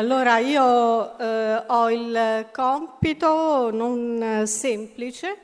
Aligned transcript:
Allora 0.00 0.38
io 0.38 1.18
eh, 1.18 1.62
ho 1.66 1.90
il 1.90 2.48
compito 2.54 3.70
non 3.70 4.44
semplice 4.46 5.36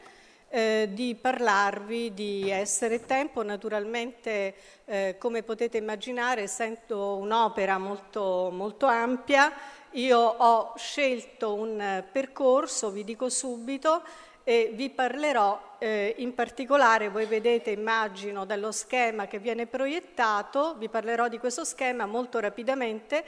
eh, 0.48 0.88
di 0.92 1.14
parlarvi 1.14 2.14
di 2.14 2.48
essere 2.48 3.04
tempo. 3.04 3.42
Naturalmente, 3.42 4.54
eh, 4.86 5.16
come 5.18 5.42
potete 5.42 5.76
immaginare, 5.76 6.40
essendo 6.40 7.16
un'opera 7.16 7.76
molto, 7.76 8.48
molto 8.50 8.86
ampia, 8.86 9.52
io 9.90 10.18
ho 10.18 10.72
scelto 10.78 11.52
un 11.52 12.02
percorso, 12.10 12.88
vi 12.88 13.04
dico 13.04 13.28
subito, 13.28 14.02
e 14.42 14.70
vi 14.72 14.88
parlerò 14.88 15.74
eh, 15.78 16.14
in 16.18 16.32
particolare, 16.32 17.10
voi 17.10 17.26
vedete 17.26 17.72
immagino 17.72 18.46
dallo 18.46 18.72
schema 18.72 19.26
che 19.26 19.38
viene 19.38 19.66
proiettato, 19.66 20.76
vi 20.78 20.88
parlerò 20.88 21.28
di 21.28 21.38
questo 21.38 21.62
schema 21.64 22.06
molto 22.06 22.38
rapidamente, 22.38 23.22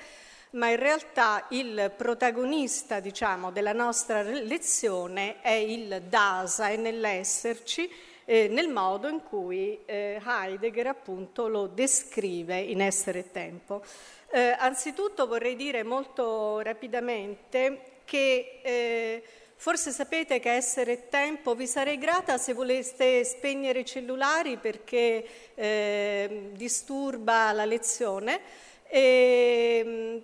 ma 0.53 0.71
in 0.71 0.77
realtà 0.77 1.47
il 1.51 1.93
protagonista 1.97 3.01
diciamo, 3.01 3.51
della 3.51 3.73
nostra 3.73 4.23
lezione 4.23 5.41
è 5.41 5.53
il 5.53 6.03
Dasa 6.09 6.69
e 6.69 6.77
nell'esserci, 6.77 7.91
eh, 8.25 8.49
nel 8.49 8.69
modo 8.69 9.09
in 9.09 9.23
cui 9.23 9.81
eh, 9.85 10.21
Heidegger 10.25 10.87
appunto 10.87 11.49
lo 11.49 11.67
descrive 11.67 12.59
in 12.59 12.81
Essere 12.81 13.21
e 13.21 13.31
Tempo. 13.31 13.83
Eh, 14.31 14.55
anzitutto 14.59 15.27
vorrei 15.27 15.57
dire 15.57 15.83
molto 15.83 16.61
rapidamente 16.61 18.01
che 18.05 18.61
eh, 18.63 19.23
Forse 19.61 19.91
sapete 19.91 20.39
che 20.39 20.53
essere 20.53 21.09
tempo, 21.09 21.57
vi 21.57 21.67
sarei 21.67 21.99
grata 21.99 22.39
se 22.39 22.53
voleste 22.53 23.25
spegnere 23.25 23.81
i 23.81 23.85
cellulari 23.85 24.57
perché 24.57 25.27
eh, 25.57 26.51
disturba 26.53 27.51
la 27.51 27.65
lezione. 27.65 28.41
E, 28.89 29.83
ehm, 29.85 30.23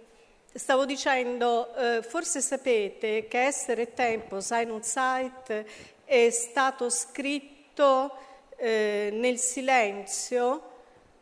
stavo 0.55 0.85
dicendo, 0.87 1.75
eh, 1.75 2.03
forse 2.03 2.41
sapete 2.41 3.27
che 3.29 3.41
essere 3.41 3.93
tempo, 3.93 4.41
Sein 4.41 4.71
und 4.71 4.85
Zeit, 4.85 5.65
è 6.05 6.31
stato 6.31 6.89
scritto 6.89 8.17
eh, 8.57 9.11
nel 9.13 9.39
silenzio 9.39 10.71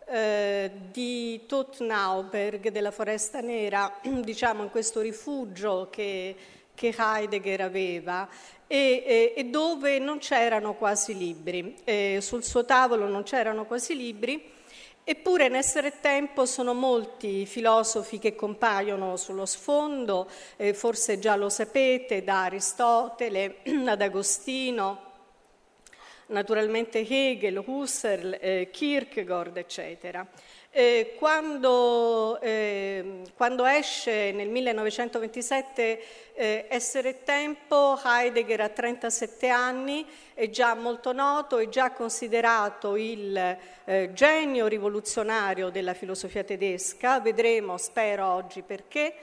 eh, 0.06 0.70
di 0.90 1.46
Tottenauberg 1.46 2.68
della 2.68 2.90
Foresta 2.90 3.40
Nera, 3.40 3.98
diciamo 4.04 4.62
in 4.62 4.70
questo 4.70 5.00
rifugio 5.00 5.88
che 5.90 6.36
che 6.74 6.94
Heidegger 6.96 7.60
aveva 7.60 8.28
e, 8.66 9.04
e, 9.06 9.34
e 9.36 9.44
dove 9.44 9.98
non 9.98 10.18
c'erano 10.18 10.74
quasi 10.74 11.16
libri, 11.16 11.76
eh, 11.84 12.18
sul 12.20 12.42
suo 12.42 12.64
tavolo 12.64 13.06
non 13.06 13.22
c'erano 13.22 13.66
quasi 13.66 13.94
libri, 13.94 14.42
eppure 15.04 15.46
in 15.46 15.54
essere 15.54 16.00
tempo 16.00 16.46
sono 16.46 16.74
molti 16.74 17.40
i 17.40 17.46
filosofi 17.46 18.18
che 18.18 18.34
compaiono 18.34 19.16
sullo 19.16 19.46
sfondo, 19.46 20.28
eh, 20.56 20.74
forse 20.74 21.18
già 21.18 21.36
lo 21.36 21.48
sapete, 21.48 22.22
da 22.22 22.44
Aristotele 22.44 23.56
ad 23.86 24.00
Agostino, 24.00 25.10
naturalmente 26.26 27.06
Hegel, 27.06 27.62
Husserl, 27.64 28.38
eh, 28.40 28.68
Kierkegaard, 28.70 29.56
eccetera. 29.56 30.26
Eh, 30.74 31.16
quando, 31.18 32.40
eh, 32.40 33.24
quando, 33.36 33.66
esce 33.66 34.32
nel 34.32 34.48
1927 34.48 36.02
eh, 36.34 36.64
Essere 36.70 37.24
tempo, 37.24 38.00
Heidegger 38.02 38.62
ha 38.62 38.68
37 38.70 39.48
anni, 39.50 40.06
è 40.42 40.50
già 40.50 40.74
molto 40.74 41.12
noto, 41.12 41.58
è 41.58 41.68
già 41.68 41.92
considerato 41.92 42.96
il 42.96 43.56
eh, 43.84 44.10
genio 44.12 44.66
rivoluzionario 44.66 45.70
della 45.70 45.94
filosofia 45.94 46.42
tedesca, 46.42 47.20
vedremo, 47.20 47.78
spero 47.78 48.26
oggi 48.26 48.62
perché. 48.62 49.14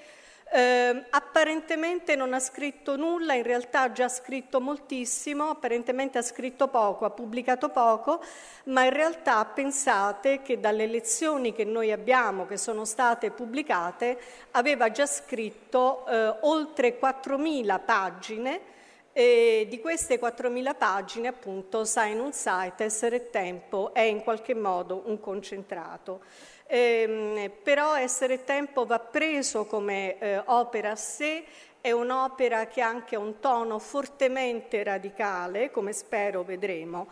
Eh, 0.50 1.06
apparentemente 1.10 2.16
non 2.16 2.34
ha 2.34 2.40
scritto 2.40 2.96
nulla, 2.96 3.34
in 3.34 3.44
realtà 3.44 3.82
ha 3.82 3.92
già 3.92 4.08
scritto 4.08 4.62
moltissimo, 4.62 5.50
apparentemente 5.50 6.18
ha 6.20 6.22
scritto 6.22 6.70
poco, 6.70 7.04
ha 7.04 7.10
pubblicato 7.10 7.68
poco, 7.68 8.24
ma 8.66 8.86
in 8.86 8.94
realtà 8.94 9.44
pensate 9.44 10.42
che 10.42 10.62
dalle 10.62 10.88
lezioni 10.88 11.52
che 11.52 11.66
noi 11.66 11.92
abbiamo, 11.92 12.48
che 12.48 12.56
sono 12.56 12.86
state 12.86 13.32
pubblicate, 13.32 14.18
aveva 14.52 14.90
già 14.90 15.06
scritto 15.06 16.08
eh, 16.08 16.38
oltre 16.44 16.98
4.000 16.98 17.80
pagine 17.84 18.78
e 19.20 19.66
di 19.68 19.82
queste 19.82 20.18
4.000 20.18 20.78
pagine, 20.78 21.28
appunto, 21.28 21.84
Sein 21.84 22.22
und 22.22 22.34
Zeit, 22.34 22.80
Essere 22.80 23.30
Tempo, 23.30 23.94
è 23.94 24.00
in 24.00 24.24
qualche 24.24 24.56
modo 24.56 25.04
un 25.08 25.20
concentrato. 25.20 26.22
Eh, 26.66 27.52
però 27.62 27.98
Essere 27.98 28.46
Tempo 28.46 28.86
va 28.86 29.00
preso 29.00 29.66
come 29.66 30.18
eh, 30.20 30.42
opera 30.46 30.92
a 30.92 30.96
sé, 30.96 31.44
è 31.82 31.92
un'opera 31.92 32.68
che 32.68 32.80
ha 32.80 32.88
anche 32.88 33.18
un 33.18 33.42
tono 33.42 33.78
fortemente 33.78 34.82
radicale, 34.84 35.70
come 35.70 35.92
spero 35.92 36.44
vedremo. 36.44 37.10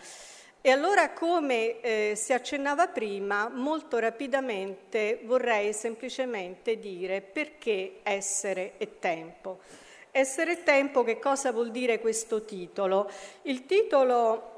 E 0.61 0.71
allora, 0.71 1.11
come 1.11 1.81
eh, 1.81 2.13
si 2.15 2.31
accennava 2.31 2.87
prima, 2.87 3.49
molto 3.49 3.99
rapidamente 3.99 5.19
vorrei 5.25 5.73
semplicemente 5.73 6.79
dire 6.79 7.19
perché 7.19 7.99
essere 8.03 8.75
e 8.77 8.97
tempo. 8.97 9.59
Essere 10.11 10.63
tempo, 10.63 11.03
che 11.03 11.19
cosa 11.19 11.51
vuol 11.51 11.71
dire 11.71 11.99
questo 11.99 12.43
titolo? 12.43 13.09
Il 13.43 13.65
titolo 13.65 14.55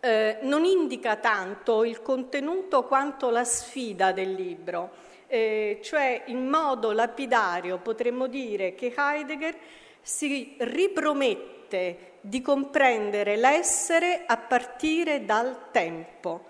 eh, 0.00 0.38
non 0.42 0.64
indica 0.64 1.16
tanto 1.16 1.84
il 1.84 2.02
contenuto 2.02 2.84
quanto 2.84 3.30
la 3.30 3.44
sfida 3.44 4.12
del 4.12 4.32
libro, 4.32 4.90
eh, 5.26 5.78
cioè 5.82 6.22
in 6.26 6.48
modo 6.48 6.92
lapidario 6.92 7.78
potremmo 7.78 8.26
dire 8.26 8.74
che 8.74 8.92
Heidegger 8.96 9.56
si 10.02 10.56
ripromette 10.58 12.18
di 12.22 12.42
comprendere 12.42 13.36
l'essere 13.36 14.24
a 14.26 14.36
partire 14.36 15.24
dal 15.24 15.70
tempo. 15.70 16.49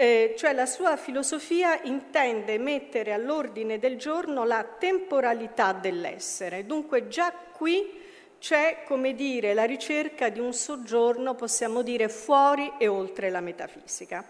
Eh, 0.00 0.36
cioè 0.38 0.52
la 0.52 0.66
sua 0.66 0.96
filosofia 0.96 1.82
intende 1.82 2.56
mettere 2.56 3.12
all'ordine 3.12 3.80
del 3.80 3.96
giorno 3.96 4.44
la 4.44 4.62
temporalità 4.62 5.72
dell'essere. 5.72 6.66
Dunque 6.66 7.08
già 7.08 7.32
qui 7.32 8.00
c'è, 8.38 8.84
come 8.86 9.16
dire, 9.16 9.54
la 9.54 9.64
ricerca 9.64 10.28
di 10.28 10.38
un 10.38 10.52
soggiorno, 10.52 11.34
possiamo 11.34 11.82
dire, 11.82 12.08
fuori 12.08 12.74
e 12.78 12.86
oltre 12.86 13.28
la 13.28 13.40
metafisica. 13.40 14.24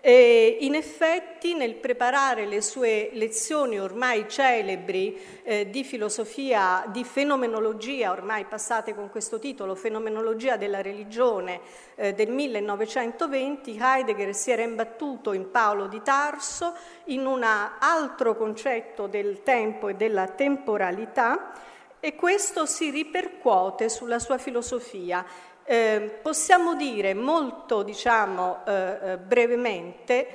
E 0.00 0.58
in 0.60 0.74
effetti, 0.74 1.54
nel 1.54 1.74
preparare 1.74 2.46
le 2.46 2.60
sue 2.60 3.10
lezioni 3.14 3.80
ormai 3.80 4.28
celebri 4.28 5.18
eh, 5.42 5.68
di 5.68 5.82
filosofia, 5.82 6.84
di 6.88 7.02
fenomenologia, 7.02 8.12
ormai 8.12 8.44
passate 8.44 8.94
con 8.94 9.10
questo 9.10 9.38
titolo, 9.38 9.74
Fenomenologia 9.74 10.56
della 10.56 10.80
religione 10.80 11.60
eh, 11.96 12.12
del 12.14 12.30
1920, 12.30 13.78
Heidegger 13.80 14.34
si 14.34 14.50
era 14.52 14.62
imbattuto 14.62 15.32
in 15.32 15.50
Paolo 15.50 15.86
di 15.86 16.00
Tarso, 16.02 16.74
in 17.06 17.26
un 17.26 17.42
altro 17.42 18.36
concetto 18.36 19.08
del 19.08 19.42
tempo 19.42 19.88
e 19.88 19.94
della 19.94 20.28
temporalità, 20.28 21.52
e 21.98 22.14
questo 22.14 22.66
si 22.66 22.90
ripercuote 22.90 23.88
sulla 23.88 24.20
sua 24.20 24.38
filosofia. 24.38 25.24
Eh, 25.68 26.20
possiamo 26.22 26.76
dire 26.76 27.12
molto, 27.12 27.82
diciamo, 27.82 28.64
eh, 28.64 28.98
eh, 29.02 29.16
brevemente 29.18 30.26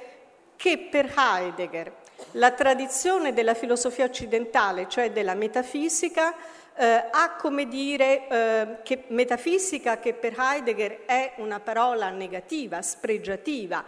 che 0.58 0.78
per 0.78 1.10
Heidegger 1.16 2.00
la 2.32 2.52
tradizione 2.52 3.32
della 3.32 3.54
filosofia 3.54 4.04
occidentale, 4.04 4.90
cioè 4.90 5.12
della 5.12 5.34
metafisica, 5.34 6.36
eh, 6.76 7.06
ha 7.10 7.36
come 7.38 7.70
dire 7.70 8.28
eh, 8.28 8.78
che 8.84 9.06
metafisica 9.08 10.00
che 10.00 10.14
per 10.14 10.36
Heidegger 10.38 11.06
è 11.06 11.36
una 11.38 11.62
parola 11.62 12.10
negativa, 12.10 12.82
spregiativa 12.82 13.86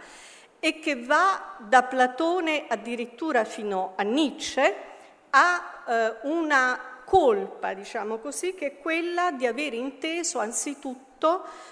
e 0.58 0.78
che 0.78 0.96
va 0.96 1.56
da 1.58 1.82
Platone 1.82 2.64
addirittura 2.68 3.44
fino 3.44 3.92
a 3.96 4.02
Nietzsche 4.02 4.74
a 5.28 5.84
eh, 5.86 6.14
una 6.22 7.02
colpa, 7.04 7.74
diciamo 7.74 8.16
così, 8.16 8.54
che 8.54 8.66
è 8.66 8.78
quella 8.78 9.30
di 9.30 9.46
aver 9.46 9.74
inteso 9.74 10.38
anzitutto 10.38 11.03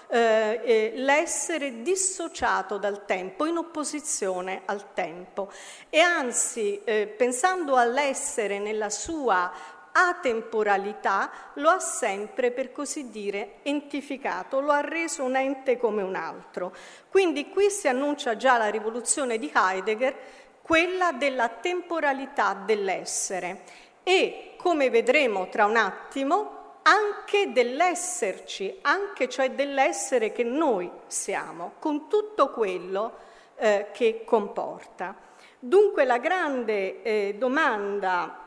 eh, 0.07 0.61
eh, 0.63 0.91
l'essere 0.95 1.81
dissociato 1.81 2.77
dal 2.77 3.05
tempo, 3.05 3.45
in 3.45 3.57
opposizione 3.57 4.61
al 4.65 4.93
tempo. 4.93 5.51
E 5.89 5.99
anzi, 5.99 6.81
eh, 6.83 7.07
pensando 7.07 7.75
all'essere 7.75 8.59
nella 8.59 8.89
sua 8.89 9.51
atemporalità, 9.93 11.29
lo 11.55 11.69
ha 11.69 11.79
sempre, 11.79 12.51
per 12.51 12.71
così 12.71 13.09
dire, 13.09 13.59
entificato, 13.61 14.59
lo 14.59 14.71
ha 14.71 14.81
reso 14.81 15.23
un 15.23 15.35
ente 15.35 15.77
come 15.77 16.01
un 16.01 16.15
altro. 16.15 16.75
Quindi 17.09 17.49
qui 17.49 17.69
si 17.69 17.87
annuncia 17.87 18.35
già 18.35 18.57
la 18.57 18.69
rivoluzione 18.69 19.37
di 19.37 19.51
Heidegger, 19.53 20.15
quella 20.63 21.11
della 21.11 21.49
temporalità 21.49 22.53
dell'essere 22.53 23.63
e, 24.03 24.55
come 24.57 24.89
vedremo 24.89 25.49
tra 25.49 25.65
un 25.65 25.77
attimo, 25.77 26.62
anche 26.83 27.51
dell'esserci, 27.51 28.79
anche 28.81 29.29
cioè 29.29 29.51
dell'essere 29.51 30.31
che 30.31 30.43
noi 30.43 30.89
siamo, 31.07 31.73
con 31.79 32.07
tutto 32.07 32.51
quello 32.51 33.13
eh, 33.55 33.87
che 33.91 34.23
comporta. 34.25 35.15
Dunque 35.59 36.03
la 36.05 36.17
grande 36.17 37.01
eh, 37.03 37.35
domanda 37.37 38.39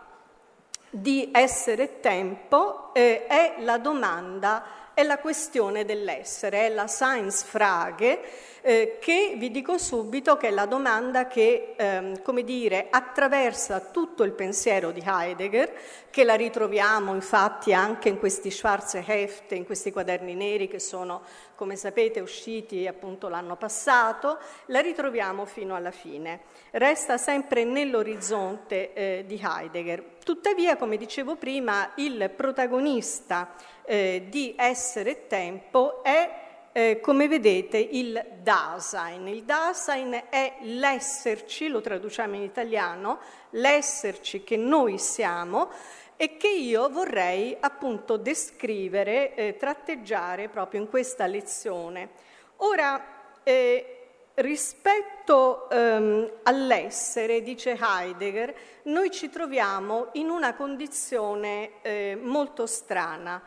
di 0.90 1.30
essere 1.32 2.00
tempo 2.00 2.94
eh, 2.94 3.26
è 3.26 3.56
la 3.58 3.78
domanda 3.78 4.64
è 4.96 5.02
la 5.02 5.19
questione 5.19 5.84
dell'essere, 5.84 6.69
è 6.69 6.69
la 6.70 6.87
science 6.87 7.44
frage, 7.44 8.19
eh, 8.62 8.96
che 8.98 9.34
vi 9.37 9.50
dico 9.50 9.76
subito 9.76 10.38
che 10.38 10.48
è 10.48 10.50
la 10.50 10.64
domanda 10.64 11.26
che, 11.26 11.75
ehm, 11.76 12.22
come 12.22 12.43
dire, 12.44 12.87
attraversa 12.88 13.78
tutto 13.78 14.22
il 14.22 14.32
pensiero 14.32 14.93
di 14.93 15.02
Heidegger, 15.04 15.70
che 16.08 16.25
la 16.25 16.34
ritroviamo 16.34 17.12
infatti 17.12 17.75
anche 17.75 18.08
in 18.08 18.19
questi 18.19 18.50
Schwarze 18.50 19.04
Hefte, 19.06 19.54
in 19.54 19.66
questi 19.66 19.93
quaderni 19.93 20.34
neri 20.34 20.66
che 20.66 20.78
sono, 20.78 21.20
come 21.56 21.76
sapete, 21.76 22.20
usciti 22.20 22.87
appunto 22.87 23.28
l'anno 23.28 23.56
passato, 23.56 24.38
la 24.66 24.81
ritroviamo 24.81 25.44
fino 25.44 25.75
alla 25.75 25.90
fine. 25.90 26.40
Resta 26.70 27.19
sempre 27.19 27.64
nell'orizzonte 27.64 28.94
eh, 28.94 29.25
di 29.26 29.38
Heidegger. 29.44 30.14
Tuttavia, 30.25 30.76
come 30.76 30.96
dicevo 30.96 31.37
prima, 31.37 31.92
il 31.96 32.31
protagonista 32.34 33.54
eh, 33.86 34.26
di 34.28 34.54
essere 34.56 35.26
tempo 35.26 36.02
è, 36.02 36.68
eh, 36.72 37.00
come 37.00 37.28
vedete, 37.28 37.78
il 37.78 38.22
Dasein. 38.42 39.28
Il 39.28 39.44
Dasein 39.44 40.24
è 40.28 40.56
l'esserci, 40.62 41.68
lo 41.68 41.80
traduciamo 41.80 42.34
in 42.34 42.42
italiano, 42.42 43.18
l'esserci 43.50 44.44
che 44.44 44.56
noi 44.56 44.98
siamo 44.98 45.70
e 46.16 46.36
che 46.36 46.48
io 46.48 46.88
vorrei 46.88 47.56
appunto 47.58 48.16
descrivere, 48.16 49.34
eh, 49.34 49.56
tratteggiare 49.56 50.48
proprio 50.48 50.80
in 50.80 50.88
questa 50.88 51.26
lezione. 51.26 52.08
Ora, 52.56 53.04
eh, 53.42 53.96
rispetto 54.36 55.68
ehm, 55.70 56.30
all'essere, 56.42 57.42
dice 57.42 57.78
Heidegger, 57.80 58.54
noi 58.84 59.10
ci 59.10 59.30
troviamo 59.30 60.08
in 60.12 60.30
una 60.30 60.54
condizione 60.54 61.82
eh, 61.82 62.18
molto 62.20 62.66
strana. 62.66 63.42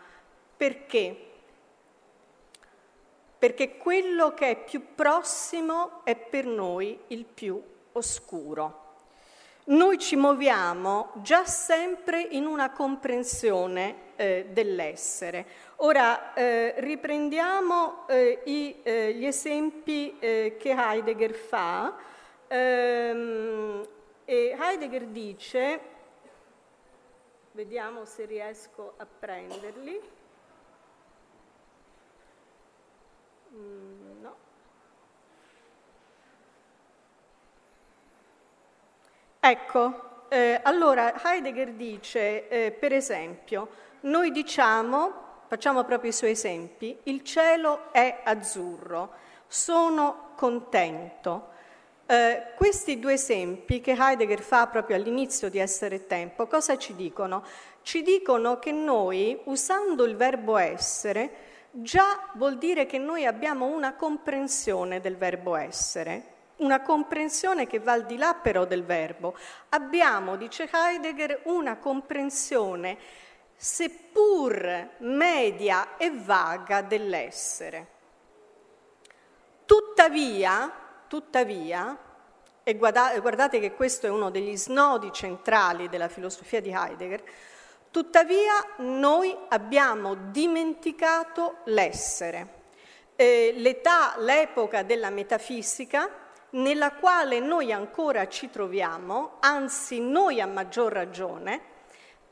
Perché? 0.59 1.15
Perché 3.39 3.77
quello 3.77 4.33
che 4.33 4.49
è 4.49 4.61
più 4.61 4.93
prossimo 4.93 6.01
è 6.03 6.17
per 6.17 6.45
noi 6.45 6.99
il 7.07 7.23
più 7.23 7.63
oscuro. 7.93 8.87
Noi 9.67 9.97
ci 9.97 10.17
muoviamo 10.17 11.11
già 11.21 11.45
sempre 11.45 12.19
in 12.19 12.45
una 12.45 12.71
comprensione 12.73 14.17
eh, 14.17 14.47
dell'essere. 14.49 15.45
Ora 15.77 16.33
eh, 16.33 16.73
riprendiamo 16.79 18.05
eh, 18.09 18.41
i, 18.43 18.81
eh, 18.83 19.13
gli 19.13 19.25
esempi 19.25 20.17
eh, 20.19 20.57
che 20.59 20.75
Heidegger 20.77 21.35
fa. 21.35 21.95
Ehm, 22.49 23.87
Heidegger 24.25 25.05
dice, 25.05 25.79
vediamo 27.53 28.03
se 28.03 28.25
riesco 28.25 28.95
a 28.97 29.05
prenderli. 29.05 30.17
Mm, 33.53 34.21
no. 34.21 34.35
Ecco, 39.39 40.27
eh, 40.29 40.59
allora 40.63 41.13
Heidegger 41.23 41.71
dice, 41.73 42.47
eh, 42.47 42.71
per 42.71 42.93
esempio, 42.93 43.69
noi 44.01 44.31
diciamo, 44.31 45.27
facciamo 45.47 45.83
proprio 45.83 46.11
i 46.11 46.13
suoi 46.13 46.31
esempi, 46.31 46.97
il 47.03 47.23
cielo 47.23 47.91
è 47.91 48.21
azzurro, 48.23 49.13
sono 49.47 50.31
contento. 50.35 51.47
Eh, 52.05 52.53
questi 52.55 52.99
due 52.99 53.13
esempi 53.13 53.81
che 53.81 53.95
Heidegger 53.97 54.41
fa 54.41 54.67
proprio 54.67 54.95
all'inizio 54.95 55.49
di 55.49 55.57
essere 55.57 56.05
tempo, 56.05 56.47
cosa 56.47 56.77
ci 56.77 56.95
dicono? 56.95 57.43
Ci 57.81 58.01
dicono 58.03 58.59
che 58.59 58.71
noi, 58.71 59.39
usando 59.45 60.05
il 60.05 60.15
verbo 60.15 60.57
essere, 60.57 61.48
già 61.71 62.29
vuol 62.33 62.57
dire 62.57 62.85
che 62.85 62.97
noi 62.97 63.25
abbiamo 63.25 63.65
una 63.65 63.93
comprensione 63.95 64.99
del 65.01 65.17
verbo 65.17 65.55
essere, 65.55 66.37
una 66.57 66.81
comprensione 66.81 67.67
che 67.67 67.79
va 67.79 67.93
al 67.93 68.05
di 68.05 68.17
là 68.17 68.33
però 68.33 68.65
del 68.65 68.83
verbo. 68.83 69.35
Abbiamo, 69.69 70.35
dice 70.35 70.69
Heidegger, 70.71 71.41
una 71.45 71.77
comprensione 71.77 72.97
seppur 73.55 74.89
media 74.99 75.97
e 75.97 76.11
vaga 76.11 76.81
dell'essere. 76.81 77.87
Tuttavia, 79.65 80.71
tuttavia, 81.07 81.97
e 82.63 82.75
guardate 82.75 83.59
che 83.59 83.73
questo 83.73 84.07
è 84.07 84.09
uno 84.09 84.29
degli 84.29 84.55
snodi 84.55 85.11
centrali 85.11 85.89
della 85.89 86.07
filosofia 86.07 86.61
di 86.61 86.71
Heidegger, 86.71 87.23
Tuttavia 87.91 88.53
noi 88.77 89.35
abbiamo 89.47 90.15
dimenticato 90.29 91.57
l'essere, 91.65 92.57
eh, 93.15 93.53
l'età, 93.55 94.13
l'epoca 94.17 94.83
della 94.83 95.09
metafisica 95.09 96.07
nella 96.51 96.91
quale 96.93 97.39
noi 97.39 97.71
ancora 97.71 98.27
ci 98.27 98.49
troviamo, 98.49 99.37
anzi 99.39 99.99
noi 99.99 100.39
a 100.39 100.45
maggior 100.45 100.91
ragione, 100.91 101.61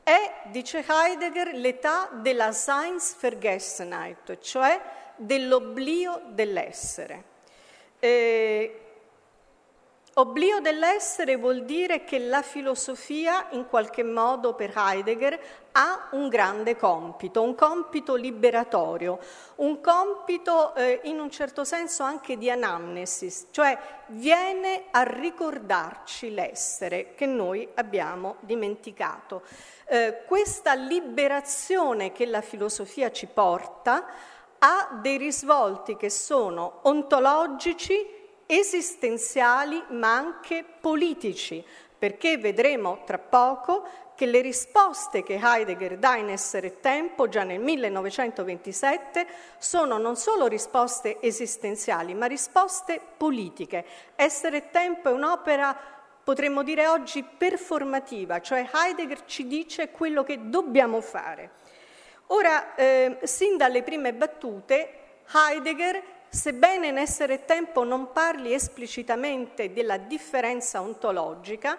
è, 0.02 0.48
dice 0.50 0.84
Heidegger, 0.86 1.54
l'età 1.54 2.08
della 2.12 2.52
Seinsvergessenheit, 2.52 4.38
cioè 4.38 4.80
dell'oblio 5.16 6.22
dell'essere. 6.28 7.24
Eh, 7.98 8.87
Oblio 10.18 10.58
dell'essere 10.58 11.36
vuol 11.36 11.64
dire 11.64 12.02
che 12.02 12.18
la 12.18 12.42
filosofia, 12.42 13.46
in 13.50 13.68
qualche 13.68 14.02
modo 14.02 14.54
per 14.54 14.72
Heidegger, 14.74 15.38
ha 15.70 16.08
un 16.10 16.28
grande 16.28 16.74
compito, 16.74 17.40
un 17.40 17.54
compito 17.54 18.16
liberatorio, 18.16 19.20
un 19.56 19.80
compito 19.80 20.74
eh, 20.74 21.02
in 21.04 21.20
un 21.20 21.30
certo 21.30 21.62
senso 21.62 22.02
anche 22.02 22.36
di 22.36 22.50
anamnesis, 22.50 23.46
cioè 23.52 23.78
viene 24.08 24.86
a 24.90 25.02
ricordarci 25.02 26.34
l'essere 26.34 27.14
che 27.14 27.26
noi 27.26 27.68
abbiamo 27.74 28.38
dimenticato. 28.40 29.42
Eh, 29.86 30.24
questa 30.26 30.74
liberazione 30.74 32.10
che 32.10 32.26
la 32.26 32.40
filosofia 32.40 33.12
ci 33.12 33.26
porta 33.26 34.04
ha 34.58 34.98
dei 35.00 35.16
risvolti 35.16 35.96
che 35.96 36.10
sono 36.10 36.80
ontologici, 36.82 38.17
esistenziali 38.50 39.84
ma 39.90 40.16
anche 40.16 40.64
politici, 40.80 41.62
perché 41.98 42.38
vedremo 42.38 43.02
tra 43.04 43.18
poco 43.18 43.86
che 44.14 44.26
le 44.26 44.40
risposte 44.40 45.22
che 45.22 45.38
Heidegger 45.40 45.98
dà 45.98 46.16
in 46.16 46.30
Essere 46.30 46.80
Tempo 46.80 47.28
già 47.28 47.44
nel 47.44 47.60
1927 47.60 49.26
sono 49.58 49.98
non 49.98 50.16
solo 50.16 50.46
risposte 50.46 51.18
esistenziali, 51.20 52.14
ma 52.14 52.26
risposte 52.26 53.00
politiche. 53.16 53.84
Essere 54.16 54.70
Tempo 54.70 55.10
è 55.10 55.12
un'opera, 55.12 55.76
potremmo 56.24 56.64
dire 56.64 56.88
oggi, 56.88 57.22
performativa, 57.22 58.40
cioè 58.40 58.68
Heidegger 58.72 59.24
ci 59.24 59.46
dice 59.46 59.90
quello 59.90 60.24
che 60.24 60.48
dobbiamo 60.48 61.00
fare. 61.00 61.50
Ora, 62.28 62.74
eh, 62.74 63.18
sin 63.22 63.56
dalle 63.56 63.82
prime 63.82 64.14
battute, 64.14 65.20
Heidegger 65.32 66.02
sebbene 66.28 66.88
in 66.88 66.98
essere 66.98 67.44
tempo 67.44 67.84
non 67.84 68.12
parli 68.12 68.52
esplicitamente 68.52 69.72
della 69.72 69.96
differenza 69.96 70.80
ontologica, 70.80 71.78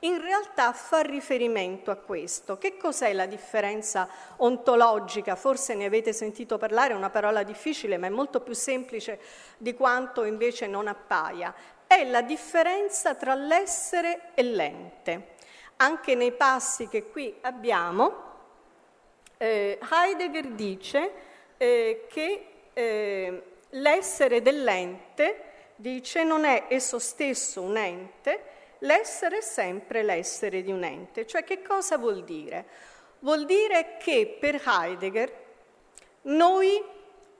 in 0.00 0.20
realtà 0.20 0.72
fa 0.72 1.00
riferimento 1.00 1.90
a 1.90 1.96
questo. 1.96 2.56
Che 2.56 2.76
cos'è 2.76 3.12
la 3.12 3.26
differenza 3.26 4.08
ontologica? 4.36 5.36
Forse 5.36 5.74
ne 5.74 5.84
avete 5.84 6.12
sentito 6.12 6.56
parlare, 6.56 6.92
è 6.92 6.96
una 6.96 7.10
parola 7.10 7.42
difficile, 7.42 7.98
ma 7.98 8.06
è 8.06 8.10
molto 8.10 8.40
più 8.40 8.54
semplice 8.54 9.20
di 9.58 9.74
quanto 9.74 10.24
invece 10.24 10.66
non 10.66 10.86
appaia. 10.86 11.54
È 11.86 12.04
la 12.04 12.22
differenza 12.22 13.14
tra 13.14 13.34
l'essere 13.34 14.30
e 14.34 14.42
l'ente. 14.42 15.34
Anche 15.76 16.14
nei 16.14 16.32
passi 16.32 16.88
che 16.88 17.10
qui 17.10 17.34
abbiamo, 17.42 18.28
eh, 19.36 19.78
Heidegger 19.90 20.46
dice 20.48 21.12
eh, 21.56 22.06
che 22.08 22.46
eh, 22.72 23.42
l'essere 23.70 24.42
dell'ente, 24.42 25.44
dice, 25.76 26.24
non 26.24 26.44
è 26.44 26.66
esso 26.68 26.98
stesso 26.98 27.62
un 27.62 27.76
ente, 27.76 28.42
l'essere 28.80 29.38
è 29.38 29.42
sempre 29.42 30.02
l'essere 30.02 30.62
di 30.62 30.70
un 30.70 30.84
ente. 30.84 31.26
Cioè 31.26 31.44
che 31.44 31.62
cosa 31.62 31.96
vuol 31.98 32.24
dire? 32.24 32.66
Vuol 33.20 33.44
dire 33.44 33.96
che 33.98 34.36
per 34.38 34.62
Heidegger 34.64 35.32
noi 36.22 36.82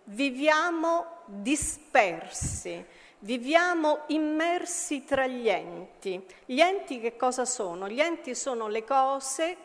viviamo 0.04 1.22
dispersi, 1.26 2.84
viviamo 3.20 4.02
immersi 4.08 5.04
tra 5.04 5.26
gli 5.26 5.48
enti. 5.48 6.24
Gli 6.44 6.60
enti 6.60 7.00
che 7.00 7.16
cosa 7.16 7.44
sono? 7.44 7.88
Gli 7.88 8.00
enti 8.00 8.34
sono 8.34 8.68
le 8.68 8.84
cose 8.84 9.56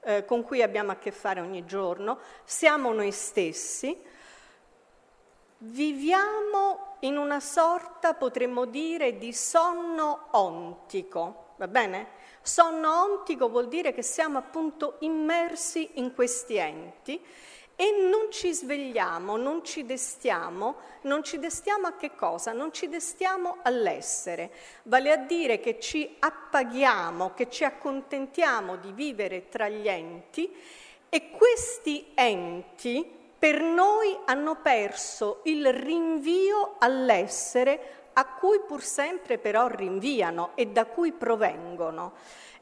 eh, 0.00 0.24
con 0.24 0.42
cui 0.42 0.62
abbiamo 0.62 0.92
a 0.92 0.96
che 0.96 1.10
fare 1.10 1.40
ogni 1.40 1.64
giorno, 1.64 2.18
siamo 2.44 2.92
noi 2.92 3.12
stessi, 3.12 3.96
Viviamo 5.60 6.98
in 7.00 7.16
una 7.16 7.40
sorta, 7.40 8.14
potremmo 8.14 8.64
dire, 8.64 9.18
di 9.18 9.32
sonno 9.32 10.28
ontico, 10.30 11.54
va 11.56 11.66
bene? 11.66 12.10
Sonno 12.42 13.02
ontico 13.02 13.48
vuol 13.48 13.66
dire 13.66 13.92
che 13.92 14.02
siamo 14.02 14.38
appunto 14.38 14.98
immersi 15.00 15.90
in 15.94 16.14
questi 16.14 16.54
enti 16.54 17.20
e 17.74 18.08
non 18.08 18.30
ci 18.30 18.54
svegliamo, 18.54 19.36
non 19.36 19.64
ci 19.64 19.84
destiamo, 19.84 20.76
non 21.02 21.24
ci 21.24 21.40
destiamo 21.40 21.88
a 21.88 21.96
che 21.96 22.14
cosa? 22.14 22.52
Non 22.52 22.72
ci 22.72 22.88
destiamo 22.88 23.58
all'essere, 23.62 24.52
vale 24.84 25.10
a 25.10 25.16
dire 25.16 25.58
che 25.58 25.80
ci 25.80 26.16
appaghiamo, 26.20 27.34
che 27.34 27.50
ci 27.50 27.64
accontentiamo 27.64 28.76
di 28.76 28.92
vivere 28.92 29.48
tra 29.48 29.68
gli 29.68 29.88
enti 29.88 30.54
e 31.08 31.30
questi 31.30 32.12
enti 32.14 33.16
per 33.38 33.60
noi 33.60 34.18
hanno 34.24 34.56
perso 34.56 35.40
il 35.44 35.72
rinvio 35.72 36.74
all'essere 36.78 38.10
a 38.14 38.26
cui 38.26 38.60
pur 38.66 38.82
sempre 38.82 39.38
però 39.38 39.68
rinviano 39.68 40.50
e 40.54 40.66
da 40.66 40.86
cui 40.86 41.12
provengono. 41.12 42.14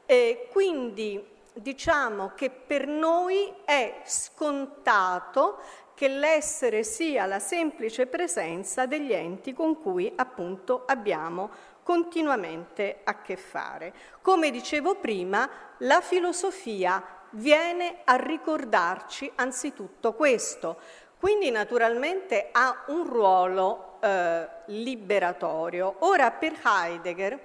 E 0.05 0.47
quindi 0.51 1.35
diciamo 1.53 2.33
che 2.35 2.51
per 2.51 2.87
noi 2.87 3.51
è 3.65 4.01
scontato 4.05 5.59
che 5.95 6.07
l'essere 6.07 6.83
sia 6.83 7.25
la 7.25 7.39
semplice 7.39 8.05
presenza 8.05 8.85
degli 8.85 9.11
enti 9.11 9.53
con 9.53 9.81
cui 9.81 10.13
appunto 10.15 10.83
abbiamo 10.85 11.49
continuamente 11.81 12.99
a 13.03 13.21
che 13.21 13.35
fare. 13.35 13.93
Come 14.21 14.51
dicevo 14.51 14.95
prima, 14.97 15.49
la 15.79 16.01
filosofia 16.01 17.16
viene 17.37 17.99
a 18.03 18.15
ricordarci 18.15 19.31
anzitutto 19.35 20.13
questo, 20.13 20.77
quindi 21.19 21.49
naturalmente 21.49 22.49
ha 22.51 22.83
un 22.87 23.05
ruolo 23.05 23.97
eh, 24.01 24.47
liberatorio. 24.65 25.95
Ora 25.99 26.31
per 26.31 26.53
Heidegger, 26.63 27.39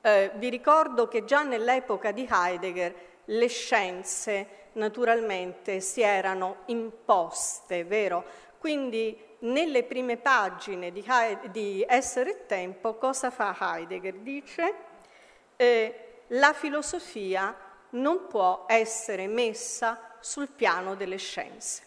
eh, 0.00 0.30
vi 0.34 0.48
ricordo 0.48 1.08
che 1.08 1.24
già 1.24 1.42
nell'epoca 1.42 2.10
di 2.10 2.28
Heidegger 2.28 2.94
le 3.26 3.46
scienze 3.48 4.62
naturalmente 4.72 5.80
si 5.80 6.02
erano 6.02 6.62
imposte, 6.66 7.84
vero? 7.84 8.24
Quindi 8.58 9.16
nelle 9.40 9.84
prime 9.84 10.16
pagine 10.16 10.90
di, 10.90 11.04
Heidegger, 11.06 11.50
di 11.50 11.84
Essere 11.86 12.30
e 12.30 12.46
Tempo 12.46 12.94
cosa 12.94 13.30
fa 13.30 13.56
Heidegger? 13.58 14.14
Dice 14.14 14.74
eh, 15.56 16.22
la 16.28 16.52
filosofia 16.52 17.54
non 17.94 18.26
può 18.26 18.64
essere 18.68 19.26
messa 19.26 20.16
sul 20.20 20.48
piano 20.48 20.94
delle 20.94 21.16
scienze. 21.16 21.82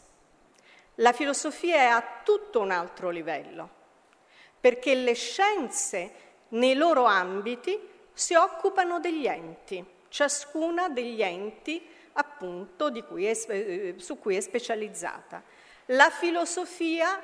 La 0.95 1.13
filosofia 1.13 1.75
è 1.75 1.85
a 1.85 2.03
tutto 2.23 2.59
un 2.59 2.71
altro 2.71 3.09
livello, 3.09 3.69
perché 4.59 4.95
le 4.95 5.13
scienze 5.13 6.11
nei 6.49 6.75
loro 6.75 7.05
ambiti 7.05 7.79
si 8.13 8.33
occupano 8.33 8.99
degli 8.99 9.27
enti, 9.27 9.85
ciascuna 10.09 10.89
degli 10.89 11.21
enti 11.21 11.95
appunto 12.13 12.91
cui 13.07 13.25
è, 13.25 13.37
eh, 13.49 13.95
su 13.97 14.17
cui 14.17 14.35
è 14.35 14.41
specializzata. 14.41 15.43
La 15.87 16.09
filosofia 16.09 17.21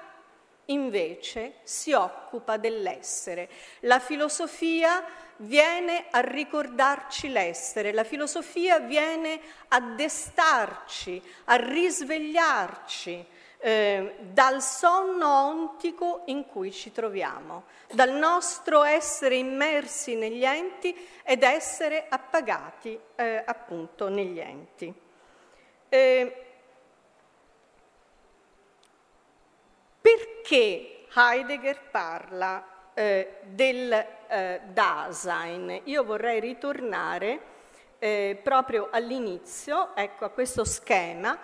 invece 0.65 1.55
si 1.63 1.91
occupa 1.93 2.57
dell'essere. 2.57 3.49
La 3.81 3.99
filosofia 3.99 5.03
viene 5.37 6.05
a 6.09 6.19
ricordarci 6.19 7.29
l'essere, 7.29 7.91
la 7.91 8.03
filosofia 8.03 8.79
viene 8.79 9.41
a 9.69 9.79
destarci, 9.81 11.21
a 11.45 11.55
risvegliarci 11.55 13.25
eh, 13.65 14.15
dal 14.19 14.61
sonno 14.61 15.27
ontico 15.27 16.23
in 16.25 16.45
cui 16.45 16.71
ci 16.71 16.91
troviamo, 16.91 17.63
dal 17.91 18.11
nostro 18.11 18.83
essere 18.83 19.35
immersi 19.35 20.15
negli 20.15 20.43
enti 20.43 20.95
ed 21.23 21.43
essere 21.43 22.05
appagati 22.09 22.99
eh, 23.15 23.41
appunto 23.45 24.09
negli 24.09 24.39
enti. 24.39 24.93
Eh, 25.87 26.52
perché 30.03 31.05
Heidegger 31.15 31.79
parla 31.89 32.91
eh, 32.93 33.37
del 33.43 34.05
eh, 34.27 34.59
Dasein. 34.65 35.79
Io 35.85 36.03
vorrei 36.03 36.41
ritornare 36.41 37.39
eh, 37.99 38.37
proprio 38.43 38.89
all'inizio, 38.91 39.95
ecco, 39.95 40.25
a 40.25 40.29
questo 40.29 40.65
schema. 40.65 41.39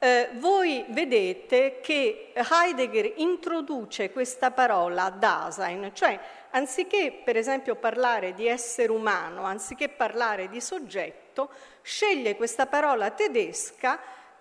Eh, 0.00 0.30
voi 0.38 0.84
vedete 0.88 1.78
che 1.80 2.32
Heidegger 2.34 3.12
introduce 3.18 4.10
questa 4.10 4.50
parola 4.50 5.10
Dasein, 5.10 5.92
cioè 5.92 6.18
anziché 6.50 7.20
per 7.24 7.36
esempio 7.36 7.76
parlare 7.76 8.34
di 8.34 8.48
essere 8.48 8.90
umano, 8.90 9.44
anziché 9.44 9.88
parlare 9.88 10.48
di 10.48 10.60
soggetto, 10.60 11.48
sceglie 11.82 12.34
questa 12.34 12.66
parola 12.66 13.10
tedesca 13.10 14.00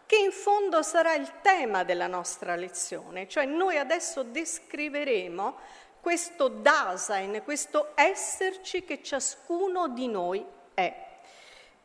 che 0.10 0.16
in 0.16 0.32
fondo 0.32 0.82
sarà 0.82 1.14
il 1.14 1.32
tema 1.44 1.84
della 1.84 2.08
nostra 2.08 2.56
lezione, 2.56 3.28
cioè 3.28 3.46
noi 3.46 3.78
adesso 3.78 4.24
descriveremo 4.24 5.56
questo 6.02 6.48
Dasein, 6.48 7.44
questo 7.44 7.92
esserci 7.94 8.84
che 8.84 9.04
ciascuno 9.04 9.88
di 9.90 10.08
noi 10.08 10.44
è. 10.74 11.08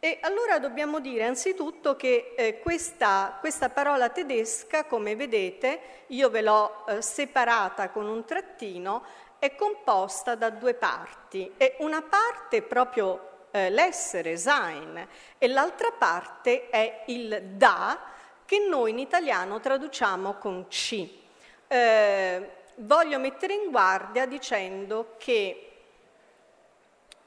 E 0.00 0.18
allora 0.22 0.58
dobbiamo 0.58 1.00
dire 1.00 1.24
anzitutto 1.24 1.96
che 1.96 2.32
eh, 2.34 2.60
questa, 2.60 3.36
questa, 3.40 3.68
parola 3.68 4.08
tedesca, 4.08 4.86
come 4.86 5.16
vedete, 5.16 6.04
io 6.06 6.30
ve 6.30 6.40
l'ho 6.40 6.86
eh, 6.86 7.02
separata 7.02 7.90
con 7.90 8.06
un 8.06 8.24
trattino, 8.24 9.04
è 9.38 9.54
composta 9.54 10.34
da 10.34 10.48
due 10.48 10.72
parti. 10.72 11.52
E 11.58 11.76
una 11.80 12.00
parte 12.00 12.56
è 12.56 12.62
proprio 12.62 13.48
eh, 13.50 13.68
l'essere, 13.68 14.38
sein, 14.38 15.06
e 15.36 15.46
l'altra 15.46 15.92
parte 15.92 16.70
è 16.70 17.02
il 17.08 17.42
da, 17.52 18.12
che 18.44 18.58
noi 18.58 18.90
in 18.90 18.98
italiano 18.98 19.60
traduciamo 19.60 20.34
con 20.34 20.68
C. 20.68 21.08
Eh, 21.66 22.50
voglio 22.76 23.18
mettere 23.18 23.54
in 23.54 23.70
guardia 23.70 24.26
dicendo 24.26 25.14
che 25.18 25.70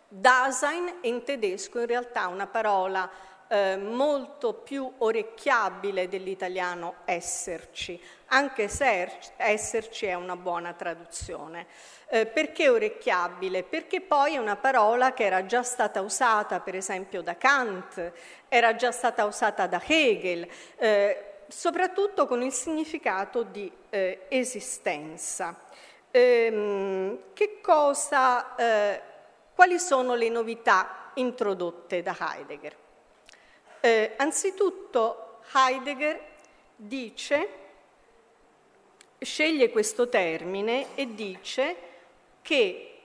Dasein 0.07 0.99
in 1.01 1.23
tedesco 1.23 1.79
in 1.79 1.85
realtà 1.85 2.23
è 2.23 2.31
una 2.31 2.47
parola 2.47 3.09
eh, 3.47 3.77
molto 3.77 4.53
più 4.53 4.91
orecchiabile 4.97 6.07
dell'italiano 6.07 6.95
esserci, 7.05 7.99
anche 8.27 8.67
se 8.67 9.09
esserci 9.37 10.05
è 10.05 10.13
una 10.13 10.35
buona 10.35 10.73
traduzione. 10.73 11.67
Eh, 12.09 12.25
perché 12.25 12.69
orecchiabile? 12.69 13.63
Perché 13.63 14.01
poi 14.01 14.35
è 14.35 14.37
una 14.37 14.55
parola 14.55 15.13
che 15.13 15.25
era 15.25 15.45
già 15.45 15.63
stata 15.63 16.01
usata 16.01 16.59
per 16.59 16.75
esempio 16.75 17.21
da 17.21 17.37
Kant, 17.37 18.11
era 18.47 18.75
già 18.75 18.91
stata 18.91 19.25
usata 19.25 19.67
da 19.67 19.81
Hegel, 19.85 20.47
eh, 20.77 21.23
soprattutto 21.47 22.27
con 22.27 22.41
il 22.41 22.51
significato 22.51 23.43
di 23.43 23.71
eh, 23.89 24.25
esistenza. 24.29 25.59
Ehm, 26.11 27.19
che 27.33 27.59
cosa, 27.61 28.55
eh, 28.55 29.01
quali 29.53 29.79
sono 29.79 30.15
le 30.15 30.29
novità 30.29 31.11
introdotte 31.15 32.01
da 32.01 32.15
Heidegger? 32.19 32.85
Eh, 33.79 34.13
anzitutto 34.17 35.39
Heidegger 35.53 36.19
dice, 36.75 37.49
sceglie 39.19 39.69
questo 39.69 40.09
termine 40.09 40.95
e 40.95 41.13
dice 41.13 41.75
che 42.41 42.99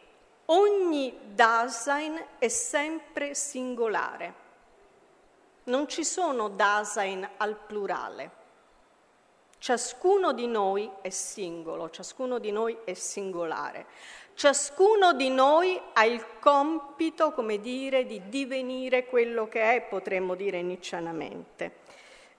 ogni 0.47 1.17
Dasein 1.35 2.25
è 2.38 2.49
sempre 2.49 3.35
singolare 3.35 4.43
non 5.64 5.87
ci 5.87 6.05
sono 6.05 6.49
Dasein 6.49 7.29
al 7.37 7.57
plurale. 7.57 8.41
Ciascuno 9.59 10.33
di 10.33 10.49
noi 10.49 10.91
è 11.02 11.11
singolo, 11.11 11.88
ciascuno 11.91 12.38
di 12.38 12.50
noi 12.50 12.76
è 12.85 12.95
singolare. 12.95 13.87
Ciascuno 14.42 15.12
di 15.12 15.28
noi 15.30 15.80
ha 15.92 16.04
il 16.04 16.40
compito, 16.40 17.30
come 17.30 17.61
dire, 17.61 18.06
di 18.06 18.22
divenire 18.28 19.06
quello 19.06 19.46
che 19.46 19.76
è, 19.76 19.82
potremmo 19.82 20.34
dire 20.34 20.62
niccianamente. 20.62 21.75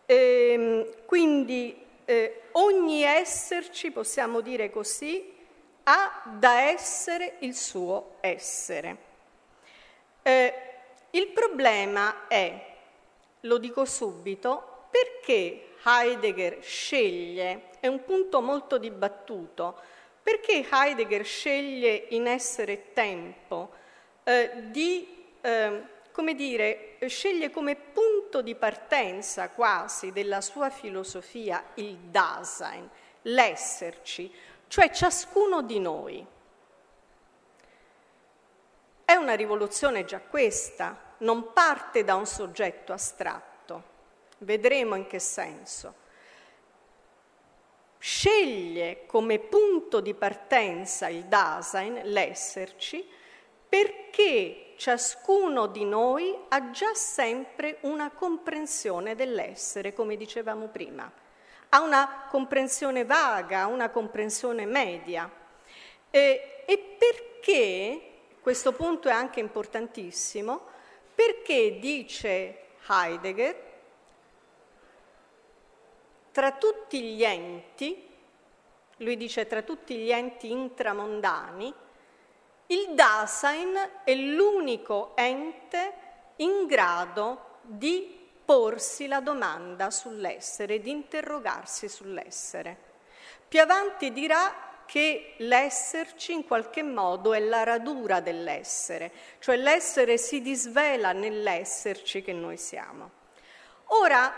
Ehm, 0.05 1.05
quindi 1.05 1.73
eh, 2.03 2.41
ogni 2.51 3.03
esserci, 3.03 3.91
possiamo 3.91 4.41
dire 4.41 4.69
così, 4.69 5.33
ha 5.83 6.23
da 6.25 6.63
essere 6.63 7.35
il 7.39 7.55
suo 7.55 8.15
essere. 8.19 8.97
Eh, 10.23 10.53
il 11.11 11.27
problema 11.27 12.27
è 12.27 12.75
lo 13.39 13.57
dico 13.57 13.85
subito, 13.85 14.87
perché 14.91 15.75
Heidegger 15.85 16.57
sceglie, 16.61 17.69
è 17.79 17.87
un 17.87 18.03
punto 18.03 18.41
molto 18.41 18.77
dibattuto, 18.77 19.77
perché 20.23 20.65
Heidegger 20.71 21.25
sceglie 21.25 22.07
in 22.11 22.27
essere 22.27 22.93
tempo 22.93 23.71
eh, 24.23 24.51
di, 24.69 25.25
eh, 25.41 25.83
come 26.13 26.33
dire, 26.33 26.97
sceglie 27.07 27.51
come 27.51 27.75
punto 27.75 28.41
di 28.41 28.55
partenza 28.55 29.49
quasi 29.49 30.13
della 30.13 30.39
sua 30.39 30.69
filosofia 30.69 31.61
il 31.75 31.97
Dasein, 31.97 32.89
l'esserci, 33.23 34.33
cioè 34.67 34.89
ciascuno 34.91 35.61
di 35.61 35.79
noi. 35.79 36.25
È 39.03 39.13
una 39.13 39.35
rivoluzione 39.35 40.05
già 40.05 40.21
questa, 40.21 40.97
non 41.17 41.51
parte 41.51 42.05
da 42.05 42.15
un 42.15 42.25
soggetto 42.25 42.93
astratto, 42.93 43.83
vedremo 44.39 44.95
in 44.95 45.05
che 45.05 45.19
senso. 45.19 46.01
Sceglie 48.05 49.05
come 49.05 49.39
punto 49.39 50.01
di 50.01 50.13
partenza 50.13 51.07
il 51.07 51.23
Dasein, 51.23 52.01
l'esserci, 52.03 53.01
perché 53.69 54.73
ciascuno 54.75 55.67
di 55.67 55.85
noi 55.85 56.37
ha 56.49 56.69
già 56.71 56.93
sempre 56.95 57.77
una 57.83 58.11
comprensione 58.11 59.15
dell'essere, 59.15 59.93
come 59.93 60.17
dicevamo 60.17 60.67
prima. 60.67 61.09
Ha 61.69 61.79
una 61.79 62.27
comprensione 62.29 63.05
vaga, 63.05 63.67
una 63.67 63.89
comprensione 63.89 64.65
media. 64.65 65.31
E, 66.09 66.63
e 66.65 66.77
perché, 66.99 68.01
questo 68.41 68.73
punto 68.73 69.07
è 69.07 69.13
anche 69.13 69.39
importantissimo, 69.39 70.59
perché 71.15 71.79
dice 71.79 72.63
Heidegger, 72.85 73.72
tra 76.33 76.51
tutti 76.53 76.99
gli 76.99 77.23
enti, 77.23 78.09
lui 78.97 79.15
dice 79.17 79.45
tra 79.45 79.61
tutti 79.61 79.95
gli 79.95 80.11
enti 80.11 80.49
intramondani, 80.49 81.71
il 82.67 82.93
Dasein 82.95 84.01
è 84.03 84.15
l'unico 84.15 85.15
ente 85.15 85.93
in 86.37 86.65
grado 86.65 87.59
di 87.61 88.19
porsi 88.43 89.05
la 89.05 89.19
domanda 89.19 89.91
sull'essere, 89.91 90.79
di 90.79 90.89
interrogarsi 90.89 91.87
sull'essere. 91.87 92.77
Più 93.47 93.61
avanti 93.61 94.11
dirà 94.11 94.81
che 94.85 95.35
l'esserci 95.37 96.33
in 96.33 96.45
qualche 96.45 96.81
modo 96.81 97.33
è 97.33 97.39
la 97.39 97.63
radura 97.63 98.21
dell'essere, 98.21 99.11
cioè 99.37 99.55
l'essere 99.55 100.17
si 100.17 100.41
disvela 100.41 101.11
nell'esserci 101.11 102.23
che 102.23 102.33
noi 102.33 102.57
siamo. 102.57 103.11
Ora, 103.87 104.33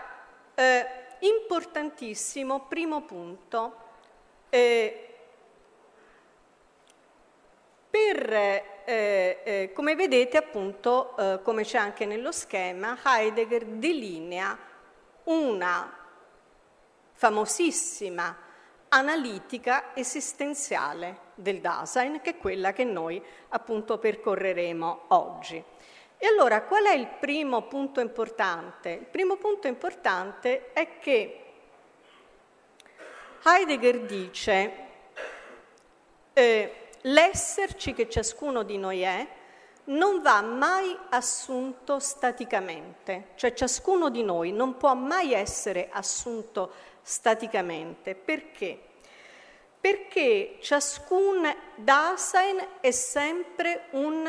eh, 0.53 1.04
importantissimo, 1.27 2.65
primo 2.67 3.01
punto, 3.01 3.75
eh, 4.49 5.05
per, 7.89 8.33
eh, 8.33 9.41
eh, 9.43 9.71
come 9.73 9.95
vedete 9.95 10.37
appunto, 10.37 11.15
eh, 11.17 11.41
come 11.41 11.63
c'è 11.63 11.77
anche 11.77 12.05
nello 12.05 12.31
schema, 12.31 12.97
Heidegger 13.03 13.65
delinea 13.65 14.57
una 15.23 15.93
famosissima 17.13 18.43
analitica 18.89 19.95
esistenziale 19.95 21.19
del 21.35 21.59
Dasein, 21.59 22.21
che 22.21 22.31
è 22.31 22.37
quella 22.37 22.73
che 22.73 22.83
noi 22.83 23.21
appunto 23.49 23.97
percorreremo 23.97 25.05
oggi. 25.07 25.63
E 26.17 26.27
allora 26.27 26.63
qual 26.63 26.85
è 26.85 26.93
il 26.93 27.07
primo 27.07 27.63
punto 27.63 27.99
importante? 27.99 28.89
Il 28.89 29.05
primo 29.05 29.35
punto 29.35 29.67
importante 29.67 30.71
è 30.73 30.99
che 30.99 31.41
Heidegger 33.43 33.99
dice 34.01 34.73
eh, 36.33 36.89
l'esserci 37.01 37.93
che 37.93 38.09
ciascuno 38.09 38.63
di 38.63 38.77
noi 38.77 39.01
è 39.01 39.27
non 39.85 40.21
va 40.21 40.41
mai 40.41 40.97
assunto 41.09 41.99
staticamente, 41.99 43.27
cioè 43.35 43.53
ciascuno 43.53 44.09
di 44.09 44.23
noi 44.23 44.51
non 44.51 44.77
può 44.77 44.95
mai 44.95 45.33
essere 45.33 45.89
assunto 45.91 46.71
staticamente. 47.01 48.15
Perché? 48.15 48.79
Perché 49.79 50.57
ciascun 50.61 51.55
Dasein 51.75 52.67
è 52.79 52.89
sempre 52.89 53.85
un 53.91 54.27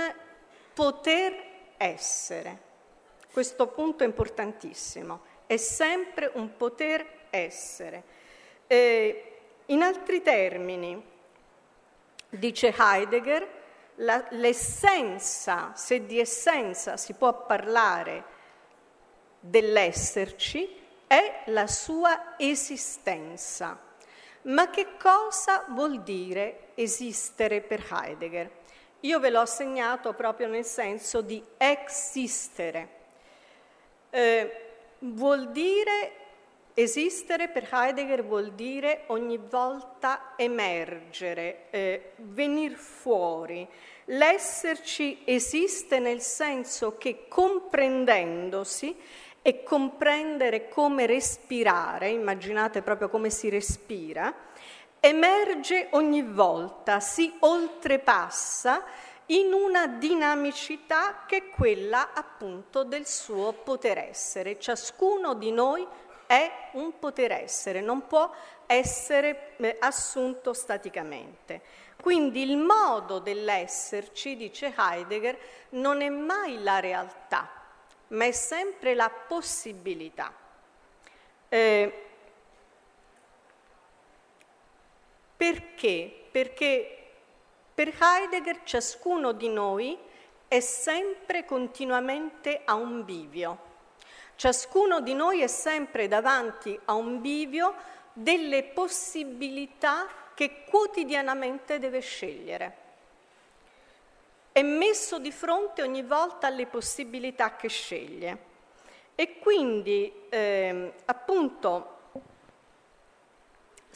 poter 0.74 1.45
essere. 1.76 2.64
Questo 3.32 3.68
punto 3.68 4.02
è 4.02 4.06
importantissimo, 4.06 5.20
è 5.46 5.56
sempre 5.56 6.30
un 6.34 6.56
poter 6.56 7.26
essere. 7.30 8.02
Eh, 8.66 9.32
in 9.66 9.82
altri 9.82 10.22
termini, 10.22 11.14
Dice 12.28 12.74
Heidegger, 12.76 13.48
la, 13.96 14.26
l'essenza, 14.30 15.72
se 15.74 16.04
di 16.04 16.18
essenza 16.18 16.96
si 16.96 17.14
può 17.14 17.46
parlare 17.46 18.24
dell'esserci, 19.38 20.68
è 21.06 21.44
la 21.46 21.66
sua 21.68 22.34
esistenza. 22.36 23.80
Ma 24.42 24.70
che 24.70 24.96
cosa 24.98 25.64
vuol 25.68 26.02
dire 26.02 26.72
esistere 26.74 27.60
per 27.60 27.86
Heidegger? 27.90 28.55
Io 29.06 29.20
ve 29.20 29.30
l'ho 29.30 29.46
segnato 29.46 30.12
proprio 30.14 30.48
nel 30.48 30.64
senso 30.64 31.20
di 31.20 31.42
existere. 31.56 32.88
Eh, 34.10 34.50
vuol 34.98 35.50
dire 35.50 36.24
Esistere 36.78 37.48
per 37.48 37.66
Heidegger 37.72 38.22
vuol 38.22 38.52
dire 38.52 39.04
ogni 39.06 39.38
volta 39.38 40.34
emergere, 40.36 41.68
eh, 41.70 42.12
venir 42.16 42.74
fuori. 42.74 43.66
L'esserci 44.04 45.22
esiste 45.24 45.98
nel 46.00 46.20
senso 46.20 46.98
che 46.98 47.28
comprendendosi 47.28 48.94
e 49.40 49.62
comprendere 49.62 50.68
come 50.68 51.06
respirare, 51.06 52.10
immaginate 52.10 52.82
proprio 52.82 53.08
come 53.08 53.30
si 53.30 53.48
respira, 53.48 54.34
emerge 55.00 55.88
ogni 55.90 56.22
volta, 56.22 57.00
si 57.00 57.34
oltrepassa 57.40 58.84
in 59.26 59.52
una 59.52 59.86
dinamicità 59.86 61.24
che 61.26 61.36
è 61.36 61.48
quella 61.48 62.12
appunto 62.12 62.84
del 62.84 63.06
suo 63.06 63.52
poter 63.52 63.98
essere. 63.98 64.58
Ciascuno 64.58 65.34
di 65.34 65.50
noi 65.50 65.86
è 66.26 66.50
un 66.72 66.98
poter 66.98 67.32
essere, 67.32 67.80
non 67.80 68.06
può 68.06 68.30
essere 68.66 69.54
eh, 69.56 69.76
assunto 69.80 70.52
staticamente. 70.52 71.62
Quindi 72.00 72.42
il 72.42 72.56
modo 72.56 73.18
dell'esserci, 73.18 74.36
dice 74.36 74.74
Heidegger, 74.76 75.38
non 75.70 76.02
è 76.02 76.08
mai 76.08 76.62
la 76.62 76.78
realtà, 76.78 77.48
ma 78.08 78.24
è 78.24 78.32
sempre 78.32 78.94
la 78.94 79.10
possibilità. 79.10 80.32
Eh, 81.48 82.04
perché? 85.36 86.24
Perché 86.30 86.96
per 87.74 87.92
Heidegger 87.98 88.60
ciascuno 88.64 89.32
di 89.32 89.48
noi 89.48 89.98
è 90.48 90.60
sempre 90.60 91.44
continuamente 91.44 92.62
a 92.64 92.74
un 92.74 93.04
bivio. 93.04 93.64
Ciascuno 94.36 95.00
di 95.00 95.14
noi 95.14 95.40
è 95.40 95.46
sempre 95.46 96.08
davanti 96.08 96.78
a 96.86 96.94
un 96.94 97.20
bivio 97.20 97.74
delle 98.12 98.64
possibilità 98.64 100.06
che 100.34 100.64
quotidianamente 100.64 101.78
deve 101.78 102.00
scegliere. 102.00 102.76
È 104.52 104.62
messo 104.62 105.18
di 105.18 105.32
fronte 105.32 105.82
ogni 105.82 106.02
volta 106.02 106.46
alle 106.46 106.66
possibilità 106.66 107.56
che 107.56 107.68
sceglie. 107.68 108.38
E 109.14 109.38
quindi, 109.38 110.10
eh, 110.28 110.92
appunto, 111.06 111.95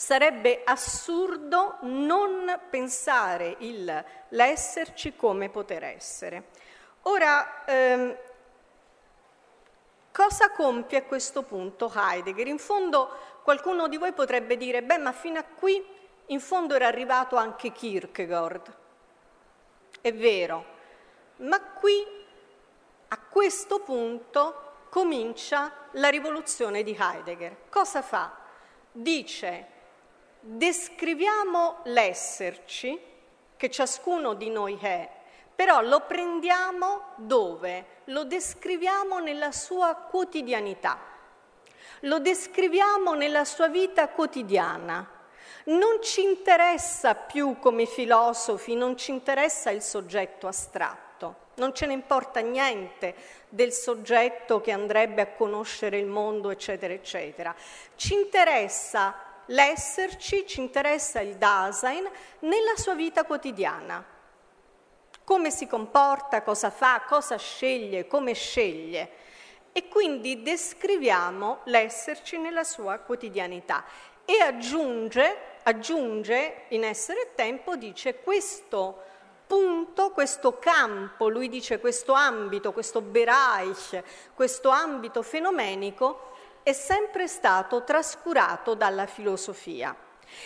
sarebbe 0.00 0.62
assurdo 0.64 1.76
non 1.82 2.58
pensare 2.70 3.56
il, 3.58 4.04
l'esserci 4.30 5.14
come 5.14 5.50
poter 5.50 5.84
essere. 5.84 6.44
Ora, 7.02 7.64
ehm, 7.66 8.16
Cosa 10.12 10.50
compie 10.50 10.98
a 10.98 11.04
questo 11.04 11.44
punto 11.44 11.90
Heidegger? 11.94 12.48
In 12.48 12.58
fondo 12.58 13.16
qualcuno 13.44 13.86
di 13.86 13.96
voi 13.96 14.12
potrebbe 14.12 14.56
dire, 14.56 14.82
beh, 14.82 14.98
ma 14.98 15.12
fino 15.12 15.38
a 15.38 15.44
qui 15.44 15.82
in 16.26 16.40
fondo 16.40 16.74
era 16.74 16.88
arrivato 16.88 17.36
anche 17.36 17.70
Kierkegaard. 17.70 18.76
È 20.00 20.12
vero, 20.12 20.64
ma 21.36 21.60
qui 21.62 22.04
a 23.06 23.18
questo 23.20 23.78
punto 23.80 24.88
comincia 24.90 25.72
la 25.92 26.08
rivoluzione 26.08 26.82
di 26.82 26.96
Heidegger. 26.98 27.68
Cosa 27.70 28.02
fa? 28.02 28.36
Dice, 28.90 29.79
descriviamo 30.40 31.79
l'esserci 31.85 32.98
che 33.57 33.70
ciascuno 33.70 34.35
di 34.35 34.50
noi 34.50 34.79
è 34.81 35.18
però 35.61 35.83
lo 35.83 36.00
prendiamo 36.07 37.12
dove? 37.16 37.98
Lo 38.05 38.24
descriviamo 38.24 39.18
nella 39.18 39.53
sua 39.53 39.94
quotidianità, 39.94 40.98
lo 42.00 42.18
descriviamo 42.18 43.12
nella 43.12 43.44
sua 43.44 43.68
vita 43.68 44.09
quotidiana. 44.09 45.07
Non 45.64 45.98
ci 46.00 46.22
interessa 46.22 47.14
più 47.14 47.59
come 47.59 47.85
filosofi, 47.85 48.74
non 48.74 48.96
ci 48.96 49.11
interessa 49.11 49.68
il 49.68 49.83
soggetto 49.83 50.46
astratto, 50.46 51.37
non 51.57 51.74
ce 51.74 51.85
ne 51.85 51.92
importa 51.92 52.40
niente 52.40 53.14
del 53.50 53.74
soggetto 53.74 54.62
che 54.62 54.72
andrebbe 54.72 55.20
a 55.20 55.33
conoscere 55.33 55.98
il 55.98 56.07
mondo, 56.07 56.48
eccetera, 56.48 56.94
eccetera. 56.94 57.55
Ci 57.96 58.14
interessa 58.14 59.29
l'esserci, 59.50 60.46
ci 60.46 60.60
interessa 60.60 61.20
il 61.20 61.36
Dasein 61.36 62.08
nella 62.40 62.76
sua 62.76 62.94
vita 62.94 63.24
quotidiana 63.24 64.18
come 65.30 65.52
si 65.52 65.68
comporta, 65.68 66.42
cosa 66.42 66.70
fa, 66.70 67.02
cosa 67.06 67.36
sceglie, 67.36 68.08
come 68.08 68.32
sceglie. 68.32 69.10
E 69.70 69.86
quindi 69.86 70.42
descriviamo 70.42 71.60
l'esserci 71.66 72.36
nella 72.36 72.64
sua 72.64 72.98
quotidianità 72.98 73.84
e 74.24 74.40
aggiunge, 74.40 75.36
aggiunge 75.62 76.64
in 76.70 76.82
essere 76.82 77.30
tempo, 77.36 77.76
dice 77.76 78.16
questo 78.22 79.02
punto, 79.46 80.10
questo 80.10 80.58
campo, 80.58 81.28
lui 81.28 81.48
dice 81.48 81.78
questo 81.78 82.12
ambito, 82.12 82.72
questo 82.72 83.00
Bereich, 83.00 84.02
questo 84.34 84.70
ambito 84.70 85.22
fenomenico 85.22 86.29
è 86.70 86.72
sempre 86.72 87.26
stato 87.26 87.85
trascurato 87.85 88.74
dalla 88.74 89.06
filosofia. 89.06 89.94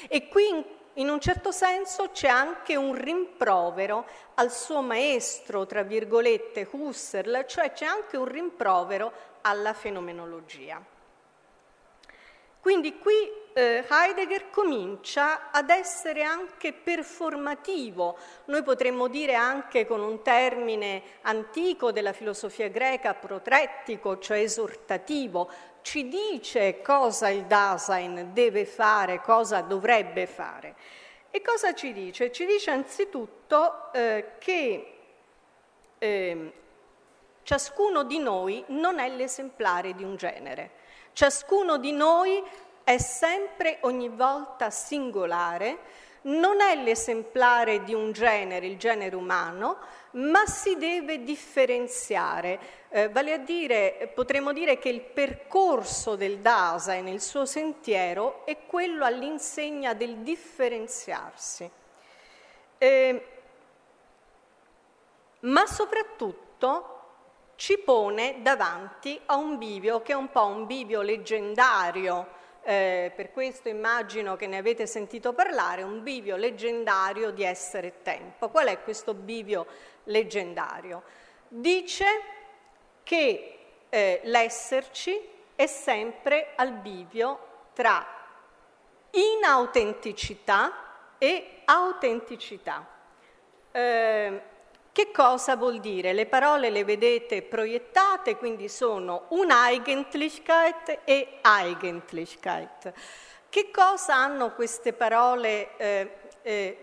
E 0.08 0.28
qui 0.28 0.64
in 0.94 1.08
un 1.08 1.20
certo 1.20 1.50
senso 1.50 2.10
c'è 2.10 2.28
anche 2.28 2.76
un 2.76 2.94
rimprovero 2.94 4.06
al 4.34 4.50
suo 4.50 4.80
maestro, 4.80 5.66
tra 5.66 5.82
virgolette, 5.82 6.66
Husserl, 6.70 7.44
cioè 7.46 7.72
c'è 7.72 7.84
anche 7.84 8.16
un 8.16 8.24
rimprovero 8.24 9.12
alla 9.42 9.74
fenomenologia. 9.74 10.82
Quindi 12.60 12.98
qui 12.98 13.12
eh, 13.54 13.84
Heidegger 13.88 14.50
comincia 14.50 15.50
ad 15.50 15.70
essere 15.70 16.24
anche 16.24 16.72
performativo, 16.72 18.18
noi 18.46 18.62
potremmo 18.64 19.06
dire 19.06 19.34
anche 19.34 19.86
con 19.86 20.00
un 20.00 20.22
termine 20.22 21.02
antico 21.22 21.92
della 21.92 22.12
filosofia 22.12 22.68
greca, 22.68 23.14
protrettico, 23.14 24.18
cioè 24.18 24.38
esortativo, 24.38 25.48
ci 25.82 26.08
dice 26.08 26.80
cosa 26.82 27.28
il 27.28 27.44
Dasein 27.44 28.30
deve 28.32 28.66
fare, 28.66 29.20
cosa 29.20 29.60
dovrebbe 29.60 30.26
fare. 30.26 30.74
E 31.30 31.40
cosa 31.40 31.74
ci 31.74 31.92
dice? 31.92 32.32
Ci 32.32 32.46
dice 32.46 32.70
anzitutto 32.70 33.92
eh, 33.92 34.32
che 34.38 34.94
eh, 35.98 36.52
ciascuno 37.42 38.02
di 38.02 38.18
noi 38.18 38.64
non 38.68 38.98
è 38.98 39.08
l'esemplare 39.10 39.94
di 39.94 40.02
un 40.02 40.16
genere, 40.16 40.70
ciascuno 41.12 41.76
di 41.76 41.92
noi 41.92 42.42
è 42.84 42.98
sempre 42.98 43.78
ogni 43.80 44.08
volta 44.10 44.70
singolare, 44.70 45.78
non 46.24 46.60
è 46.60 46.76
l'esemplare 46.76 47.82
di 47.82 47.92
un 47.92 48.12
genere, 48.12 48.66
il 48.66 48.78
genere 48.78 49.16
umano, 49.16 49.78
ma 50.12 50.46
si 50.46 50.76
deve 50.76 51.22
differenziare. 51.22 52.58
Eh, 52.88 53.08
vale 53.08 53.32
a 53.32 53.38
dire, 53.38 54.10
potremmo 54.14 54.52
dire 54.52 54.78
che 54.78 54.88
il 54.88 55.00
percorso 55.00 56.14
del 56.14 56.38
Dasein, 56.38 57.08
il 57.08 57.20
suo 57.20 57.44
sentiero, 57.44 58.46
è 58.46 58.64
quello 58.66 59.04
all'insegna 59.04 59.94
del 59.94 60.18
differenziarsi. 60.18 61.70
Eh, 62.78 63.26
ma 65.40 65.66
soprattutto 65.66 66.90
ci 67.56 67.78
pone 67.78 68.40
davanti 68.40 69.20
a 69.26 69.36
un 69.36 69.58
bivio 69.58 70.02
che 70.02 70.12
è 70.12 70.16
un 70.16 70.30
po' 70.30 70.46
un 70.46 70.66
bivio 70.66 71.02
leggendario, 71.02 72.42
eh, 72.64 73.12
per 73.14 73.30
questo 73.30 73.68
immagino 73.68 74.36
che 74.36 74.46
ne 74.46 74.56
avete 74.56 74.86
sentito 74.86 75.32
parlare, 75.32 75.82
un 75.82 76.02
bivio 76.02 76.36
leggendario 76.36 77.30
di 77.30 77.44
essere 77.44 78.02
tempo. 78.02 78.48
Qual 78.48 78.66
è 78.66 78.82
questo 78.82 79.14
bivio 79.14 79.66
leggendario? 80.04 81.02
Dice 81.48 82.06
che 83.02 83.58
eh, 83.88 84.20
l'esserci 84.24 85.20
è 85.54 85.66
sempre 85.66 86.52
al 86.56 86.72
bivio 86.72 87.38
tra 87.74 88.04
inautenticità 89.10 90.72
e 91.18 91.60
autenticità. 91.64 92.86
Eh, 93.70 94.42
che 94.94 95.10
cosa 95.10 95.56
vuol 95.56 95.80
dire? 95.80 96.12
Le 96.12 96.26
parole 96.26 96.70
le 96.70 96.84
vedete 96.84 97.42
proiettate, 97.42 98.36
quindi 98.36 98.68
sono 98.68 99.24
Uneigentlichkeit 99.30 101.00
e 101.02 101.40
Eigentlichkeit. 101.42 102.92
Che 103.48 103.70
cosa 103.72 104.14
hanno 104.14 104.52
queste 104.52 104.92
parole 104.92 105.76
eh, 105.78 106.10
eh, 106.42 106.78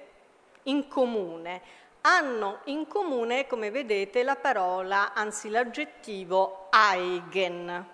in 0.64 0.90
comune? 0.90 1.62
Hanno 2.02 2.60
in 2.66 2.86
comune, 2.86 3.48
come 3.48 3.72
vedete, 3.72 4.24
la 4.24 4.36
parola, 4.36 5.14
anzi 5.14 5.48
l'aggettivo 5.48 6.68
eigen, 6.70 7.88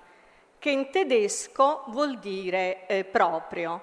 che 0.57 0.69
in 0.71 0.89
tedesco 0.89 1.83
vuol 1.89 2.17
dire 2.17 2.87
eh, 2.87 3.03
proprio. 3.03 3.81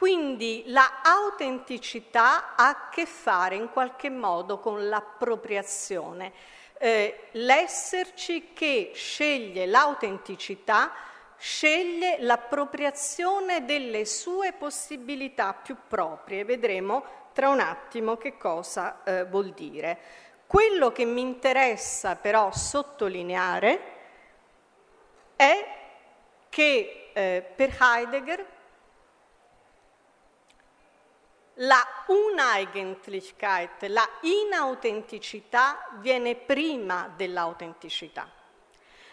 Quindi 0.00 0.62
la 0.68 1.02
autenticità 1.02 2.54
ha 2.54 2.68
a 2.68 2.88
che 2.88 3.04
fare 3.04 3.54
in 3.54 3.68
qualche 3.68 4.08
modo 4.08 4.58
con 4.58 4.88
l'appropriazione. 4.88 6.32
Eh, 6.78 7.24
l'esserci 7.32 8.54
che 8.54 8.92
sceglie 8.94 9.66
l'autenticità 9.66 10.90
sceglie 11.36 12.16
l'appropriazione 12.20 13.66
delle 13.66 14.06
sue 14.06 14.54
possibilità 14.54 15.52
più 15.52 15.76
proprie. 15.86 16.46
Vedremo 16.46 17.04
tra 17.34 17.50
un 17.50 17.60
attimo 17.60 18.16
che 18.16 18.38
cosa 18.38 19.04
eh, 19.04 19.26
vuol 19.26 19.50
dire. 19.50 19.98
Quello 20.46 20.92
che 20.92 21.04
mi 21.04 21.20
interessa 21.20 22.16
però 22.16 22.50
sottolineare 22.50 23.80
è 25.36 25.66
che 26.48 27.10
eh, 27.12 27.44
per 27.54 27.76
Heidegger 27.78 28.58
la 31.60 31.86
Uneigentlichkeit, 32.06 33.82
la 33.84 34.08
inautenticità 34.22 35.88
viene 35.98 36.34
prima 36.34 37.12
dell'autenticità. 37.14 38.28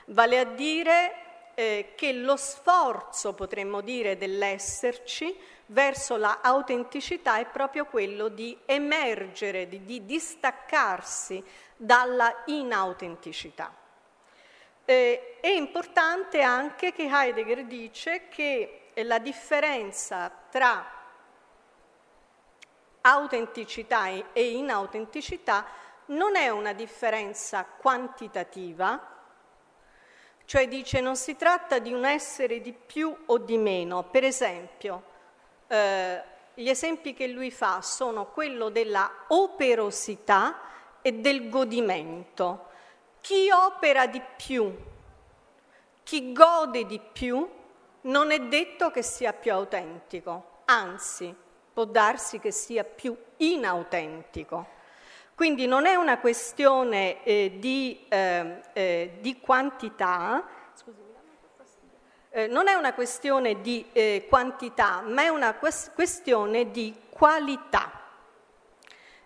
Vale 0.05 0.39
a 0.39 0.43
dire 0.45 1.51
eh, 1.55 1.93
che 1.95 2.13
lo 2.13 2.37
sforzo, 2.37 3.33
potremmo 3.33 3.81
dire, 3.81 4.17
dell'esserci 4.17 5.35
verso 5.67 6.15
la 6.15 6.39
autenticità 6.41 7.37
è 7.37 7.45
proprio 7.45 7.85
quello 7.85 8.29
di 8.29 8.57
emergere, 8.65 9.67
di, 9.67 9.83
di 9.83 10.05
distaccarsi 10.05 11.43
dalla 11.75 12.43
inautenticità. 12.45 13.75
Eh, 14.85 15.39
è 15.41 15.49
importante 15.49 16.41
anche 16.41 16.93
che 16.93 17.09
Heidegger 17.11 17.65
dice 17.65 18.29
che 18.29 18.91
la 19.03 19.19
differenza 19.19 20.31
tra 20.49 20.96
autenticità 23.01 24.07
e 24.07 24.51
inautenticità 24.51 25.65
non 26.07 26.35
è 26.35 26.49
una 26.49 26.73
differenza 26.73 27.65
quantitativa, 27.65 29.15
cioè 30.45 30.67
dice 30.67 31.01
non 31.01 31.15
si 31.15 31.35
tratta 31.35 31.79
di 31.79 31.91
un 31.91 32.05
essere 32.05 32.61
di 32.61 32.73
più 32.73 33.15
o 33.25 33.37
di 33.37 33.57
meno. 33.57 34.03
Per 34.03 34.23
esempio, 34.23 35.03
eh, 35.67 36.23
gli 36.53 36.69
esempi 36.69 37.13
che 37.13 37.27
lui 37.27 37.51
fa 37.51 37.81
sono 37.81 38.27
quello 38.27 38.69
della 38.69 39.25
operosità 39.27 40.59
e 41.01 41.13
del 41.13 41.49
godimento. 41.49 42.65
Chi 43.19 43.49
opera 43.51 44.07
di 44.07 44.21
più, 44.37 44.73
chi 46.03 46.31
gode 46.31 46.85
di 46.85 46.99
più, 46.99 47.55
non 48.01 48.31
è 48.31 48.39
detto 48.39 48.89
che 48.89 49.03
sia 49.03 49.33
più 49.33 49.51
autentico, 49.51 50.61
anzi 50.65 51.35
può 51.77 51.85
darsi 51.85 52.39
che 52.39 52.49
sia 52.49 52.83
più 52.83 53.15
inautentico. 53.37 54.65
Quindi 55.35 55.67
non 55.67 55.85
è 55.85 55.93
una 55.93 56.17
questione 56.17 57.23
eh, 57.23 57.57
di, 57.59 58.03
eh, 58.09 58.61
eh, 58.73 59.17
di, 59.19 59.39
quantità, 59.39 60.43
eh, 62.31 62.47
non 62.47 62.67
è 62.67 62.73
una 62.73 62.95
questione 62.95 63.61
di 63.61 63.85
eh, 63.93 64.25
quantità, 64.27 65.01
ma 65.01 65.21
è 65.21 65.27
una 65.27 65.53
questione 65.53 66.71
di 66.71 66.95
qualità. 67.11 67.91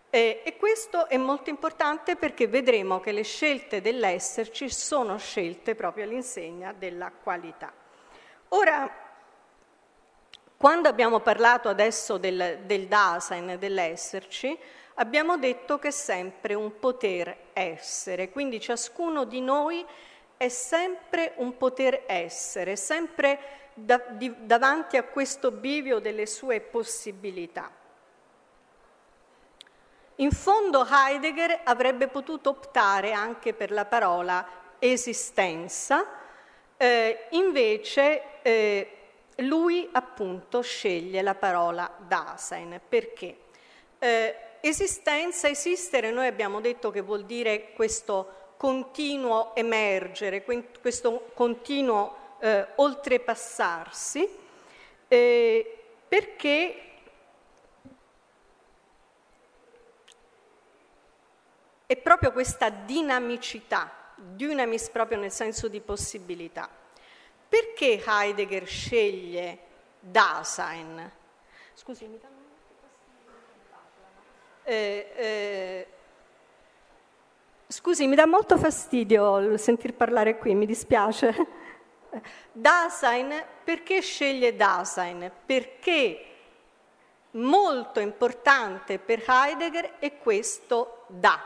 Eh, 0.09 0.41
e 0.43 0.57
questo 0.57 1.07
è 1.07 1.15
molto 1.15 1.49
importante 1.49 2.17
perché 2.17 2.49
vedremo 2.49 2.99
che 2.99 3.13
le 3.13 3.23
scelte 3.23 3.79
dell'esserci 3.79 4.69
sono 4.69 5.17
scelte 5.17 5.73
proprio 5.73 6.03
all'insegna 6.03 6.73
della 6.73 7.13
qualità. 7.13 7.71
Ora, 8.49 9.00
quando 10.61 10.89
abbiamo 10.89 11.21
parlato 11.21 11.69
adesso 11.69 12.19
del, 12.19 12.59
del 12.65 12.85
Dasein, 12.85 13.55
dell'esserci, 13.57 14.55
abbiamo 14.95 15.39
detto 15.39 15.79
che 15.79 15.87
è 15.87 15.91
sempre 15.91 16.53
un 16.53 16.77
poter 16.77 17.35
essere, 17.53 18.29
quindi 18.29 18.59
ciascuno 18.59 19.23
di 19.23 19.41
noi 19.41 19.83
è 20.37 20.49
sempre 20.49 21.33
un 21.37 21.57
poter 21.57 22.03
essere, 22.05 22.75
sempre 22.75 23.39
da, 23.73 23.99
di, 24.09 24.31
davanti 24.45 24.97
a 24.97 25.03
questo 25.03 25.49
bivio 25.49 25.97
delle 25.97 26.27
sue 26.27 26.61
possibilità. 26.61 27.71
In 30.17 30.29
fondo 30.29 30.85
Heidegger 30.87 31.61
avrebbe 31.63 32.07
potuto 32.07 32.51
optare 32.51 33.13
anche 33.13 33.55
per 33.55 33.71
la 33.71 33.85
parola 33.85 34.45
esistenza, 34.77 36.05
eh, 36.77 37.25
invece 37.31 38.43
eh, 38.43 39.00
lui 39.41 39.87
appunto 39.91 40.61
sceglie 40.61 41.21
la 41.21 41.35
parola 41.35 41.93
Dasein. 42.07 42.79
Perché? 42.87 43.37
Eh, 43.99 44.35
esistenza, 44.61 45.47
esistere, 45.49 46.11
noi 46.11 46.27
abbiamo 46.27 46.61
detto 46.61 46.91
che 46.91 47.01
vuol 47.01 47.25
dire 47.25 47.73
questo 47.73 48.53
continuo 48.57 49.55
emergere, 49.55 50.43
questo 50.43 51.31
continuo 51.33 52.37
eh, 52.39 52.67
oltrepassarsi, 52.75 54.29
eh, 55.07 55.83
perché 56.07 56.75
è 61.85 61.97
proprio 61.97 62.31
questa 62.31 62.69
dinamicità, 62.69 63.91
dynamis 64.15 64.89
proprio 64.89 65.19
nel 65.19 65.31
senso 65.31 65.67
di 65.67 65.81
possibilità. 65.81 66.80
Perché 67.51 68.01
Heidegger 68.05 68.65
sceglie 68.65 69.59
Dasein? 69.99 71.11
Scusi, 71.73 72.07
mi 72.07 72.17
danno 72.17 72.39
eh, 74.63 75.11
eh, 75.17 75.87
scusi, 77.67 78.07
mi 78.07 78.15
dà 78.15 78.25
molto 78.25 78.57
fastidio 78.57 79.57
sentir 79.57 79.93
parlare 79.95 80.37
qui, 80.37 80.55
mi 80.55 80.65
dispiace. 80.65 81.35
Dasein, 82.53 83.43
perché 83.65 83.99
sceglie 83.99 84.55
Dasein? 84.55 85.29
Perché 85.45 86.25
molto 87.31 87.99
importante 87.99 88.97
per 88.97 89.25
Heidegger 89.27 89.99
è 89.99 90.19
questo 90.19 91.03
da. 91.07 91.37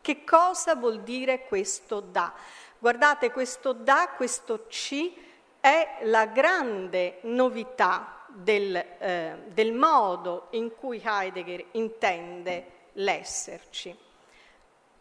Che 0.00 0.24
cosa 0.24 0.76
vuol 0.76 1.02
dire 1.02 1.44
questo 1.44 2.00
da? 2.00 2.32
Guardate, 2.82 3.30
questo 3.30 3.74
da, 3.74 4.08
questo 4.16 4.66
ci, 4.68 5.14
è 5.60 5.98
la 6.04 6.24
grande 6.24 7.18
novità 7.24 8.24
del, 8.28 8.74
eh, 8.74 9.36
del 9.48 9.74
modo 9.74 10.46
in 10.52 10.74
cui 10.74 10.98
Heidegger 11.04 11.62
intende 11.72 12.88
l'esserci. 12.94 13.94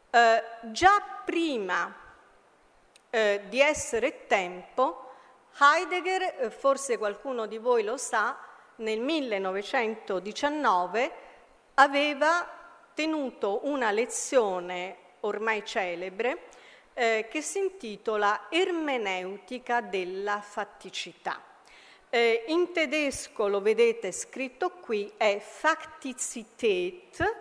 Eh, 0.10 0.44
già 0.64 1.02
prima 1.24 1.96
eh, 3.10 3.44
di 3.48 3.62
essere 3.62 4.28
tempo, 4.28 5.14
Heidegger, 5.58 6.36
eh, 6.38 6.50
forse 6.50 6.98
qualcuno 6.98 7.46
di 7.46 7.60
voi 7.60 7.86
lo 7.86 7.96
sa, 7.96 8.38
nel 8.76 9.00
1919 9.00 11.12
aveva 11.76 12.46
tenuto 12.94 13.62
una 13.64 13.92
lezione 13.92 14.98
ormai 15.22 15.64
celebre 15.64 16.48
eh, 16.94 17.28
che 17.30 17.42
si 17.42 17.60
intitola 17.60 18.48
Ermeneutica 18.50 19.82
della 19.82 20.42
fatticità. 20.42 21.42
Eh, 22.10 22.46
in 22.48 22.72
tedesco 22.72 23.48
lo 23.48 23.62
vedete 23.62 24.12
scritto 24.12 24.72
qui, 24.72 25.12
è 25.16 25.40
Faktizität 25.40 27.38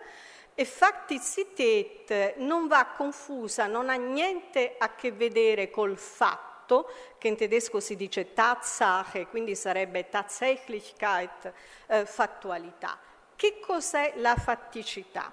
e 0.55 0.65
Faktizität 0.65 2.37
non 2.37 2.67
va 2.67 2.85
confusa, 2.87 3.67
non 3.67 3.89
ha 3.89 3.95
niente 3.95 4.75
a 4.77 4.95
che 4.95 5.13
vedere 5.13 5.71
col 5.71 5.97
fatto, 5.97 6.91
che 7.17 7.29
in 7.29 7.37
tedesco 7.37 7.81
si 7.81 7.97
dice 7.97 8.35
Tatsache, 8.35 9.29
quindi 9.29 9.55
sarebbe 9.55 10.09
Tatsächlichkeit, 10.09 11.53
eh, 11.87 12.05
fattualità. 12.05 12.99
Che 13.37 13.61
cos'è 13.61 14.15
la 14.17 14.35
fatticità? 14.37 15.33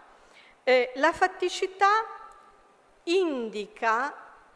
Eh, 0.64 0.92
la 0.96 1.12
fatticità 1.12 2.25
indica 3.06 4.14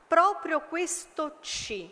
proprio 0.07 0.61
questo 0.61 1.37
C, 1.41 1.89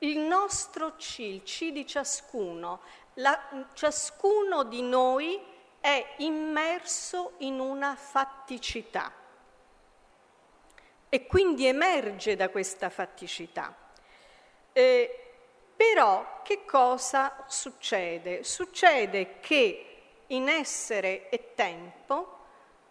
il 0.00 0.18
nostro 0.18 0.96
C, 0.96 1.18
il 1.18 1.42
C 1.42 1.70
di 1.70 1.86
ciascuno. 1.86 2.80
La, 3.14 3.66
ciascuno 3.72 4.62
di 4.64 4.82
noi 4.82 5.40
è 5.80 6.14
immerso 6.18 7.32
in 7.38 7.58
una 7.58 7.96
fatticità 7.96 9.12
e 11.08 11.26
quindi 11.26 11.66
emerge 11.66 12.36
da 12.36 12.50
questa 12.50 12.90
fatticità. 12.90 13.74
Eh, 14.72 15.32
però 15.74 16.42
che 16.42 16.64
cosa 16.64 17.44
succede? 17.46 18.44
Succede 18.44 19.40
che 19.40 19.84
in 20.28 20.48
essere 20.48 21.28
e 21.30 21.54
tempo 21.54 22.37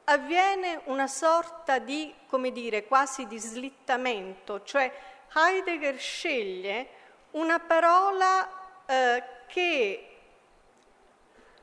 avviene 0.10 0.82
una 0.86 1.08
sorta 1.08 1.80
di, 1.80 2.14
come 2.28 2.52
dire, 2.52 2.86
quasi 2.86 3.28
di 3.28 3.38
slittamento, 3.40 4.64
cioè 4.64 4.92
Heidegger 5.34 5.98
sceglie 5.98 6.88
una 7.32 7.60
parola 7.60 8.50
eh, 8.86 9.24
che 9.48 10.18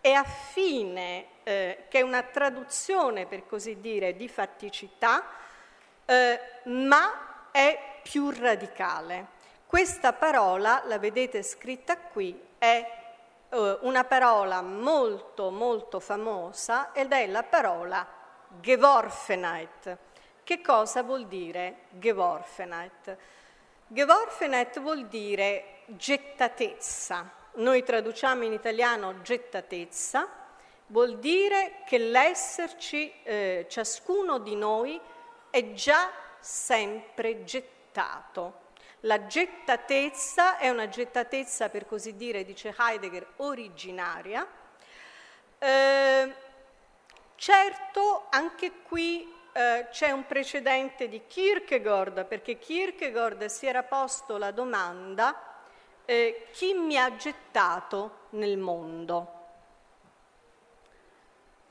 è 0.00 0.10
affine, 0.12 1.26
eh, 1.42 1.86
che 1.88 2.00
è 2.00 2.02
una 2.02 2.22
traduzione, 2.22 3.26
per 3.26 3.46
così 3.46 3.80
dire, 3.80 4.14
di 4.14 4.28
fatticità, 4.28 5.24
eh, 6.04 6.40
ma 6.64 7.48
è 7.50 8.00
più 8.02 8.30
radicale. 8.30 9.32
Questa 9.66 10.12
parola, 10.12 10.82
la 10.84 10.98
vedete 10.98 11.42
scritta 11.42 11.96
qui, 11.96 12.38
è 12.58 13.02
eh, 13.48 13.78
una 13.80 14.04
parola 14.04 14.60
molto 14.60 15.50
molto 15.50 15.98
famosa 15.98 16.92
ed 16.92 17.12
è 17.12 17.26
la 17.26 17.42
parola 17.42 18.22
Geworfenheit. 18.60 19.98
Che 20.42 20.60
cosa 20.60 21.02
vuol 21.02 21.26
dire 21.26 21.86
Geworfenheit? 21.90 23.16
Geworfenheit 23.86 24.80
vuol 24.80 25.06
dire 25.06 25.82
gettatezza. 25.86 27.30
Noi 27.54 27.82
traduciamo 27.82 28.44
in 28.44 28.52
italiano 28.52 29.22
gettatezza, 29.22 30.28
vuol 30.86 31.18
dire 31.18 31.82
che 31.86 31.98
l'esserci, 31.98 33.12
eh, 33.22 33.66
ciascuno 33.68 34.38
di 34.38 34.56
noi, 34.56 35.00
è 35.50 35.72
già 35.72 36.10
sempre 36.40 37.44
gettato. 37.44 38.62
La 39.00 39.26
gettatezza 39.26 40.58
è 40.58 40.68
una 40.68 40.88
gettatezza, 40.88 41.68
per 41.68 41.86
così 41.86 42.16
dire, 42.16 42.44
dice 42.44 42.74
Heidegger, 42.76 43.26
originaria. 43.36 44.46
Eh, 45.58 46.34
Certo, 47.44 48.28
anche 48.30 48.72
qui 48.88 49.30
eh, 49.52 49.88
c'è 49.90 50.10
un 50.12 50.24
precedente 50.24 51.10
di 51.10 51.26
Kierkegaard, 51.26 52.24
perché 52.24 52.56
Kierkegaard 52.56 53.44
si 53.44 53.66
era 53.66 53.82
posto 53.82 54.38
la 54.38 54.50
domanda 54.50 55.58
eh, 56.06 56.46
chi 56.52 56.72
mi 56.72 56.96
ha 56.96 57.14
gettato 57.16 58.28
nel 58.30 58.56
mondo? 58.56 59.32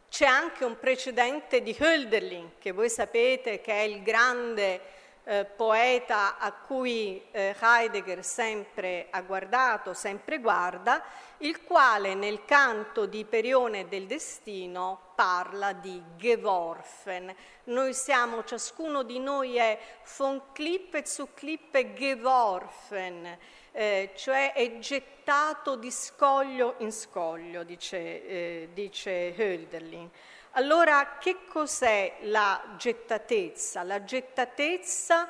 C'è 0.10 0.28
anche 0.28 0.64
un 0.64 0.78
precedente 0.78 1.64
di 1.64 1.76
Hölderlin, 1.76 2.52
che 2.60 2.72
voi 2.72 2.92
sapete 2.92 3.60
che 3.60 3.74
è 3.74 3.82
il 3.82 4.04
grande 4.04 4.80
eh, 5.26 5.46
poeta 5.46 6.38
a 6.38 6.52
cui 6.52 7.22
eh, 7.32 7.56
Heidegger 7.60 8.24
sempre 8.24 9.08
ha 9.10 9.22
guardato, 9.22 9.94
sempre 9.94 10.40
guarda, 10.40 11.04
il 11.38 11.64
quale 11.64 12.14
nel 12.14 12.46
canto 12.46 13.06
di 13.06 13.26
Perione 13.26 13.88
del 13.88 14.06
destino 14.06 15.12
parla 15.16 15.74
di 15.74 16.02
Geworfen. 16.18 17.34
Noi 17.66 17.94
siamo, 17.94 18.44
ciascuno 18.44 19.04
di 19.04 19.20
noi 19.20 19.56
è 19.56 19.78
von 20.18 20.42
Klippe 20.52 21.06
zu 21.06 21.30
Klippe 21.34 21.94
geworfen, 21.94 23.38
eh, 23.72 24.12
cioè 24.16 24.54
è 24.54 24.80
gettato 24.80 25.76
di 25.76 25.92
scoglio 25.92 26.76
in 26.80 26.92
scoglio, 26.92 27.64
dice, 27.64 27.98
eh, 27.98 28.70
dice 28.74 29.34
Hölderlin. 29.38 30.10
Allora, 30.56 31.18
che 31.20 31.46
cos'è 31.48 32.18
la 32.22 32.62
gettatezza? 32.78 33.82
La 33.82 34.04
gettatezza 34.04 35.28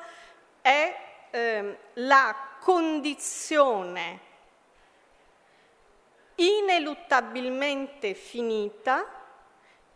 è 0.60 0.96
eh, 1.30 1.78
la 1.94 2.36
condizione 2.60 4.20
ineluttabilmente 6.34 8.12
finita 8.12 9.06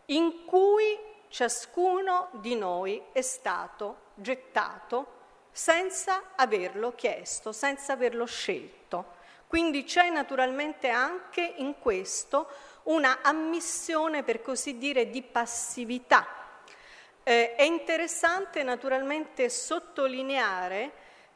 in 0.05 0.45
cui 0.45 0.97
ciascuno 1.27 2.29
di 2.31 2.55
noi 2.55 2.99
è 3.11 3.21
stato 3.21 3.97
gettato 4.15 5.17
senza 5.51 6.31
averlo 6.35 6.95
chiesto, 6.95 7.51
senza 7.51 7.93
averlo 7.93 8.25
scelto. 8.25 9.17
Quindi 9.45 9.83
c'è 9.83 10.09
naturalmente 10.09 10.89
anche 10.89 11.41
in 11.57 11.77
questo 11.79 12.47
una 12.83 13.19
ammissione, 13.21 14.23
per 14.23 14.41
così 14.41 14.77
dire, 14.77 15.09
di 15.09 15.21
passività. 15.21 16.27
Eh, 17.23 17.55
è 17.55 17.63
interessante 17.63 18.63
naturalmente 18.63 19.49
sottolineare 19.49 20.91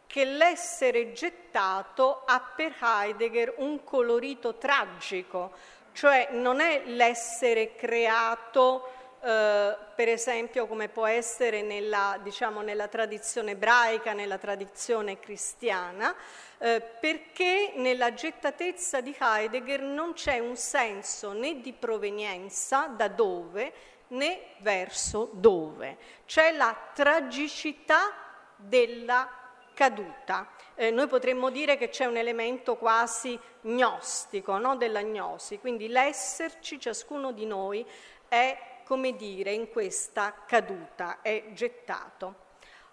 che 0.07 0.25
l'essere 0.25 1.11
gettato 1.11 2.23
ha 2.25 2.39
per 2.39 2.75
Heidegger 2.79 3.55
un 3.57 3.83
colorito 3.83 4.57
tragico, 4.57 5.53
cioè 5.91 6.29
non 6.31 6.59
è 6.59 6.83
l'essere 6.85 7.75
creato 7.75 9.02
eh, 9.23 9.77
per 9.95 10.09
esempio 10.09 10.67
come 10.67 10.89
può 10.89 11.05
essere 11.05 11.61
nella, 11.61 12.19
diciamo, 12.21 12.61
nella 12.61 12.89
tradizione 12.89 13.51
ebraica, 13.51 14.11
nella 14.11 14.37
tradizione 14.37 15.17
cristiana, 15.17 16.13
eh, 16.57 16.81
perché 16.99 17.71
nella 17.75 18.13
gettatezza 18.13 18.99
di 18.99 19.15
Heidegger 19.17 19.81
non 19.81 20.11
c'è 20.11 20.39
un 20.39 20.57
senso 20.57 21.31
né 21.31 21.61
di 21.61 21.71
provenienza, 21.71 22.87
da 22.87 23.07
dove, 23.07 23.71
né 24.07 24.41
verso 24.57 25.29
dove. 25.31 25.97
C'è 26.25 26.51
la 26.51 26.75
tragicità 26.93 28.13
della 28.57 29.29
caduta. 29.73 30.49
Eh, 30.75 30.91
noi 30.91 31.07
potremmo 31.07 31.49
dire 31.49 31.77
che 31.77 31.87
c'è 31.87 32.03
un 32.03 32.17
elemento 32.17 32.75
quasi 32.75 33.39
gnostico 33.61 34.57
no? 34.57 34.75
della 34.75 35.01
gnosi, 35.01 35.59
quindi 35.59 35.87
l'esserci, 35.87 36.77
ciascuno 36.77 37.31
di 37.31 37.45
noi, 37.45 37.85
è 38.27 38.71
come 38.83 39.15
dire 39.15 39.51
in 39.51 39.69
questa 39.69 40.33
caduta, 40.45 41.21
è 41.21 41.51
gettato. 41.53 42.35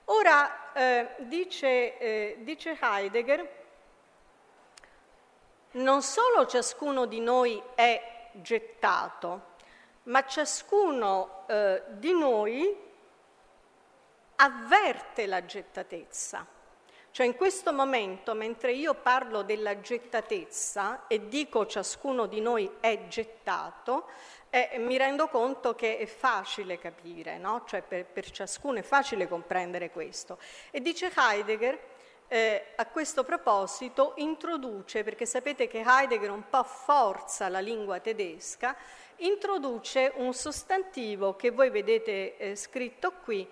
Ora 0.06 0.72
eh, 0.72 1.14
dice, 1.18 1.98
eh, 1.98 2.36
dice 2.40 2.76
Heidegger, 2.80 3.58
non 5.72 6.02
solo 6.02 6.46
ciascuno 6.46 7.06
di 7.06 7.20
noi 7.20 7.62
è 7.74 8.30
gettato, 8.32 9.48
ma 10.04 10.26
ciascuno 10.26 11.44
eh, 11.46 11.82
di 11.90 12.12
noi 12.12 12.88
avverte 14.36 15.26
la 15.26 15.44
gettatezza. 15.44 16.58
Cioè 17.12 17.26
in 17.26 17.34
questo 17.34 17.72
momento, 17.72 18.34
mentre 18.34 18.72
io 18.72 18.94
parlo 18.94 19.42
della 19.42 19.80
gettatezza 19.80 21.08
e 21.08 21.26
dico 21.26 21.66
ciascuno 21.66 22.26
di 22.26 22.40
noi 22.40 22.70
è 22.78 23.08
gettato, 23.08 24.06
eh, 24.48 24.78
mi 24.78 24.96
rendo 24.96 25.28
conto 25.28 25.74
che 25.74 25.98
è 25.98 26.06
facile 26.06 26.78
capire, 26.78 27.38
no? 27.38 27.64
cioè 27.66 27.82
per, 27.82 28.04
per, 28.04 28.30
ciascuno 28.30 28.78
è 28.78 28.82
facile 28.82 29.26
comprendere 29.26 29.90
questo. 29.90 30.38
E 30.70 30.80
dice 30.80 31.10
Heidegger, 31.14 31.78
eh, 32.28 32.66
a 32.76 32.86
questo 32.86 33.24
proposito, 33.24 34.12
introduce, 34.16 35.02
perché 35.02 35.26
sapete 35.26 35.66
che 35.66 35.82
Heidegger 35.84 36.30
un 36.30 36.48
po' 36.48 36.62
forza 36.62 37.48
la 37.48 37.58
lingua 37.58 37.98
tedesca, 37.98 38.76
introduce 39.16 40.12
un 40.14 40.32
sostantivo 40.32 41.34
che 41.34 41.50
voi 41.50 41.70
vedete 41.70 42.36
eh, 42.36 42.56
scritto 42.56 43.14
qui, 43.24 43.48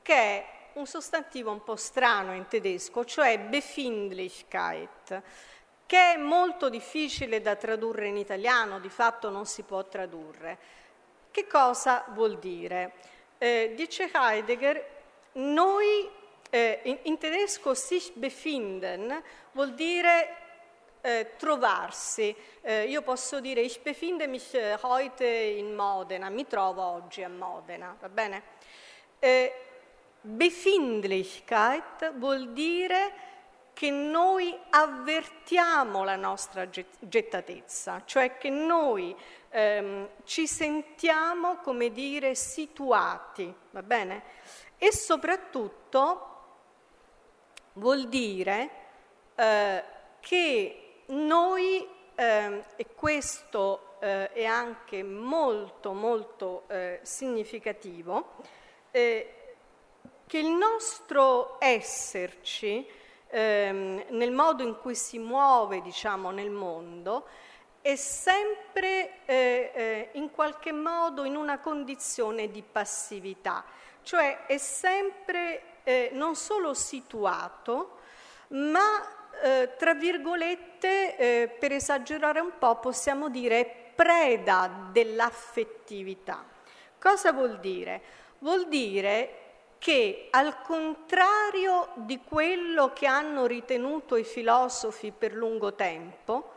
che 0.00 0.14
è 0.14 0.46
un 0.74 0.86
sostantivo 0.86 1.50
un 1.50 1.62
po' 1.62 1.76
strano 1.76 2.34
in 2.34 2.46
tedesco, 2.48 3.04
cioè 3.04 3.38
Befindlichkeit, 3.38 5.22
che 5.86 6.12
è 6.14 6.16
molto 6.16 6.68
difficile 6.68 7.40
da 7.40 7.56
tradurre 7.56 8.08
in 8.08 8.16
italiano, 8.16 8.80
di 8.80 8.88
fatto 8.88 9.28
non 9.28 9.46
si 9.46 9.62
può 9.62 9.84
tradurre. 9.84 10.58
Che 11.30 11.46
cosa 11.46 12.04
vuol 12.08 12.38
dire? 12.38 12.92
Eh, 13.38 13.72
dice 13.74 14.10
Heidegger, 14.12 15.00
noi 15.32 16.08
eh, 16.50 16.80
in, 16.84 16.98
in, 17.02 17.18
tedesco 17.18 17.74
sich 17.74 18.12
befinden 18.14 19.22
vuol 19.52 19.74
dire 19.74 20.36
eh, 21.00 21.32
trovarsi. 21.36 22.34
Eh, 22.60 22.84
io 22.84 23.02
posso 23.02 23.40
dire 23.40 23.60
ich 23.60 23.80
befinde 23.80 24.26
mich 24.26 24.54
äh, 24.54 24.78
heute 24.82 25.26
in 25.26 25.74
Modena, 25.74 26.28
mi 26.28 26.46
trovo 26.46 26.82
oggi 26.82 27.22
a 27.22 27.28
Modena, 27.28 27.96
va 27.98 28.08
bene? 28.08 28.42
Befindlichkeit 30.22 32.12
vuol 32.14 32.52
dire 32.52 33.12
che 33.72 33.90
noi 33.90 34.56
avvertiamo 34.70 36.04
la 36.04 36.14
nostra 36.14 36.68
gettatezza, 36.68 38.02
cioè 38.04 38.38
che 38.38 38.48
noi 38.48 39.16
ehm, 39.48 40.08
ci 40.22 40.46
sentiamo, 40.46 41.56
come 41.56 41.90
dire, 41.90 42.36
situati, 42.36 43.52
va 43.70 43.82
bene? 43.82 44.22
E 44.78 44.92
soprattutto 44.92 46.28
vuol 47.74 48.06
dire 48.08 48.70
eh, 49.34 49.84
che 50.20 51.02
noi, 51.06 51.84
eh, 52.14 52.64
e 52.76 52.86
questo 52.94 53.96
eh, 53.98 54.30
è 54.32 54.44
anche 54.44 55.02
molto 55.02 55.92
molto 55.92 56.64
eh, 56.68 57.00
significativo, 57.02 58.36
eh, 58.92 59.41
che 60.32 60.38
il 60.38 60.48
nostro 60.48 61.58
esserci, 61.58 62.88
ehm, 63.28 64.04
nel 64.08 64.30
modo 64.32 64.62
in 64.62 64.78
cui 64.80 64.94
si 64.94 65.18
muove, 65.18 65.82
diciamo, 65.82 66.30
nel 66.30 66.48
mondo, 66.48 67.26
è 67.82 67.96
sempre 67.96 69.26
eh, 69.26 69.72
eh, 69.74 70.08
in 70.12 70.30
qualche 70.30 70.72
modo 70.72 71.24
in 71.24 71.36
una 71.36 71.58
condizione 71.58 72.50
di 72.50 72.62
passività, 72.62 73.62
cioè 74.00 74.46
è 74.46 74.56
sempre 74.56 75.80
eh, 75.82 76.08
non 76.14 76.34
solo 76.34 76.72
situato, 76.72 77.98
ma 78.52 79.36
eh, 79.42 79.74
tra 79.76 79.92
virgolette, 79.92 81.18
eh, 81.18 81.48
per 81.48 81.72
esagerare 81.72 82.40
un 82.40 82.52
po', 82.58 82.76
possiamo 82.76 83.28
dire 83.28 83.90
preda 83.94 84.88
dell'affettività. 84.92 86.42
Cosa 86.98 87.32
vuol 87.32 87.60
dire? 87.60 88.00
Vuol 88.38 88.66
dire 88.66 89.41
che 89.82 90.28
al 90.30 90.62
contrario 90.62 91.88
di 91.96 92.20
quello 92.22 92.92
che 92.92 93.06
hanno 93.06 93.46
ritenuto 93.46 94.14
i 94.14 94.22
filosofi 94.22 95.10
per 95.10 95.32
lungo 95.32 95.74
tempo, 95.74 96.52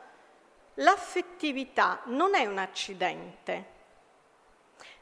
l'affettività 0.75 2.01
non 2.05 2.35
è 2.35 2.45
un 2.45 2.59
accidente. 2.59 3.65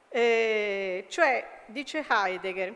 Eh, 0.07 1.05
cioè, 1.09 1.63
dice 1.65 2.05
Heidegger, 2.07 2.73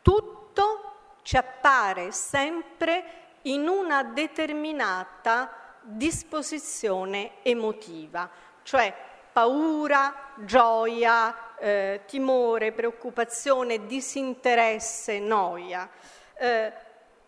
tutto 0.00 0.94
ci 1.20 1.36
appare 1.36 2.12
sempre 2.12 3.04
in 3.42 3.68
una 3.68 4.04
determinata 4.04 5.76
disposizione 5.82 7.42
emotiva, 7.42 8.30
cioè 8.62 9.08
paura, 9.32 10.32
gioia, 10.38 11.49
eh, 11.60 12.00
timore, 12.06 12.72
preoccupazione, 12.72 13.86
disinteresse, 13.86 15.18
noia. 15.18 15.88
Eh, 16.34 16.72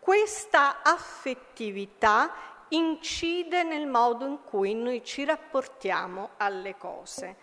questa 0.00 0.82
affettività 0.82 2.32
incide 2.70 3.62
nel 3.62 3.86
modo 3.86 4.26
in 4.26 4.38
cui 4.44 4.74
noi 4.74 5.04
ci 5.04 5.24
rapportiamo 5.24 6.30
alle 6.38 6.76
cose. 6.76 7.36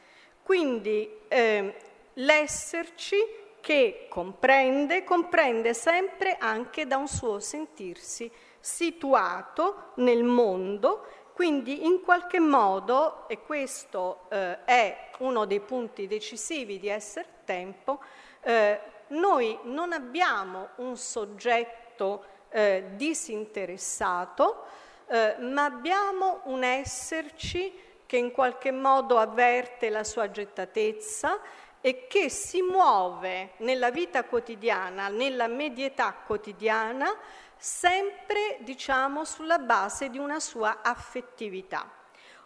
Quindi 0.44 1.10
eh, 1.28 1.76
l'esserci 2.14 3.18
che 3.62 4.08
comprende, 4.10 5.04
comprende 5.04 5.74
sempre 5.74 6.38
anche 6.40 6.88
da 6.88 6.98
un 6.98 7.08
suo 7.08 7.40
sentirsi 7.40 8.32
situato 8.60 9.92
nel 9.96 10.24
mondo 10.24 11.06
quindi 11.40 11.86
in 11.86 12.02
qualche 12.02 12.42
modo, 12.42 13.24
e 13.30 13.40
questo 13.40 14.26
eh, 14.28 14.66
è 14.66 15.10
uno 15.20 15.46
dei 15.46 15.62
punti 15.62 16.06
decisivi 16.06 16.80
di 16.80 16.90
essere 16.90 17.28
tempo, 17.46 18.02
eh, 18.42 18.78
noi 19.08 19.58
non 19.64 19.94
abbiamo 19.94 20.72
un 20.80 20.98
soggetto 20.98 22.26
eh, 22.50 22.90
disinteressato, 22.96 24.66
eh, 25.08 25.38
ma 25.40 25.64
abbiamo 25.64 26.42
un 26.44 26.64
esserci 26.64 27.74
che 28.06 28.18
in 28.18 28.34
qualche 28.34 28.72
modo 28.74 29.18
avverte 29.18 29.90
la 29.90 30.04
sua 30.04 30.30
gettatezza 30.30 31.40
e 31.80 32.08
che 32.08 32.28
si 32.28 32.62
muove 32.62 33.52
nella 33.60 33.92
vita 33.92 34.26
quotidiana, 34.26 35.08
nella 35.08 35.48
medietà 35.48 36.14
quotidiana, 36.14 37.16
sempre 37.60 38.58
diciamo 38.62 39.26
sulla 39.26 39.60
base 39.60 40.10
di 40.10 40.18
una 40.18 40.40
sua 40.40 40.80
affettività. 40.82 41.92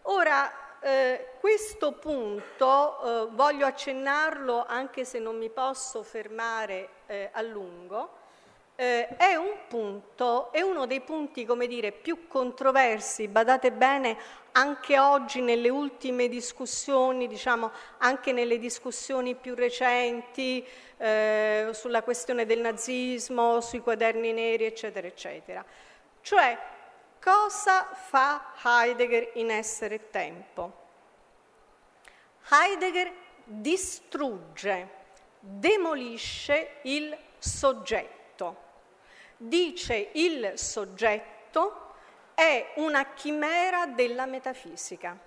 Ora, 0.04 0.80
eh, 0.80 1.36
questo 1.40 1.94
punto 1.94 3.28
eh, 3.30 3.36
voglio 3.36 3.66
accennarlo 3.66 4.66
anche 4.66 5.06
se 5.06 5.20
non 5.20 5.38
mi 5.38 5.50
posso 5.50 6.02
fermare 6.02 6.90
eh, 7.06 7.30
a 7.32 7.42
lungo, 7.42 8.18
eh, 8.76 9.08
è 9.18 9.36
un 9.36 9.56
punto, 9.68 10.52
è 10.52 10.62
uno 10.62 10.88
dei 10.88 11.02
punti, 11.02 11.46
come 11.46 11.68
dire, 11.68 11.92
più 11.92 12.28
controversi, 12.28 13.28
badate 13.28 13.72
bene, 13.72 14.18
anche 14.54 15.00
oggi 15.00 15.42
nelle 15.42 15.70
ultime 15.70 16.28
discussioni, 16.28 17.28
diciamo 17.28 17.72
anche 18.00 18.32
nelle 18.32 18.58
discussioni 18.58 19.36
più 19.36 19.54
recenti 19.56 20.66
eh, 20.98 21.70
sulla 21.72 22.02
questione 22.04 22.46
del 22.46 22.60
nazismo, 22.60 23.62
sui 23.62 23.80
quaderni 23.80 24.32
neri, 24.32 24.66
eccetera, 24.66 25.08
eccetera. 25.08 25.64
Cioè, 26.22 26.58
cosa 27.22 27.90
fa 27.94 28.54
Heidegger 28.64 29.32
in 29.36 29.52
essere 29.52 30.10
tempo? 30.10 30.82
Heidegger 32.50 33.12
distrugge, 33.46 34.90
demolisce 35.40 36.80
il 36.84 37.16
soggetto 37.38 38.23
dice 39.48 40.10
il 40.14 40.54
soggetto 40.56 41.94
è 42.34 42.74
una 42.76 43.14
chimera 43.14 43.86
della 43.86 44.26
metafisica. 44.26 45.18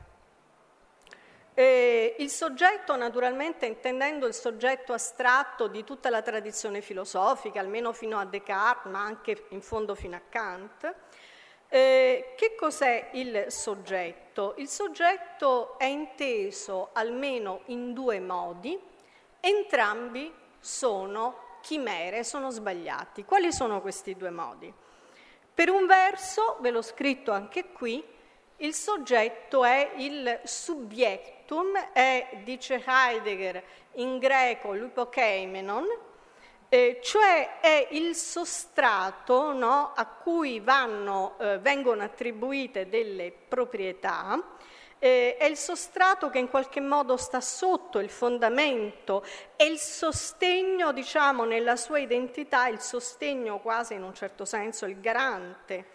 Eh, 1.55 2.17
il 2.19 2.31
soggetto, 2.31 2.97
naturalmente, 2.97 3.67
intendendo 3.67 4.27
il 4.27 4.35
soggetto 4.35 4.93
astratto 4.93 5.69
di 5.69 5.85
tutta 5.85 6.11
la 6.11 6.21
tradizione 6.21 6.81
filosofica, 6.81 7.61
almeno 7.61 7.93
fino 7.93 8.19
a 8.19 8.27
Descartes, 8.27 8.91
ma 8.93 9.03
anche 9.03 9.47
in 9.51 9.63
fondo 9.63 9.95
fino 9.95 10.17
a 10.17 10.21
Kant, 10.29 10.95
Eh, 11.69 12.35
che 12.37 12.55
cos'è 12.55 13.11
il 13.15 13.47
soggetto? 13.49 14.55
Il 14.59 14.69
soggetto 14.69 15.77
è 15.79 15.87
inteso 15.87 16.91
almeno 16.93 17.63
in 17.67 17.93
due 17.93 18.21
modi, 18.21 18.79
entrambi 19.41 20.33
sono 20.61 21.46
chimere, 21.67 22.23
sono 22.23 22.51
sbagliati. 22.51 23.25
Quali 23.25 23.53
sono 23.53 23.81
questi 23.81 24.15
due 24.15 24.31
modi? 24.31 24.73
Per 25.53 25.69
un 25.69 25.87
verso, 25.87 26.59
ve 26.61 26.71
l'ho 26.71 26.81
scritto 26.81 27.33
anche 27.33 27.73
qui, 27.73 28.05
il 28.59 28.73
soggetto 28.73 29.65
è 29.65 29.95
il 29.97 30.43
subjectum, 30.45 31.77
è, 31.93 32.41
dice 32.45 32.85
Heidegger 32.87 33.63
in 33.95 34.19
greco, 34.19 34.75
l'upokeimenon, 34.75 35.85
eh, 36.69 37.01
cioè 37.03 37.59
è 37.59 37.89
il 37.91 38.15
sostrato 38.15 39.53
no, 39.53 39.93
a 39.93 40.07
cui 40.07 40.61
vanno, 40.61 41.35
eh, 41.41 41.59
vengono 41.59 42.05
attribuite 42.05 42.89
delle 42.89 43.33
proprietà, 43.33 44.41
eh, 44.99 45.37
è 45.37 45.45
il 45.45 45.57
sostrato 45.57 46.31
che 46.31 46.39
in 46.39 46.49
qualche 46.49 46.81
modo 46.81 47.17
sta 47.17 47.41
sotto 47.41 47.99
il 47.99 48.11
fondamento, 48.11 49.25
è 49.57 49.65
il 49.65 49.79
sostegno, 49.79 50.93
diciamo, 50.93 51.45
nella 51.45 51.77
sua 51.77 51.99
identità, 51.99 52.69
il 52.69 52.81
sostegno 52.81 53.59
quasi 53.61 53.95
in 53.95 54.03
un 54.03 54.15
certo 54.15 54.45
senso, 54.45 54.87
il 54.87 55.01
garante. 55.01 55.95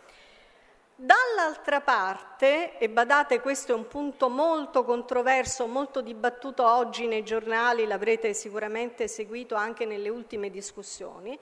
Dall'altra 0.96 1.82
parte, 1.82 2.78
e 2.78 2.88
badate 2.88 3.42
questo 3.42 3.72
è 3.72 3.76
un 3.76 3.88
punto 3.88 4.30
molto 4.30 4.84
controverso, 4.84 5.66
molto 5.66 6.02
dibattuto 6.02 6.64
oggi 6.64 7.08
nei 7.08 7.24
giornali, 7.24 7.88
l'avrete 7.88 8.36
sicuramente 8.36 9.08
seguito 9.08 9.56
anche 9.56 9.86
nelle 9.86 10.10
ultime 10.10 10.52
discussioni, 10.52 11.38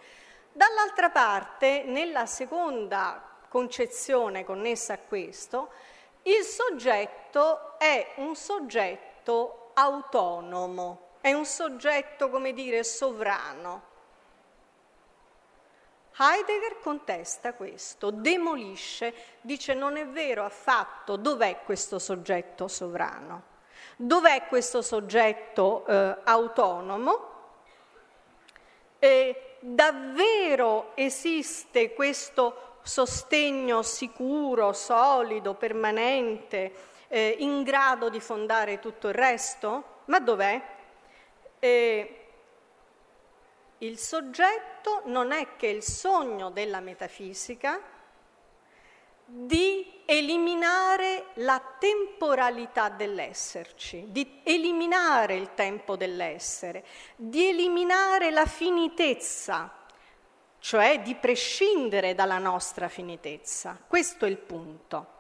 dall'altra 0.54 1.10
parte, 1.10 1.84
nella 1.86 2.26
seconda 2.26 3.22
concezione 3.50 4.46
connessa 4.46 4.94
a 4.94 5.00
questo, 5.00 5.72
il 6.30 6.44
soggetto 6.44 7.80
è 7.80 8.14
un 8.18 8.36
soggetto 8.36 9.72
autonomo, 9.74 11.16
è 11.22 11.34
un 11.34 11.46
soggetto, 11.46 12.30
come 12.30 12.54
dire, 12.54 12.84
sovrano. 12.84 13.88
Heidegger 16.18 16.80
contesta 16.82 17.54
questo, 17.54 18.12
demolisce, 18.12 19.14
dice 19.42 19.74
non 19.74 19.96
è 19.96 20.06
vero 20.06 20.44
affatto 20.44 21.16
dov'è 21.16 21.62
questo 21.64 21.98
soggetto 21.98 22.68
sovrano, 22.68 23.44
dov'è 23.96 24.46
questo 24.48 24.82
soggetto 24.82 25.86
eh, 25.88 26.18
autonomo. 26.26 27.28
E 29.00 29.56
davvero 29.62 30.92
esiste 30.96 31.94
questo 31.94 32.69
sostegno 32.82 33.82
sicuro, 33.82 34.74
solido, 34.74 35.54
permanente, 35.54 36.74
eh, 37.08 37.36
in 37.40 37.64
grado 37.64 38.10
di 38.10 38.20
fondare 38.20 38.80
tutto 38.80 39.08
il 39.08 39.14
resto? 39.14 39.84
Ma 40.06 40.20
dov'è? 40.20 40.62
Eh, 41.60 42.26
il 43.80 43.98
soggetto 43.98 45.04
non 45.06 45.32
è 45.32 45.56
che 45.56 45.68
il 45.68 45.84
sogno 45.84 46.50
della 46.50 46.80
metafisica 46.80 47.80
di 49.32 50.02
eliminare 50.06 51.28
la 51.36 51.62
temporalità 51.78 52.90
dell'esserci, 52.90 54.06
di 54.08 54.42
eliminare 54.44 55.36
il 55.36 55.54
tempo 55.54 55.96
dell'essere, 55.96 56.84
di 57.16 57.48
eliminare 57.48 58.32
la 58.32 58.48
finitezza, 58.48 59.72
cioè 60.60 61.02
di 61.02 61.16
prescindere 61.16 62.14
dalla 62.14 62.38
nostra 62.38 62.88
finitezza. 62.88 63.78
Questo 63.88 64.26
è 64.26 64.30
il 64.30 64.38
punto. 64.38 65.18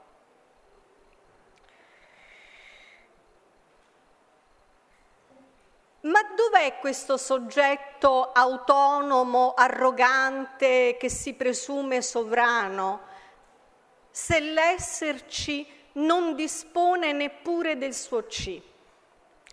Ma 6.01 6.21
dov'è 6.33 6.77
questo 6.79 7.17
soggetto 7.17 8.31
autonomo, 8.31 9.53
arrogante, 9.53 10.95
che 10.97 11.09
si 11.09 11.33
presume 11.33 12.01
sovrano, 12.01 13.01
se 14.09 14.39
l'esserci 14.39 15.67
non 15.93 16.35
dispone 16.35 17.11
neppure 17.11 17.77
del 17.77 17.93
suo 17.93 18.25
C, 18.27 18.61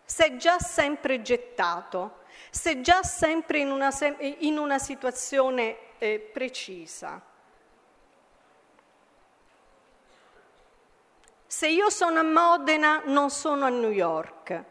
se 0.05 0.25
è 0.25 0.37
già 0.37 0.61
sempre 0.61 1.21
gettato, 1.21 2.19
se 2.51 2.81
già 2.81 3.03
sempre 3.03 3.59
in 3.59 3.71
una, 3.71 3.91
in 4.19 4.59
una 4.59 4.79
situazione 4.79 5.99
eh, 5.99 6.19
precisa? 6.19 7.21
Se 11.47 11.69
io 11.69 11.91
sono 11.91 12.21
a 12.21 12.23
Modena, 12.23 13.03
non 13.07 13.31
sono 13.31 13.65
a 13.65 13.71
New 13.71 13.91
York. 13.91 14.65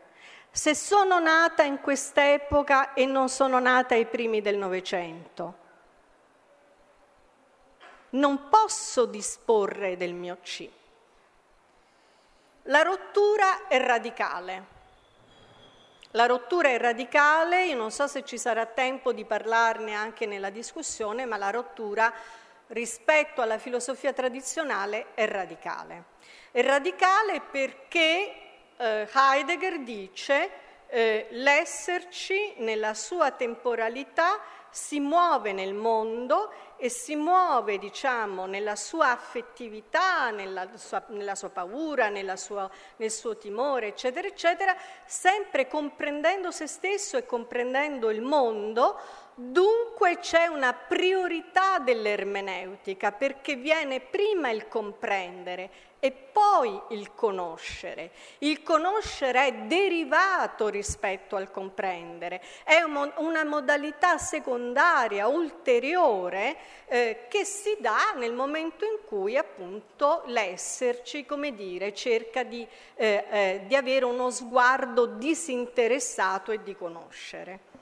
Se 0.51 0.75
sono 0.75 1.19
nata 1.19 1.63
in 1.63 1.81
quest'epoca 1.81 2.93
e 2.93 3.05
non 3.05 3.27
sono 3.27 3.59
nata 3.59 3.95
ai 3.95 4.05
primi 4.05 4.41
del 4.41 4.57
Novecento, 4.57 5.57
non 8.11 8.49
posso 8.49 9.05
disporre 9.05 9.97
del 9.97 10.13
mio 10.13 10.37
C. 10.41 10.69
La 12.63 12.81
rottura 12.81 13.67
è 13.67 13.79
radicale. 13.79 14.74
La 16.15 16.27
rottura 16.27 16.69
è 16.69 16.77
radicale, 16.77 17.65
io 17.65 17.75
non 17.75 17.91
so 17.91 18.07
se 18.07 18.23
ci 18.23 18.37
sarà 18.37 18.65
tempo 18.65 19.11
di 19.11 19.25
parlarne 19.25 19.93
anche 19.93 20.25
nella 20.25 20.49
discussione, 20.49 21.25
ma 21.25 21.35
la 21.35 21.49
rottura 21.49 22.11
rispetto 22.67 23.41
alla 23.41 23.57
filosofia 23.57 24.13
tradizionale 24.13 25.07
è 25.13 25.27
radicale. 25.27 26.05
È 26.51 26.61
radicale 26.61 27.41
perché 27.41 28.33
eh, 28.77 29.09
Heidegger 29.13 29.81
dice 29.81 30.49
eh, 30.87 31.27
l'esserci 31.31 32.53
nella 32.59 32.93
sua 32.93 33.31
temporalità 33.31 34.39
si 34.69 35.01
muove 35.01 35.51
nel 35.51 35.73
mondo 35.73 36.49
e 36.77 36.89
si 36.89 37.15
muove, 37.15 37.77
diciamo, 37.77 38.45
nella 38.45 38.75
sua 38.75 39.11
affettività, 39.11 40.29
nella 40.29 40.67
sua, 40.75 41.03
nella 41.07 41.35
sua 41.35 41.49
paura, 41.49 42.11
sua, 42.35 42.69
nel 42.97 43.11
suo 43.11 43.37
timore, 43.37 43.87
eccetera, 43.87 44.27
eccetera, 44.27 44.75
sempre 45.05 45.67
comprendendo 45.67 46.51
se 46.51 46.67
stesso 46.67 47.17
e 47.17 47.25
comprendendo 47.25 48.09
il 48.09 48.21
mondo. 48.21 48.99
Dunque 49.37 50.19
c'è 50.19 50.47
una 50.47 50.71
priorità 50.71 51.79
dell'ermeneutica 51.79 53.11
perché 53.11 53.55
viene 53.55 53.99
prima 53.99 54.49
il 54.49 54.69
comprendere 54.69 55.69
e 55.99 56.13
poi 56.13 56.79
il 56.91 57.13
conoscere. 57.13 58.11
Il 58.37 58.63
conoscere 58.63 59.47
è 59.47 59.53
derivato 59.65 60.69
rispetto 60.69 61.35
al 61.35 61.51
comprendere, 61.51 62.41
è 62.63 62.81
una 62.81 63.43
modalità 63.43 64.17
secondaria, 64.17 65.27
ulteriore, 65.27 66.55
eh, 66.85 67.25
che 67.27 67.43
si 67.43 67.75
dà 67.79 68.13
nel 68.15 68.31
momento 68.31 68.85
in 68.85 68.99
cui 69.05 69.35
appunto 69.35 70.23
l'esserci, 70.27 71.25
come 71.25 71.53
dire, 71.53 71.93
cerca 71.93 72.43
di, 72.43 72.65
eh, 72.95 73.25
eh, 73.29 73.63
di 73.67 73.75
avere 73.75 74.05
uno 74.05 74.29
sguardo 74.29 75.05
disinteressato 75.05 76.53
e 76.53 76.63
di 76.63 76.73
conoscere. 76.73 77.74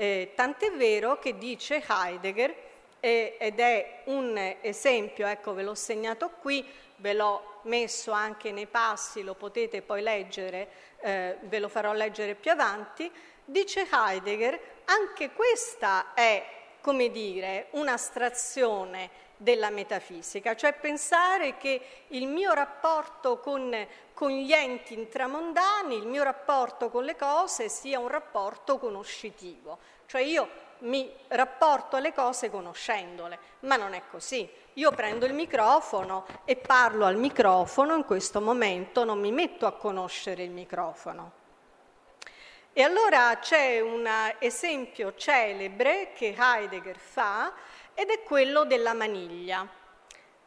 Eh, 0.00 0.30
tant'è 0.36 0.70
vero 0.70 1.18
che 1.18 1.36
dice 1.38 1.82
Heidegger, 1.84 2.54
eh, 3.00 3.36
ed 3.36 3.58
è 3.58 4.02
un 4.04 4.38
esempio, 4.60 5.26
ecco 5.26 5.54
ve 5.54 5.64
l'ho 5.64 5.74
segnato 5.74 6.30
qui, 6.40 6.64
ve 6.98 7.14
l'ho 7.14 7.62
messo 7.62 8.12
anche 8.12 8.52
nei 8.52 8.68
passi, 8.68 9.24
lo 9.24 9.34
potete 9.34 9.82
poi 9.82 10.00
leggere, 10.00 10.68
eh, 11.00 11.38
ve 11.40 11.58
lo 11.58 11.68
farò 11.68 11.92
leggere 11.92 12.36
più 12.36 12.52
avanti, 12.52 13.10
dice 13.44 13.88
Heidegger, 13.90 14.60
anche 14.84 15.32
questa 15.32 16.14
è, 16.14 16.46
come 16.80 17.10
dire, 17.10 17.66
un'astrazione 17.70 19.10
della 19.38 19.70
metafisica, 19.70 20.54
cioè 20.54 20.74
pensare 20.74 21.56
che 21.56 21.80
il 22.08 22.26
mio 22.26 22.52
rapporto 22.52 23.38
con, 23.38 23.74
con, 24.12 24.30
gli 24.30 24.52
enti 24.52 24.94
intramondani, 24.94 25.96
il 25.96 26.06
mio 26.06 26.24
rapporto 26.24 26.90
con 26.90 27.04
le 27.04 27.16
cose 27.16 27.68
sia 27.68 27.98
un 27.98 28.08
rapporto 28.08 28.78
conoscitivo, 28.78 29.78
cioè 30.06 30.20
io 30.20 30.66
mi 30.80 31.10
rapporto 31.28 31.96
alle 31.96 32.12
cose 32.12 32.50
conoscendole, 32.50 33.38
ma 33.60 33.76
non 33.76 33.94
è 33.94 34.02
così. 34.10 34.48
Io 34.74 34.90
prendo 34.92 35.26
il 35.26 35.32
microfono 35.34 36.26
e 36.44 36.56
parlo 36.56 37.04
al 37.04 37.16
microfono, 37.16 37.96
in 37.96 38.04
questo 38.04 38.40
momento 38.40 39.04
non 39.04 39.18
mi 39.18 39.32
metto 39.32 39.66
a 39.66 39.72
conoscere 39.72 40.42
il 40.42 40.50
microfono. 40.50 41.32
E 42.72 42.82
allora 42.82 43.36
c'è 43.40 43.80
un 43.80 44.08
esempio 44.38 45.14
celebre 45.16 46.12
che 46.12 46.36
Heidegger 46.38 46.96
fa 46.96 47.52
ed 47.98 48.10
è 48.10 48.22
quello 48.22 48.64
della 48.64 48.94
maniglia. 48.94 49.66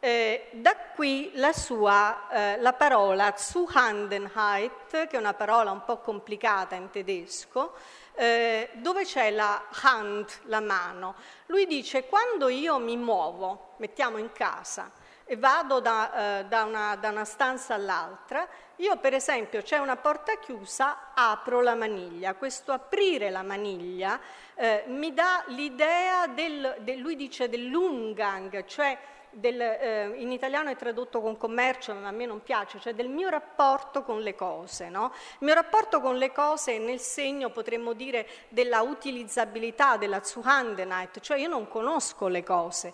Eh, 0.00 0.48
da 0.52 0.74
qui 0.94 1.32
la 1.34 1.52
sua 1.52 2.30
eh, 2.30 2.58
la 2.58 2.72
parola 2.72 3.36
Zuhandenheit, 3.36 5.06
che 5.06 5.10
è 5.10 5.16
una 5.18 5.34
parola 5.34 5.70
un 5.70 5.84
po' 5.84 5.98
complicata 5.98 6.76
in 6.76 6.88
tedesco, 6.88 7.74
eh, 8.14 8.70
dove 8.76 9.04
c'è 9.04 9.30
la 9.30 9.64
hand, 9.82 10.30
la 10.44 10.60
mano. 10.60 11.14
Lui 11.48 11.66
dice 11.66 12.06
quando 12.06 12.48
io 12.48 12.78
mi 12.78 12.96
muovo, 12.96 13.74
mettiamo 13.76 14.16
in 14.16 14.32
casa, 14.32 14.90
e 15.26 15.36
vado 15.36 15.80
da, 15.80 16.38
eh, 16.38 16.44
da, 16.46 16.64
una, 16.64 16.96
da 16.96 17.10
una 17.10 17.26
stanza 17.26 17.74
all'altra, 17.74 18.48
io 18.82 18.96
per 18.96 19.14
esempio 19.14 19.62
c'è 19.62 19.78
una 19.78 19.96
porta 19.96 20.38
chiusa, 20.38 21.12
apro 21.14 21.60
la 21.60 21.76
maniglia. 21.76 22.34
Questo 22.34 22.72
aprire 22.72 23.30
la 23.30 23.42
maniglia 23.42 24.18
eh, 24.56 24.82
mi 24.86 25.14
dà 25.14 25.44
l'idea 25.48 26.26
del, 26.26 26.76
del, 26.80 26.98
lui 26.98 27.14
dice 27.14 27.48
dell'ungang, 27.48 28.64
cioè 28.64 28.98
del, 29.30 29.60
eh, 29.60 30.12
in 30.16 30.30
italiano 30.30 30.70
è 30.70 30.76
tradotto 30.76 31.20
con 31.20 31.36
commercio, 31.36 31.94
ma 31.94 32.08
a 32.08 32.10
me 32.10 32.26
non 32.26 32.42
piace, 32.42 32.80
cioè 32.80 32.92
del 32.92 33.08
mio 33.08 33.28
rapporto 33.28 34.02
con 34.02 34.20
le 34.20 34.34
cose. 34.34 34.88
No? 34.88 35.12
Il 35.14 35.46
mio 35.46 35.54
rapporto 35.54 36.00
con 36.00 36.16
le 36.16 36.32
cose 36.32 36.74
è 36.74 36.78
nel 36.78 37.00
segno, 37.00 37.50
potremmo 37.50 37.92
dire, 37.92 38.26
della 38.48 38.82
utilizzabilità, 38.82 39.96
della 39.96 40.22
Zuhandenheit, 40.22 41.20
cioè 41.20 41.38
io 41.38 41.48
non 41.48 41.68
conosco 41.68 42.28
le 42.28 42.42
cose. 42.42 42.92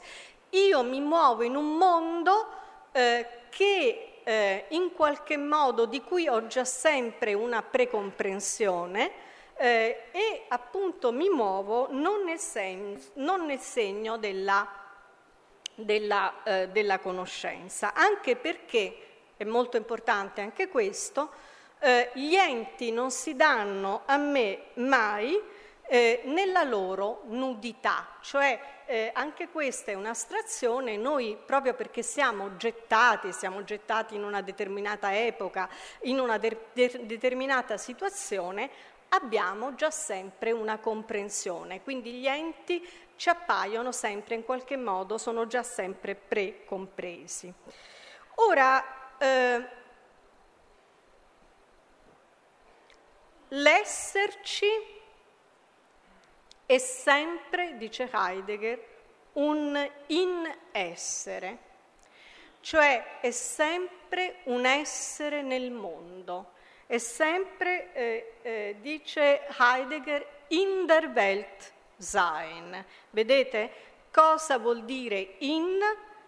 Io 0.51 0.83
mi 0.83 1.01
muovo 1.01 1.43
in 1.43 1.57
un 1.57 1.77
mondo 1.77 2.47
eh, 2.93 3.27
che 3.49 4.08
eh, 4.29 4.67
in 4.71 4.93
qualche 4.93 5.39
modo 5.39 5.87
di 5.87 6.03
cui 6.03 6.29
ho 6.29 6.47
già 6.49 6.67
sempre 6.67 7.33
una 7.33 7.63
precomprensione, 7.63 9.11
eh, 9.57 10.03
e 10.13 10.45
appunto 10.49 11.13
mi 11.13 11.31
muovo 11.31 11.89
non 11.93 12.25
nel, 12.25 12.39
sen- 12.39 13.01
non 13.15 13.47
nel 13.47 13.59
segno 13.59 14.19
della 14.19 14.69
della, 15.75 16.43
eh, 16.43 16.69
della 16.69 16.99
conoscenza, 16.99 17.95
anche 17.95 18.37
perché, 18.37 18.97
è 19.37 19.45
molto 19.45 19.77
importante 19.77 20.41
anche 20.41 20.69
questo, 20.69 21.31
eh, 21.79 22.11
gli 22.15 22.35
enti 22.35 22.91
non 22.91 23.11
si 23.11 23.37
danno 23.37 24.03
a 24.05 24.17
me 24.17 24.65
mai 24.75 25.41
eh, 25.89 26.21
nella 26.25 26.63
loro 26.63 27.23
nudità, 27.29 28.17
cioè 28.21 28.61
eh, 28.85 29.11
anche 29.15 29.49
questa 29.49 29.91
è 29.91 29.95
un'astrazione, 29.95 30.97
noi 30.97 31.37
proprio 31.45 31.75
perché 31.75 32.03
siamo 32.03 32.57
gettati, 32.57 33.33
siamo 33.33 33.65
gettati 33.65 34.15
in 34.15 34.23
una 34.23 34.43
determinata 34.43 35.17
epoca, 35.17 35.69
in 36.03 36.21
una 36.21 36.37
de- 36.37 36.67
de- 36.73 37.01
determinata 37.05 37.79
situazione, 37.79 38.71
abbiamo 39.11 39.75
già 39.75 39.91
sempre 39.91 40.53
una 40.53 40.79
comprensione, 40.79 41.83
quindi 41.83 42.13
gli 42.13 42.27
enti 42.27 42.87
ci 43.17 43.31
appaiono 43.31 43.91
sempre 43.91 44.35
in 44.35 44.45
qualche 44.45 44.77
modo, 44.77 45.17
sono 45.17 45.47
già 45.47 45.63
sempre 45.63 46.15
precompresi. 46.15 47.53
Ora, 48.37 49.17
eh, 49.19 49.69
l'esserci 53.49 54.97
è 56.69 56.77
sempre, 56.77 57.79
dice 57.79 58.11
Heidegger, 58.13 58.79
un 59.33 59.91
in 60.09 60.55
essere, 60.71 61.59
cioè 62.61 63.21
è 63.21 63.31
sempre 63.31 64.41
un 64.45 64.67
essere 64.67 65.41
nel 65.41 65.71
mondo, 65.71 66.53
è 66.85 66.99
sempre, 66.99 67.95
eh, 67.95 68.33
eh, 68.43 68.77
dice 68.83 69.47
Heidegger, 69.59 70.27
in 70.49 70.85
der 70.85 71.07
Welt 71.07 71.73
sein. 71.97 72.85
Vedete 73.13 73.71
cosa 74.13 74.59
vuol 74.59 74.85
dire 74.85 75.37
in? 75.39 75.79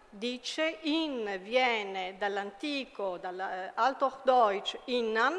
Dice 0.09 0.79
in 0.85 1.39
viene 1.43 2.17
dall'antico, 2.17 3.19
dall'Althochdeutsch 3.19 4.79
innan, 4.87 5.39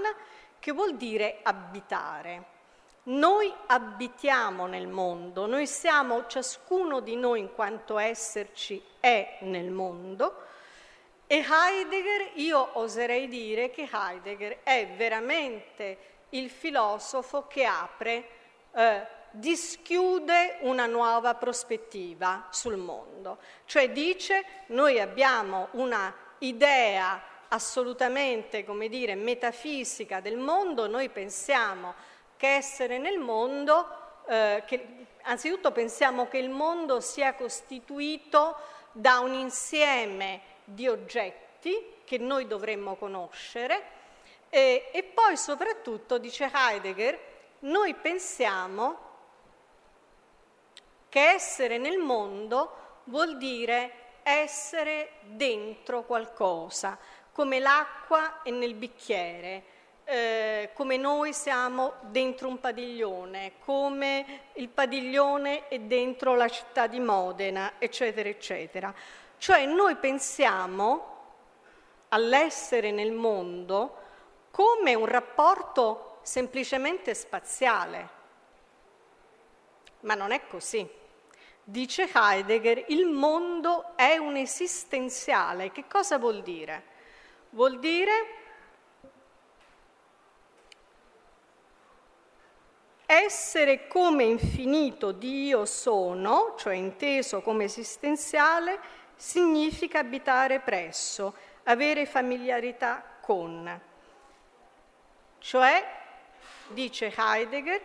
che 0.60 0.72
vuol 0.72 0.96
dire 0.96 1.40
abitare. 1.42 2.51
Noi 3.04 3.52
abitiamo 3.68 4.68
nel 4.68 4.88
mondo, 4.88 5.48
noi 5.48 5.66
siamo, 5.66 6.28
ciascuno 6.28 7.00
di 7.00 7.16
noi 7.16 7.40
in 7.40 7.54
quanto 7.54 7.98
esserci 7.98 8.82
è 9.00 9.40
nel 9.42 9.72
mondo. 9.72 10.44
E 11.26 11.44
Heidegger, 11.50 12.34
io 12.36 12.70
oserei 12.74 13.28
dire 13.28 13.72
che 13.72 13.90
Heidegger 13.92 14.60
è 14.62 14.88
veramente 14.96 15.98
il 16.30 16.50
filosofo 16.50 17.48
che 17.48 17.66
apre 17.66 18.28
eh, 18.74 19.08
dischiude 19.32 20.58
una 20.62 20.86
nuova 20.86 21.34
prospettiva 21.36 22.48
sul 22.52 22.76
mondo, 22.76 23.40
cioè 23.66 23.90
dice 23.90 24.46
noi 24.68 25.00
abbiamo 25.00 25.70
una 25.72 26.14
idea 26.40 27.22
assolutamente, 27.48 28.64
come 28.64 28.88
dire, 28.88 29.16
metafisica 29.16 30.20
del 30.20 30.38
mondo, 30.38 30.88
noi 30.88 31.10
pensiamo 31.10 31.96
che 32.42 32.56
essere 32.56 32.98
nel 32.98 33.20
mondo, 33.20 33.88
eh, 34.28 34.64
che, 34.66 35.06
anzitutto 35.22 35.72
pensiamo 35.72 36.28
che 36.28 36.40
il 36.40 36.50
mondo 36.50 37.00
sia 37.00 37.36
costituito 37.36 38.58
da 38.94 39.20
un 39.20 39.34
insieme 39.34 40.42
di 40.64 40.88
oggetti 40.88 42.00
che 42.04 42.18
noi 42.18 42.48
dovremmo 42.48 42.96
conoscere 42.96 43.84
e, 44.50 44.90
e 44.92 45.04
poi 45.04 45.38
soprattutto, 45.38 46.18
dice 46.18 46.50
Heidegger, 46.52 47.20
noi 47.60 47.94
pensiamo 47.94 48.98
che 51.10 51.24
essere 51.24 51.78
nel 51.78 52.00
mondo 52.00 53.02
vuol 53.04 53.38
dire 53.38 54.20
essere 54.24 55.12
dentro 55.26 56.06
qualcosa, 56.06 56.98
come 57.34 57.60
l'acqua 57.60 58.42
è 58.42 58.50
nel 58.50 58.74
bicchiere, 58.74 59.64
eh, 60.04 60.72
come 60.74 60.98
noi 60.98 61.34
siamo 61.34 61.94
dentro 62.02 62.48
un 62.48 62.60
padiglione, 62.60 63.54
come 63.60 64.42
il 64.54 64.70
padiglione 64.70 65.68
è 65.68 65.80
dentro 65.80 66.36
la 66.36 66.50
città 66.50 66.88
di 66.88 67.00
Modena, 67.00 67.74
eccetera, 67.78 68.28
eccetera. 68.28 68.94
Cioè 69.38 69.66
noi 69.66 69.96
pensiamo 69.96 71.10
all'essere 72.10 72.92
nel 72.92 73.12
mondo 73.12 73.98
come 74.52 74.94
un 74.94 75.06
rapporto 75.06 76.20
semplicemente 76.24 77.14
spaziale, 77.14 78.10
ma 80.02 80.14
non 80.14 80.32
è 80.32 80.46
così. 80.48 80.88
Dice 81.64 82.10
Heidegger, 82.14 82.86
il 82.88 83.06
mondo 83.06 83.96
è 83.96 84.18
un 84.18 84.36
esistenziale. 84.36 85.72
Che 85.72 85.86
cosa 85.88 86.18
vuol 86.18 86.42
dire? 86.42 86.84
Vuol 87.52 87.80
dire 87.80 88.41
essere 93.12 93.88
come 93.88 94.24
infinito 94.24 95.12
di 95.12 95.48
io 95.48 95.66
sono, 95.66 96.56
cioè 96.58 96.76
inteso 96.76 97.42
come 97.42 97.66
esistenziale, 97.66 98.80
significa 99.18 100.00
abitare 100.00 100.62
presso, 100.62 101.36
avere 101.64 102.06
familiarità 102.06 103.04
con. 103.22 103.82
Cioè, 105.40 105.86
dice 106.70 107.14
Heidegger, 107.14 107.82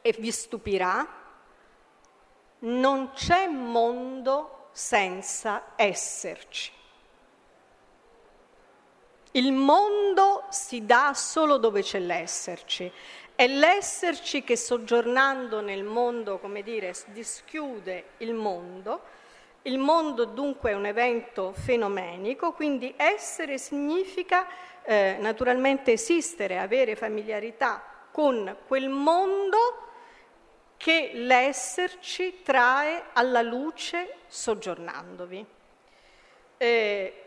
e 0.00 0.16
vi 0.20 0.30
stupirà, 0.30 1.04
non 2.60 3.10
c'è 3.10 3.48
mondo 3.48 4.68
senza 4.70 5.72
esserci. 5.74 6.75
Il 9.36 9.52
mondo 9.52 10.46
si 10.48 10.86
dà 10.86 11.12
solo 11.12 11.58
dove 11.58 11.82
c'è 11.82 11.98
l'esserci. 11.98 12.90
È 13.34 13.46
l'esserci 13.46 14.42
che 14.42 14.56
soggiornando 14.56 15.60
nel 15.60 15.84
mondo, 15.84 16.38
come 16.38 16.62
dire, 16.62 16.94
dischiude 17.08 18.04
il 18.18 18.32
mondo. 18.32 19.02
Il 19.62 19.76
mondo 19.76 20.24
dunque 20.24 20.70
è 20.70 20.74
un 20.74 20.86
evento 20.86 21.52
fenomenico, 21.52 22.52
quindi 22.52 22.94
essere 22.96 23.58
significa 23.58 24.46
eh, 24.82 25.18
naturalmente 25.20 25.92
esistere, 25.92 26.58
avere 26.58 26.96
familiarità 26.96 27.84
con 28.10 28.56
quel 28.66 28.88
mondo 28.88 29.58
che 30.78 31.10
l'esserci 31.12 32.40
trae 32.42 33.08
alla 33.12 33.42
luce 33.42 34.14
soggiornandovi. 34.28 35.44
Eh, 36.56 37.25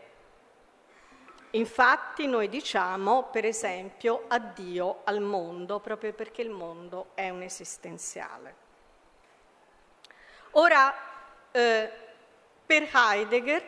infatti 1.52 2.26
noi 2.26 2.48
diciamo, 2.48 3.24
per 3.24 3.44
esempio, 3.44 4.24
addio 4.28 5.00
al 5.04 5.20
mondo, 5.20 5.80
proprio 5.80 6.12
perché 6.12 6.42
il 6.42 6.50
mondo 6.50 7.08
è 7.14 7.28
un 7.30 7.42
esistenziale. 7.42 8.54
Ora, 10.52 10.94
eh, 11.50 11.90
per 12.66 12.88
Heidegger, 12.92 13.62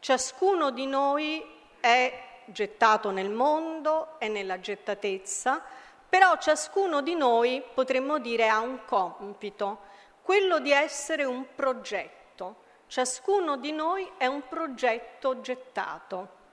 ciascuno 0.00 0.70
di 0.70 0.86
noi 0.86 1.44
è 1.80 2.24
gettato 2.46 3.10
nel 3.10 3.30
mondo, 3.30 4.18
è 4.18 4.28
nella 4.28 4.60
gettatezza, 4.60 5.62
però 6.08 6.36
ciascuno 6.38 7.02
di 7.02 7.14
noi, 7.14 7.62
potremmo 7.74 8.18
dire, 8.18 8.48
ha 8.48 8.60
un 8.60 8.84
compito, 8.84 9.80
quello 10.22 10.60
di 10.60 10.72
essere 10.72 11.24
un 11.24 11.46
progetto. 11.54 12.64
Ciascuno 12.86 13.56
di 13.56 13.72
noi 13.72 14.10
è 14.16 14.26
un 14.26 14.46
progetto 14.48 15.40
gettato. 15.40 16.44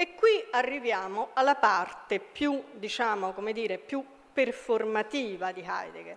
E 0.00 0.14
qui 0.14 0.46
arriviamo 0.52 1.30
alla 1.32 1.56
parte 1.56 2.20
più, 2.20 2.62
diciamo, 2.74 3.32
come 3.32 3.52
dire, 3.52 3.78
più 3.78 4.06
performativa 4.32 5.50
di 5.50 5.66
Heidegger, 5.68 6.16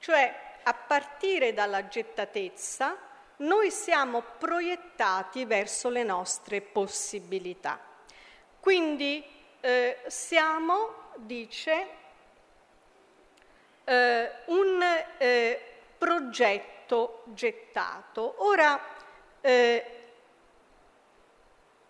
cioè 0.00 0.34
a 0.64 0.74
partire 0.74 1.54
dalla 1.54 1.86
gettatezza 1.86 2.96
noi 3.36 3.70
siamo 3.70 4.24
proiettati 4.36 5.44
verso 5.44 5.90
le 5.90 6.02
nostre 6.02 6.60
possibilità. 6.60 7.78
Quindi 8.58 9.24
eh, 9.60 9.98
siamo, 10.08 11.12
dice, 11.14 11.86
eh, 13.84 14.30
un 14.46 14.84
eh, 15.18 15.60
progetto 15.96 17.22
gettato. 17.26 18.34
Ora, 18.38 18.80
eh, 19.40 19.99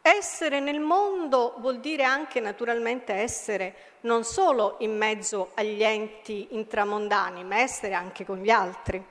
essere 0.03 0.61
nel 0.61 0.81
mondo 0.81 1.55
vuol 1.59 1.81
dire 1.81 2.05
anche 2.05 2.41
naturalmente 2.41 3.13
essere 3.13 3.75
non 4.03 4.25
solo 4.25 4.77
in 4.81 4.97
mezzo 4.97 5.51
agli 5.55 5.83
enti 5.83 6.49
intramondani, 6.51 7.45
ma 7.45 7.59
essere 7.59 7.95
anche 7.95 8.25
con 8.25 8.39
gli 8.39 8.51
altri. 8.51 9.05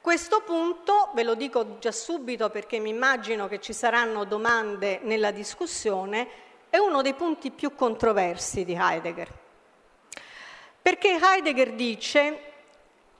Questo 0.00 0.42
punto, 0.42 1.10
ve 1.14 1.22
lo 1.22 1.34
dico 1.34 1.78
già 1.78 1.92
subito 1.92 2.50
perché 2.50 2.78
mi 2.80 2.90
immagino 2.90 3.46
che 3.46 3.60
ci 3.60 3.72
saranno 3.72 4.24
domande 4.24 4.98
nella 5.02 5.30
discussione, 5.30 6.28
è 6.68 6.76
uno 6.78 7.02
dei 7.02 7.14
punti 7.14 7.50
più 7.50 7.74
controversi 7.74 8.64
di 8.64 8.76
Heidegger. 8.78 9.32
Perché 10.82 11.18
Heidegger 11.22 11.72
dice 11.74 12.52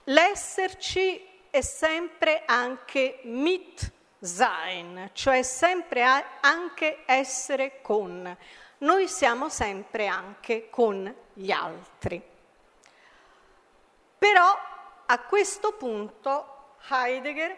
l'esserci 0.03 1.25
è 1.49 1.61
sempre 1.61 2.43
anche 2.45 3.19
mit 3.23 3.91
sein, 4.23 5.09
cioè 5.13 5.43
sempre 5.43 6.03
anche 6.39 7.03
essere 7.05 7.81
con. 7.81 8.37
Noi 8.79 9.07
siamo 9.07 9.49
sempre 9.49 10.07
anche 10.07 10.69
con 10.69 11.13
gli 11.33 11.51
altri. 11.51 12.21
Però 14.17 14.57
a 15.05 15.19
questo 15.19 15.73
punto 15.73 16.75
Heidegger 16.89 17.57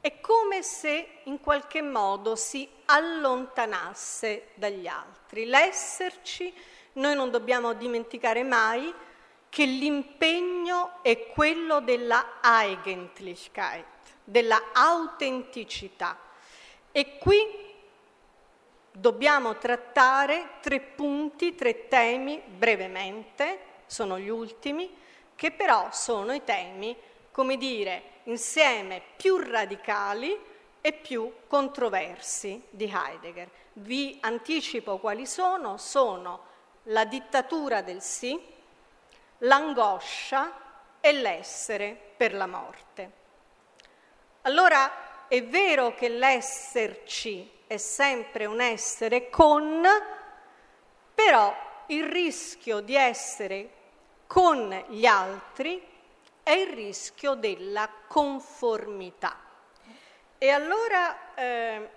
è 0.00 0.20
come 0.20 0.62
se 0.62 1.20
in 1.24 1.40
qualche 1.40 1.82
modo 1.82 2.36
si 2.36 2.68
allontanasse 2.86 4.48
dagli 4.54 4.86
altri. 4.86 5.46
L'esserci, 5.46 6.54
noi 6.94 7.14
non 7.14 7.30
dobbiamo 7.30 7.72
dimenticare 7.72 8.42
mai 8.42 8.92
che 9.50 9.64
l'impegno 9.64 11.02
è 11.02 11.26
quello 11.26 11.80
della 11.80 12.38
Eigentlichkeit, 12.42 13.84
della 14.24 14.70
autenticità. 14.72 16.16
E 16.92 17.18
qui 17.18 17.68
dobbiamo 18.92 19.58
trattare 19.58 20.52
tre 20.60 20.80
punti, 20.80 21.54
tre 21.54 21.88
temi 21.88 22.40
brevemente, 22.46 23.58
sono 23.86 24.18
gli 24.18 24.28
ultimi, 24.28 24.88
che 25.34 25.50
però 25.50 25.88
sono 25.90 26.32
i 26.32 26.44
temi, 26.44 26.96
come 27.32 27.56
dire, 27.56 28.02
insieme 28.24 29.02
più 29.16 29.36
radicali 29.36 30.38
e 30.80 30.92
più 30.92 31.32
controversi 31.48 32.62
di 32.70 32.90
Heidegger. 32.92 33.50
Vi 33.72 34.18
anticipo 34.20 34.98
quali 34.98 35.26
sono, 35.26 35.76
sono 35.76 36.46
la 36.84 37.04
dittatura 37.04 37.82
del 37.82 38.00
sì, 38.00 38.38
l'angoscia 39.40 40.52
e 41.00 41.12
l'essere 41.12 41.96
per 42.16 42.34
la 42.34 42.46
morte. 42.46 43.10
Allora 44.42 45.28
è 45.28 45.42
vero 45.44 45.94
che 45.94 46.08
l'esserci 46.08 47.58
è 47.66 47.76
sempre 47.76 48.46
un 48.46 48.60
essere 48.60 49.30
con, 49.30 49.86
però 51.14 51.54
il 51.86 52.04
rischio 52.04 52.80
di 52.80 52.96
essere 52.96 53.70
con 54.26 54.84
gli 54.88 55.06
altri 55.06 55.86
è 56.42 56.52
il 56.52 56.72
rischio 56.72 57.34
della 57.34 57.88
conformità. 58.06 59.36
E 60.38 60.48
allora 60.50 61.34
eh, 61.34 61.90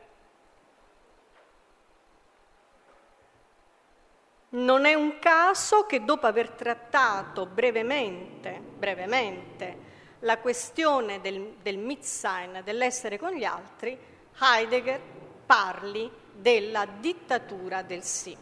Non 4.53 4.85
è 4.85 4.93
un 4.93 5.17
caso 5.17 5.85
che 5.87 6.03
dopo 6.03 6.27
aver 6.27 6.51
trattato 6.51 7.47
brevemente, 7.47 8.61
brevemente 8.61 9.91
la 10.19 10.37
questione 10.37 11.21
del, 11.21 11.55
del 11.61 11.77
Mitsein, 11.77 12.61
dell'essere 12.63 13.17
con 13.17 13.31
gli 13.31 13.43
altri, 13.43 13.97
Heidegger 14.39 15.01
parli 15.45 16.09
della 16.31 16.85
dittatura 16.85 17.81
del 17.81 18.03
sì. 18.03 18.37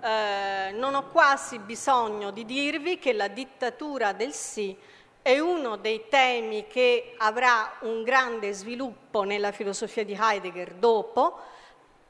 Eh, 0.00 0.70
non 0.72 0.94
ho 0.94 1.08
quasi 1.08 1.58
bisogno 1.58 2.30
di 2.30 2.44
dirvi 2.44 2.98
che 2.98 3.14
la 3.14 3.28
dittatura 3.28 4.12
del 4.12 4.32
sì 4.32 4.76
è 5.22 5.38
uno 5.38 5.76
dei 5.76 6.04
temi 6.08 6.66
che 6.66 7.14
avrà 7.16 7.78
un 7.80 8.02
grande 8.02 8.52
sviluppo 8.52 9.22
nella 9.22 9.52
filosofia 9.52 10.04
di 10.04 10.16
Heidegger 10.18 10.74
dopo, 10.74 11.40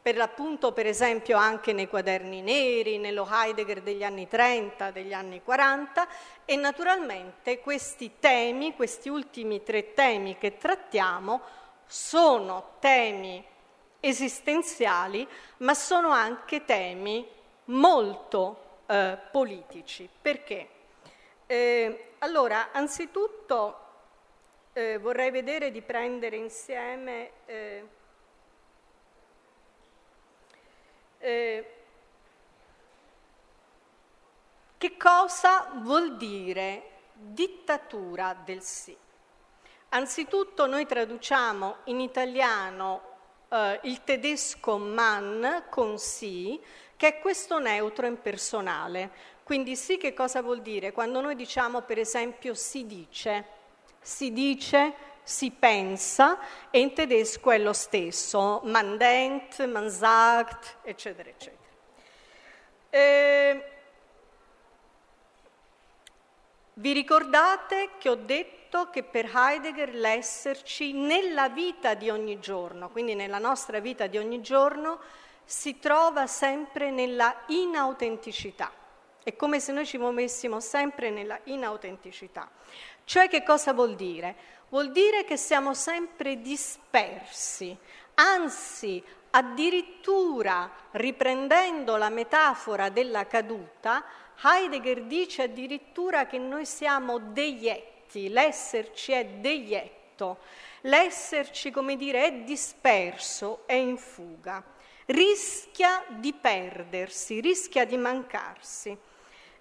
per 0.08 0.16
l'appunto 0.16 0.72
per 0.72 0.86
esempio 0.86 1.36
anche 1.36 1.74
nei 1.74 1.86
quaderni 1.86 2.40
neri, 2.40 2.96
nello 2.96 3.28
Heidegger 3.30 3.82
degli 3.82 4.02
anni 4.02 4.26
30, 4.26 4.90
degli 4.90 5.12
anni 5.12 5.42
40 5.42 6.08
e 6.46 6.56
naturalmente 6.56 7.60
questi 7.60 8.12
temi, 8.18 8.74
questi 8.74 9.10
ultimi 9.10 9.62
tre 9.62 9.92
temi 9.92 10.38
che 10.38 10.56
trattiamo 10.56 11.42
sono 11.84 12.76
temi 12.78 13.44
esistenziali 14.00 15.28
ma 15.58 15.74
sono 15.74 16.08
anche 16.08 16.64
temi 16.64 17.28
molto 17.64 18.80
eh, 18.86 19.18
politici. 19.30 20.08
Perché? 20.22 20.68
Eh, 21.44 22.12
allora, 22.20 22.70
anzitutto 22.72 23.78
eh, 24.72 24.96
vorrei 24.96 25.30
vedere 25.30 25.70
di 25.70 25.82
prendere 25.82 26.36
insieme 26.36 27.32
eh, 31.28 31.64
che 34.78 34.96
cosa 34.96 35.70
vuol 35.74 36.16
dire 36.16 36.90
dittatura 37.12 38.34
del 38.44 38.62
sì? 38.62 38.96
Anzitutto 39.90 40.66
noi 40.66 40.86
traduciamo 40.86 41.76
in 41.84 42.00
italiano 42.00 43.02
eh, 43.48 43.80
il 43.82 44.04
tedesco 44.04 44.78
Mann 44.78 45.44
con 45.68 45.98
sì, 45.98 46.58
che 46.96 47.08
è 47.08 47.18
questo 47.20 47.58
neutro 47.58 48.06
impersonale. 48.06 49.10
Quindi 49.42 49.76
sì 49.76 49.96
che 49.98 50.14
cosa 50.14 50.42
vuol 50.42 50.62
dire? 50.62 50.92
Quando 50.92 51.20
noi 51.20 51.34
diciamo 51.34 51.82
per 51.82 51.98
esempio 51.98 52.54
si 52.54 52.86
dice, 52.86 53.44
si 54.00 54.32
dice 54.32 54.94
si 55.28 55.50
pensa 55.50 56.38
e 56.70 56.80
in 56.80 56.94
tedesco 56.94 57.50
è 57.50 57.58
lo 57.58 57.74
stesso, 57.74 58.62
man 58.64 58.96
denkt, 58.96 59.62
man 59.66 59.90
sagt, 59.90 60.78
eccetera, 60.82 61.28
eccetera. 61.28 61.68
Eh, 62.88 63.64
vi 66.72 66.92
ricordate 66.94 67.90
che 67.98 68.08
ho 68.08 68.14
detto 68.14 68.88
che 68.88 69.02
per 69.02 69.30
Heidegger 69.30 69.94
l'esserci 69.94 70.94
nella 70.94 71.50
vita 71.50 71.92
di 71.92 72.08
ogni 72.08 72.40
giorno, 72.40 72.88
quindi 72.88 73.14
nella 73.14 73.38
nostra 73.38 73.80
vita 73.80 74.06
di 74.06 74.16
ogni 74.16 74.40
giorno, 74.40 74.98
si 75.44 75.78
trova 75.78 76.26
sempre 76.26 76.90
nella 76.90 77.42
inautenticità. 77.48 78.72
È 79.22 79.36
come 79.36 79.60
se 79.60 79.72
noi 79.72 79.84
ci 79.84 79.98
muovessimo 79.98 80.58
sempre 80.58 81.10
nella 81.10 81.38
inautenticità. 81.44 82.48
Cioè 83.04 83.28
che 83.28 83.42
cosa 83.42 83.74
vuol 83.74 83.94
dire? 83.94 84.56
Vuol 84.68 84.90
dire 84.90 85.24
che 85.24 85.36
siamo 85.36 85.74
sempre 85.74 86.40
dispersi, 86.40 87.76
anzi 88.14 89.02
addirittura 89.30 90.70
riprendendo 90.92 91.96
la 91.96 92.08
metafora 92.08 92.88
della 92.88 93.26
caduta, 93.26 94.04
Heidegger 94.42 95.02
dice 95.02 95.42
addirittura 95.42 96.26
che 96.26 96.38
noi 96.38 96.64
siamo 96.64 97.18
deietti, 97.18 98.28
l'esserci 98.28 99.12
è 99.12 99.24
deietto, 99.24 100.38
l'esserci, 100.82 101.70
come 101.70 101.96
dire, 101.96 102.24
è 102.24 102.32
disperso, 102.44 103.62
è 103.66 103.74
in 103.74 103.96
fuga, 103.96 104.62
rischia 105.06 106.04
di 106.08 106.32
perdersi, 106.32 107.40
rischia 107.40 107.84
di 107.84 107.96
mancarsi. 107.96 108.96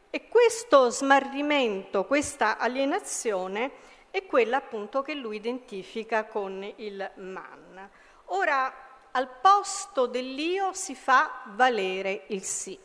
E 0.10 0.28
questo 0.30 0.90
smarrimento, 0.90 2.06
questa 2.06 2.58
alienazione 2.58 3.72
è 4.18 4.26
quella 4.26 4.58
appunto 4.58 5.02
che 5.02 5.14
lui 5.14 5.38
identifica 5.38 6.26
con 6.26 6.70
il 6.78 7.12
man. 7.16 7.90
Ora, 8.26 8.74
al 9.12 9.30
posto 9.42 10.06
dell'io 10.06 10.74
si 10.74 10.96
fa 10.96 11.44
valere 11.48 12.26
il 12.28 12.44
sì. 12.44 12.78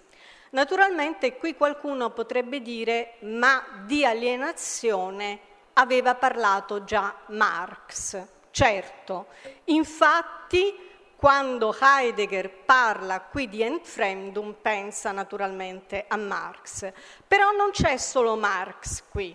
Naturalmente 0.50 1.36
qui 1.36 1.56
qualcuno 1.56 2.10
potrebbe 2.10 2.60
dire 2.60 3.14
ma 3.20 3.64
di 3.84 4.04
alienazione 4.04 5.40
aveva 5.74 6.14
parlato 6.14 6.84
già 6.84 7.14
Marx. 7.28 8.26
Certo, 8.50 9.28
infatti 9.64 10.90
quando 11.16 11.74
Heidegger 11.80 12.50
parla 12.50 13.20
qui 13.20 13.48
di 13.48 13.62
Entfremdung 13.62 14.54
pensa 14.54 15.12
naturalmente 15.12 16.04
a 16.08 16.16
Marx, 16.16 16.92
però 17.26 17.52
non 17.52 17.70
c'è 17.70 17.96
solo 17.96 18.36
Marx 18.36 19.04
qui, 19.08 19.34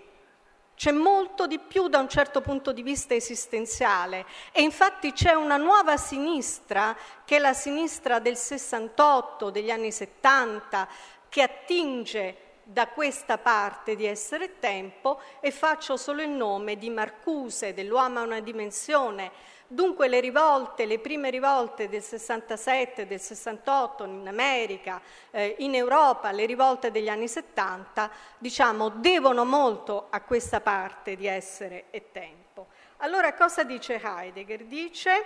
c'è 0.78 0.91
molto 0.91 1.47
di 1.47 1.57
più 1.57 1.88
da 1.88 1.97
un 1.97 2.07
certo 2.07 2.39
punto 2.39 2.71
di 2.71 2.84
vista 2.84 3.15
esistenziale 3.15 4.28
e 4.51 4.61
infatti 4.61 5.11
c'è 5.11 5.34
una 5.34 5.57
nuova 5.57 5.97
sinistra, 5.97 6.95
che 7.25 7.38
è 7.38 7.39
la 7.39 7.53
sinistra 7.53 8.19
del 8.19 8.38
68, 8.38 9.49
degli 9.49 9.71
anni 9.71 9.91
70, 9.91 10.88
che 11.30 11.41
attinge 11.41 12.38
da 12.61 12.89
questa 12.89 13.39
parte 13.39 13.95
di 13.95 14.05
essere 14.05 14.59
tempo 14.59 15.19
e 15.39 15.49
faccio 15.49 15.97
solo 15.97 16.21
il 16.21 16.30
nome 16.30 16.78
di 16.78 16.91
Marcuse, 16.91 17.73
dell'uomo 17.73 18.19
a 18.19 18.23
una 18.23 18.39
dimensione, 18.39 19.32
Dunque 19.70 20.07
le 20.07 20.22
rivolte, 20.22 20.86
le 20.86 20.97
prime 20.97 21.30
rivolte 21.30 21.89
del 21.89 22.01
67, 22.01 23.05
del 23.05 23.20
68 23.20 24.05
in 24.05 24.26
America, 24.26 25.01
eh, 25.30 25.55
in 25.59 25.76
Europa, 25.76 26.32
le 26.32 26.45
rivolte 26.45 26.89
degli 26.89 27.09
anni 27.09 27.28
70, 27.28 28.09
diciamo, 28.38 28.88
devono 28.88 29.43
molto 29.43 30.07
a 30.09 30.22
questa 30.22 30.61
parte 30.61 31.18
di 31.18 31.28
essere 31.28 31.86
e 31.89 32.11
tempo. 32.13 32.68
Allora 32.97 33.34
cosa 33.34 33.63
dice 33.63 34.01
Heidegger? 34.01 34.63
Dice 34.63 35.26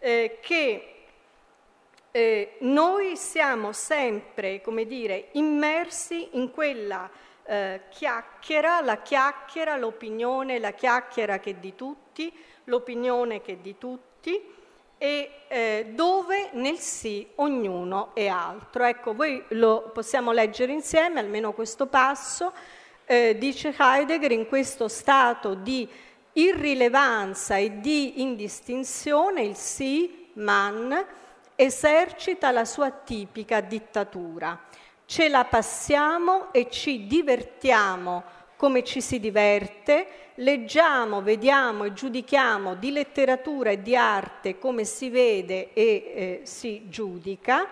eh, 0.00 0.38
che 0.42 0.94
eh, 2.10 2.56
noi 2.60 3.16
siamo 3.16 3.72
sempre, 3.72 4.60
come 4.60 4.84
dire, 4.84 5.28
immersi 5.32 6.28
in 6.32 6.50
quella 6.50 7.08
eh, 7.44 7.80
chiacchiera, 7.88 8.82
la 8.82 9.00
chiacchiera, 9.00 9.76
l'opinione, 9.76 10.58
la 10.58 10.72
chiacchiera 10.72 11.38
che 11.38 11.58
di 11.58 11.74
tutti, 11.74 12.30
l'opinione 12.68 13.42
che 13.42 13.52
è 13.52 13.56
di 13.56 13.76
tutti 13.76 14.56
e 14.98 15.30
eh, 15.48 15.92
dove 15.94 16.50
nel 16.52 16.78
sì 16.78 17.26
ognuno 17.36 18.14
è 18.14 18.26
altro. 18.26 18.84
Ecco, 18.84 19.14
voi 19.14 19.42
lo 19.50 19.90
possiamo 19.92 20.32
leggere 20.32 20.72
insieme, 20.72 21.20
almeno 21.20 21.52
questo 21.52 21.86
passo, 21.86 22.52
eh, 23.04 23.36
dice 23.38 23.74
Heidegger, 23.76 24.32
in 24.32 24.46
questo 24.46 24.88
stato 24.88 25.54
di 25.54 25.88
irrilevanza 26.32 27.56
e 27.56 27.80
di 27.80 28.20
indistinzione, 28.20 29.42
il 29.42 29.56
sì, 29.56 30.30
man, 30.34 31.06
esercita 31.54 32.50
la 32.50 32.64
sua 32.64 32.90
tipica 32.90 33.60
dittatura. 33.60 34.60
Ce 35.06 35.28
la 35.28 35.44
passiamo 35.44 36.52
e 36.52 36.68
ci 36.68 37.06
divertiamo 37.06 38.22
come 38.58 38.82
ci 38.82 39.00
si 39.00 39.20
diverte, 39.20 40.32
leggiamo, 40.34 41.22
vediamo 41.22 41.84
e 41.84 41.92
giudichiamo 41.92 42.74
di 42.74 42.90
letteratura 42.90 43.70
e 43.70 43.82
di 43.82 43.94
arte 43.94 44.58
come 44.58 44.82
si 44.82 45.10
vede 45.10 45.72
e 45.72 45.84
eh, 45.84 46.40
si 46.42 46.88
giudica, 46.88 47.68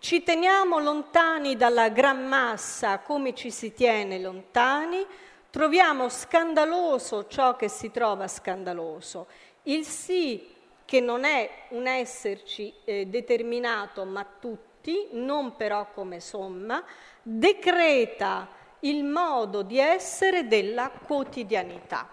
ci 0.00 0.24
teniamo 0.24 0.80
lontani 0.80 1.56
dalla 1.56 1.90
gran 1.90 2.26
massa 2.26 2.98
come 2.98 3.36
ci 3.36 3.52
si 3.52 3.72
tiene 3.72 4.18
lontani, 4.18 5.06
troviamo 5.48 6.08
scandaloso 6.08 7.28
ciò 7.28 7.54
che 7.54 7.68
si 7.68 7.92
trova 7.92 8.26
scandaloso. 8.26 9.28
Il 9.62 9.84
sì, 9.84 10.54
che 10.84 11.00
non 11.00 11.22
è 11.22 11.48
un 11.68 11.86
esserci 11.86 12.74
eh, 12.84 13.06
determinato 13.06 14.04
ma 14.04 14.26
tutti, 14.40 15.06
non 15.12 15.54
però 15.54 15.86
come 15.94 16.18
somma, 16.18 16.82
decreta 17.22 18.48
il 18.80 19.04
modo 19.04 19.62
di 19.62 19.78
essere 19.78 20.46
della 20.46 20.90
quotidianità. 20.90 22.08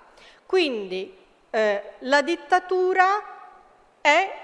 Quindi 0.46 1.16
eh, 1.50 1.84
la 2.00 2.22
dittatura 2.22 3.06
è 4.02 4.42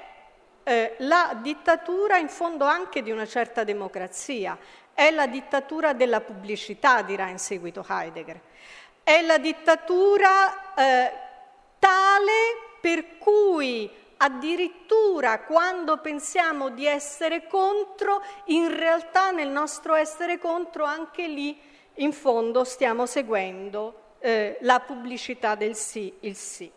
eh, 0.63 0.95
la 0.99 1.37
dittatura 1.41 2.17
in 2.17 2.29
fondo 2.29 2.65
anche 2.65 3.01
di 3.01 3.11
una 3.11 3.25
certa 3.25 3.63
democrazia, 3.63 4.57
è 4.93 5.09
la 5.11 5.25
dittatura 5.25 5.93
della 5.93 6.21
pubblicità, 6.21 7.01
dirà 7.01 7.27
in 7.27 7.39
seguito 7.39 7.85
Heidegger, 7.87 8.39
è 9.01 9.21
la 9.21 9.37
dittatura 9.37 10.75
eh, 10.75 11.11
tale 11.79 12.31
per 12.79 13.17
cui 13.17 13.89
addirittura 14.17 15.39
quando 15.39 15.97
pensiamo 15.97 16.69
di 16.69 16.85
essere 16.85 17.47
contro, 17.47 18.21
in 18.45 18.75
realtà 18.75 19.31
nel 19.31 19.47
nostro 19.47 19.95
essere 19.95 20.37
contro 20.37 20.83
anche 20.83 21.27
lì 21.27 21.59
in 21.99 22.13
fondo 22.13 22.63
stiamo 22.63 23.05
seguendo 23.05 24.15
eh, 24.19 24.57
la 24.61 24.79
pubblicità 24.79 25.55
del 25.55 25.75
sì, 25.75 26.13
il 26.21 26.35
sì. 26.35 26.71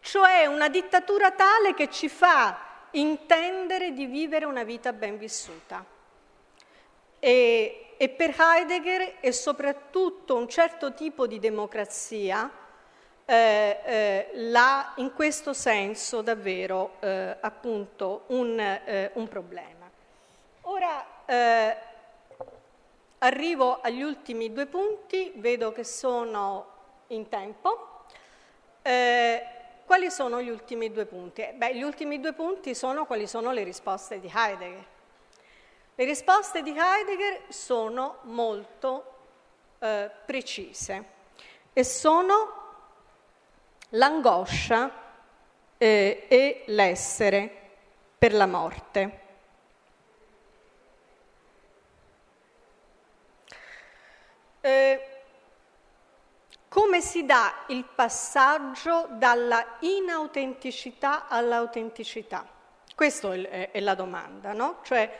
Cioè 0.00 0.46
una 0.46 0.68
dittatura 0.68 1.30
tale 1.30 1.74
che 1.74 1.88
ci 1.88 2.08
fa 2.08 2.68
intendere 2.92 3.92
di 3.92 4.06
vivere 4.06 4.44
una 4.44 4.64
vita 4.64 4.92
ben 4.92 5.18
vissuta. 5.18 5.84
E, 7.20 7.94
e 7.96 8.08
per 8.08 8.34
Heidegger 8.36 9.20
è 9.20 9.30
soprattutto 9.30 10.34
un 10.34 10.48
certo 10.48 10.94
tipo 10.94 11.26
di 11.26 11.38
democrazia 11.38 12.50
eh, 13.24 13.80
eh, 13.84 14.30
la, 14.48 14.94
in 14.96 15.12
questo 15.12 15.52
senso 15.52 16.22
davvero 16.22 16.96
eh, 16.98 17.36
appunto 17.40 18.24
un, 18.28 18.58
eh, 18.58 19.10
un 19.14 19.28
problema. 19.28 19.79
Ora 20.70 21.04
eh, 21.26 21.76
arrivo 23.18 23.80
agli 23.80 24.02
ultimi 24.02 24.52
due 24.52 24.66
punti, 24.66 25.32
vedo 25.34 25.72
che 25.72 25.82
sono 25.82 26.66
in 27.08 27.28
tempo. 27.28 28.04
Eh, 28.80 29.46
quali 29.84 30.12
sono 30.12 30.40
gli 30.40 30.48
ultimi 30.48 30.92
due 30.92 31.06
punti? 31.06 31.44
Beh, 31.54 31.74
gli 31.74 31.82
ultimi 31.82 32.20
due 32.20 32.34
punti 32.34 32.76
sono 32.76 33.04
quali 33.04 33.26
sono 33.26 33.50
le 33.50 33.64
risposte 33.64 34.20
di 34.20 34.30
Heidegger. 34.32 34.86
Le 35.96 36.04
risposte 36.04 36.62
di 36.62 36.72
Heidegger 36.78 37.46
sono 37.48 38.18
molto 38.22 39.14
eh, 39.80 40.08
precise 40.24 41.04
e 41.72 41.82
sono 41.82 42.52
l'angoscia 43.88 44.88
eh, 45.76 46.26
e 46.28 46.62
l'essere 46.66 47.50
per 48.16 48.34
la 48.34 48.46
morte. 48.46 49.19
Eh, 54.60 55.06
come 56.68 57.00
si 57.00 57.24
dà 57.24 57.64
il 57.68 57.84
passaggio 57.84 59.08
dalla 59.12 59.76
inautenticità 59.80 61.26
all'autenticità? 61.28 62.46
Questa 62.94 63.32
è, 63.32 63.80
la 63.80 63.94
domanda, 63.94 64.52
no? 64.52 64.78
Cioè 64.82 65.10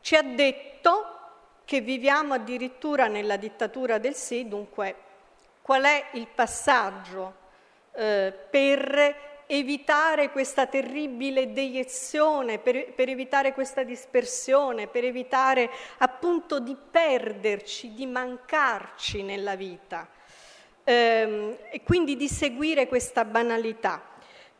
ci 0.00 0.16
ha 0.16 0.22
detto 0.22 1.14
che 1.64 1.80
viviamo 1.80 2.34
addirittura 2.34 3.06
nella 3.06 3.36
dittatura 3.36 3.98
del 3.98 4.14
sì, 4.14 4.48
dunque 4.48 4.94
qual 5.62 5.82
è 5.82 6.06
il 6.12 6.28
passaggio 6.28 7.34
eh, 7.92 8.32
per 8.50 9.35
evitare 9.46 10.30
questa 10.30 10.66
terribile 10.66 11.52
deiezione, 11.52 12.58
per, 12.58 12.92
per, 12.92 13.08
evitare 13.08 13.52
questa 13.52 13.82
dispersione, 13.82 14.86
per 14.88 15.04
evitare 15.04 15.70
appunto 15.98 16.58
di 16.58 16.76
perderci, 16.90 17.94
di 17.94 18.06
mancarci 18.06 19.22
nella 19.22 19.54
vita 19.54 20.08
ehm, 20.84 21.56
e 21.70 21.82
quindi 21.82 22.16
di 22.16 22.28
seguire 22.28 22.88
questa 22.88 23.24
banalità. 23.24 24.14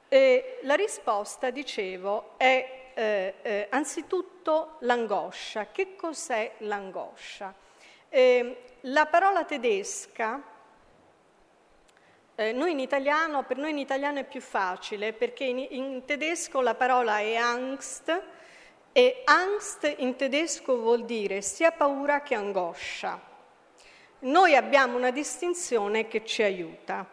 Eh, 0.09 0.61
la 0.63 0.75
risposta, 0.75 1.51
dicevo, 1.51 2.35
è 2.37 2.91
eh, 2.95 3.35
eh, 3.43 3.67
anzitutto 3.71 4.77
l'angoscia. 4.81 5.67
Che 5.73 5.97
cos'è 5.97 6.53
l'angoscia? 6.59 7.53
Ehm, 8.09 8.55
la 8.83 9.07
parola 9.07 9.45
tedesca 9.45 10.55
eh, 12.37 12.53
noi 12.53 12.79
italiano, 12.81 13.45
per 13.45 13.57
noi 13.57 13.71
in 13.71 13.79
italiano 13.79 14.21
è 14.21 14.25
più 14.25 14.41
facile 14.41 15.13
perché 15.13 15.45
in, 15.45 15.67
in 15.71 16.03
tedesco 16.05 16.61
la 16.61 16.75
parola 16.75 17.19
è 17.19 17.35
Angst 17.35 18.23
e 18.93 19.23
Angst 19.25 19.95
in 19.99 20.17
tedesco 20.17 20.79
vuol 20.79 21.05
dire 21.05 21.41
sia 21.41 21.73
paura 21.73 22.23
che 22.23 22.35
angoscia. 22.35 23.21
Noi 24.21 24.55
abbiamo 24.55 24.97
una 24.97 25.11
distinzione 25.11 26.09
che 26.09 26.25
ci 26.25 26.43
aiuta. 26.43 27.07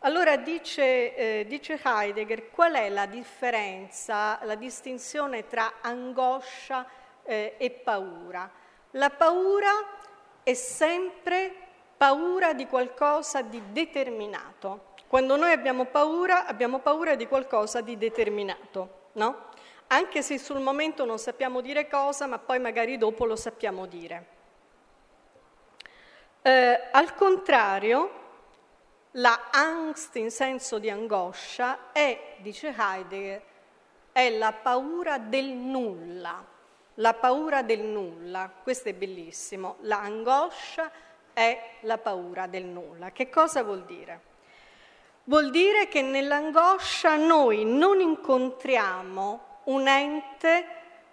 Allora 0.00 0.36
dice, 0.36 1.14
eh, 1.14 1.46
dice, 1.46 1.80
Heidegger 1.82 2.50
qual 2.50 2.74
è 2.74 2.88
la 2.88 3.06
differenza, 3.06 4.38
la 4.42 4.54
distinzione 4.54 5.46
tra 5.46 5.74
angoscia 5.80 6.86
eh, 7.22 7.54
e 7.56 7.70
paura. 7.70 8.50
La 8.92 9.10
paura 9.10 9.70
è 10.42 10.54
sempre 10.54 11.63
paura 12.04 12.52
di 12.52 12.66
qualcosa 12.66 13.40
di 13.40 13.62
determinato. 13.72 14.92
Quando 15.08 15.36
noi 15.36 15.52
abbiamo 15.52 15.86
paura, 15.86 16.44
abbiamo 16.44 16.80
paura 16.80 17.14
di 17.14 17.26
qualcosa 17.26 17.80
di 17.80 17.96
determinato, 17.96 19.08
no? 19.12 19.46
Anche 19.86 20.20
se 20.20 20.38
sul 20.38 20.60
momento 20.60 21.06
non 21.06 21.18
sappiamo 21.18 21.62
dire 21.62 21.88
cosa, 21.88 22.26
ma 22.26 22.38
poi 22.38 22.58
magari 22.58 22.98
dopo 22.98 23.24
lo 23.24 23.36
sappiamo 23.36 23.86
dire. 23.86 24.26
Eh, 26.42 26.88
al 26.92 27.14
contrario, 27.14 28.10
la 29.12 29.48
angst 29.50 30.14
in 30.16 30.30
senso 30.30 30.78
di 30.78 30.90
angoscia 30.90 31.90
è, 31.90 32.36
dice 32.40 32.74
Heidegger, 32.76 33.42
è 34.12 34.28
la 34.28 34.52
paura 34.52 35.16
del 35.16 35.46
nulla. 35.46 36.52
la 36.98 37.14
paura 37.14 37.62
del 37.62 37.80
nulla, 37.80 38.52
questo 38.62 38.90
è 38.90 38.94
bellissimo, 38.94 39.78
l'angoscia 39.80 40.88
è 41.34 41.72
la 41.80 41.98
paura 41.98 42.46
del 42.46 42.64
nulla. 42.64 43.10
Che 43.10 43.28
cosa 43.28 43.62
vuol 43.62 43.84
dire? 43.84 44.32
Vuol 45.24 45.50
dire 45.50 45.88
che 45.88 46.00
nell'angoscia 46.00 47.16
noi 47.16 47.64
non 47.64 48.00
incontriamo 48.00 49.60
un 49.64 49.86
ente 49.88 50.66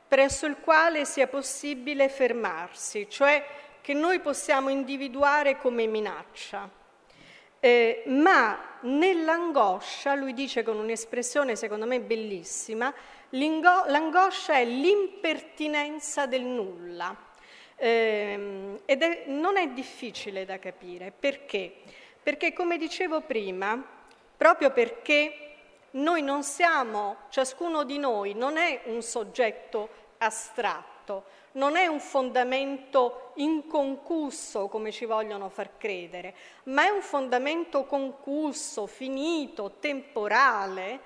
presso 0.07 0.45
il 0.45 0.57
quale 0.59 1.05
sia 1.05 1.27
possibile 1.27 2.09
fermarsi, 2.09 3.09
cioè 3.09 3.45
che 3.81 3.93
noi 3.93 4.19
possiamo 4.19 4.69
individuare 4.69 5.57
come 5.57 5.87
minaccia. 5.87 6.69
Eh, 7.59 8.03
ma 8.07 8.59
nell'angoscia, 8.81 10.15
lui 10.15 10.33
dice 10.33 10.63
con 10.63 10.77
un'espressione 10.77 11.55
secondo 11.55 11.85
me 11.85 12.01
bellissima, 12.01 12.93
l'angoscia 13.29 14.55
è 14.55 14.65
l'impertinenza 14.65 16.25
del 16.25 16.41
nulla. 16.41 17.15
Eh, 17.83 18.79
ed 18.85 19.01
è, 19.01 19.23
non 19.25 19.57
è 19.57 19.69
difficile 19.69 20.45
da 20.45 20.59
capire. 20.59 21.11
Perché? 21.11 21.73
Perché, 22.21 22.53
come 22.53 22.77
dicevo 22.77 23.21
prima, 23.21 23.83
proprio 24.37 24.69
perché 24.69 25.33
noi 25.91 26.21
non 26.21 26.43
siamo, 26.43 27.15
ciascuno 27.29 27.83
di 27.83 27.97
noi 27.97 28.35
non 28.35 28.57
è 28.57 28.81
un 28.85 29.01
soggetto 29.01 29.89
astratto, 30.19 31.23
non 31.53 31.75
è 31.75 31.87
un 31.87 31.99
fondamento 31.99 33.31
inconcusso 33.37 34.67
come 34.67 34.91
ci 34.91 35.05
vogliono 35.05 35.49
far 35.49 35.77
credere, 35.77 36.35
ma 36.65 36.85
è 36.85 36.89
un 36.89 37.01
fondamento 37.01 37.85
concluso, 37.85 38.85
finito, 38.85 39.77
temporale. 39.79 40.99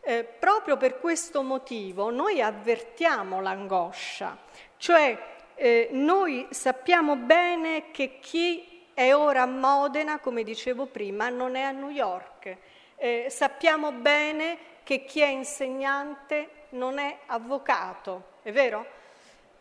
Eh, 0.00 0.24
proprio 0.24 0.78
per 0.78 0.98
questo 0.98 1.42
motivo 1.42 2.10
noi 2.10 2.40
avvertiamo 2.40 3.42
l'angoscia, 3.42 4.36
cioè 4.78 5.30
eh, 5.62 5.88
noi 5.92 6.46
sappiamo 6.50 7.16
bene 7.16 7.90
che 7.90 8.18
chi 8.20 8.86
è 8.94 9.14
ora 9.14 9.42
a 9.42 9.46
Modena, 9.46 10.18
come 10.18 10.42
dicevo 10.42 10.86
prima, 10.86 11.28
non 11.28 11.54
è 11.54 11.62
a 11.62 11.70
New 11.70 11.90
York 11.90 12.56
eh, 13.02 13.26
sappiamo 13.30 13.90
bene 13.90 14.56
che 14.84 15.04
chi 15.04 15.22
è 15.22 15.26
insegnante 15.26 16.66
non 16.70 16.98
è 16.98 17.18
avvocato, 17.26 18.34
è 18.42 18.52
vero? 18.52 18.86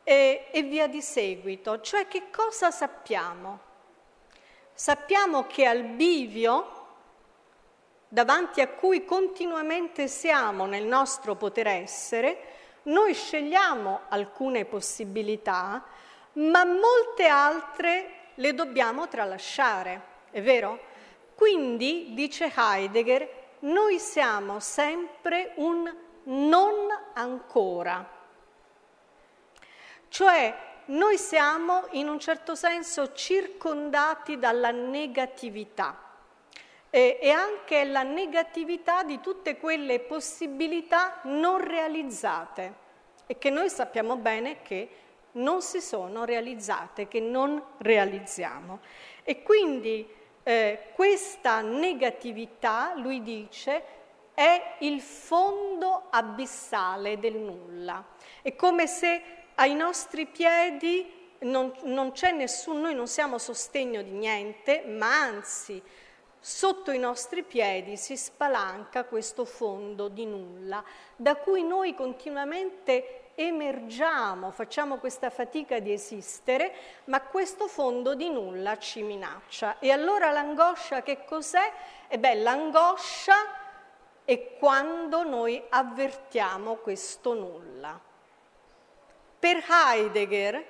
E, 0.04 0.45
e 0.52 0.62
via 0.62 0.86
di 0.86 1.02
seguito. 1.02 1.82
Cioè 1.82 2.08
che 2.08 2.30
cosa 2.30 2.70
sappiamo? 2.70 3.60
Sappiamo 4.76 5.47
che 5.47 5.66
al 5.66 5.82
bivio, 5.82 6.86
davanti 8.08 8.62
a 8.62 8.68
cui 8.68 9.06
continuamente 9.06 10.08
siamo 10.08 10.68
nel 10.68 10.86
nostro 10.86 11.34
poter 11.34 11.66
essere, 11.66 12.38
noi 12.84 13.14
scegliamo 13.14 14.02
alcune 14.10 14.66
possibilità, 14.66 15.84
ma 16.34 16.66
molte 16.66 17.28
altre 17.28 18.30
le 18.36 18.54
dobbiamo 18.54 19.08
tralasciare, 19.08 20.02
è 20.32 20.42
vero? 20.42 20.80
Quindi, 21.36 22.14
dice 22.14 22.52
Heidegger, 22.56 23.40
noi 23.60 24.00
siamo 24.00 24.60
sempre 24.60 25.54
un 25.56 25.94
non 26.24 26.88
ancora. 27.14 28.20
Cioè, 30.08 30.70
noi 30.86 31.18
siamo 31.18 31.88
in 31.92 32.10
un 32.10 32.20
certo 32.20 32.56
senso 32.56 33.14
circondati 33.14 34.38
dalla 34.38 34.72
negatività 34.72 36.11
e, 36.92 37.32
anche 37.32 37.86
la 37.86 38.04
negatività 38.04 39.04
di 39.04 39.22
tutte 39.22 39.58
quelle 39.58 40.02
possibilità 40.02 41.22
non 41.24 41.66
realizzate 41.66 42.74
e 43.26 43.38
che 43.38 43.50
noi 43.50 43.70
sappiamo 43.70 44.18
bene 44.18 44.62
che 44.62 44.89
non 45.34 45.62
si 45.62 45.80
sono 45.80 46.26
realizzate, 46.26 47.08
che 47.08 47.22
non 47.22 47.64
realizziamo. 47.78 48.80
E 49.24 49.42
quindi 49.42 50.06
eh, 50.44 50.89
questa 50.94 51.62
negatività, 51.62 52.94
lui 52.98 53.24
dice, 53.24 53.84
è 54.34 54.76
il 54.80 55.00
fondo 55.00 56.08
abissale 56.10 57.20
del 57.20 57.38
nulla. 57.38 58.04
È 58.42 58.54
come 58.56 58.88
se 58.88 59.22
ai 59.56 59.76
nostri 59.76 60.26
piedi 60.26 61.20
non, 61.39 61.74
non 61.84 62.12
c'è 62.12 62.32
nessuno, 62.32 62.82
noi 62.82 62.96
non 62.96 63.08
siamo 63.08 63.38
sostegno 63.38 64.02
di 64.02 64.12
niente, 64.12 64.84
ma 64.86 65.22
anzi 65.22 65.82
sotto 66.44 66.89
i 66.89 66.98
nostri 66.98 67.44
piedi 67.44 67.96
si 67.98 68.18
spalanca 68.18 69.06
questo 69.06 69.46
fondo 69.46 70.08
di 70.08 70.26
nulla, 70.26 70.84
da 71.16 71.36
cui 71.36 71.64
noi 71.64 71.94
continuamente 71.94 73.30
emergiamo, 73.36 74.50
facciamo 74.50 74.98
questa 74.98 75.30
fatica 75.30 75.80
di 75.80 75.94
esistere, 75.94 76.74
ma 77.06 77.22
questo 77.22 77.68
fondo 77.68 78.16
di 78.16 78.30
nulla 78.30 78.78
ci 78.80 79.04
minaccia. 79.04 79.78
E 79.78 79.92
allora 79.92 80.32
l'angoscia 80.32 81.04
che 81.04 81.24
cos'è? 81.26 81.72
E 82.08 82.18
beh, 82.18 82.36
l'angoscia 82.36 83.36
è 84.26 84.58
quando 84.58 85.24
noi 85.24 85.62
avvertiamo 85.70 86.76
questo 86.78 87.34
nulla. 87.34 88.00
Per 89.39 89.64
Heidegger 89.70 90.66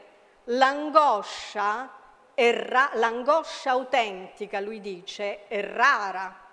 l'angoscia, 0.45 1.89
ra- 2.49 2.91
l'angoscia 2.93 3.71
autentica, 3.71 4.59
lui 4.59 4.79
dice, 4.79 5.47
è 5.47 5.61
rara, 5.61 6.47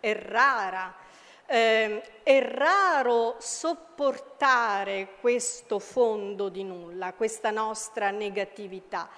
è 0.00 0.14
rara 0.14 0.94
eh, 1.52 2.22
è 2.22 2.42
raro 2.42 3.36
sopportare 3.38 5.16
questo 5.20 5.78
fondo 5.78 6.48
di 6.48 6.64
nulla, 6.64 7.12
questa 7.12 7.50
nostra 7.50 8.10
negatività. 8.10 9.10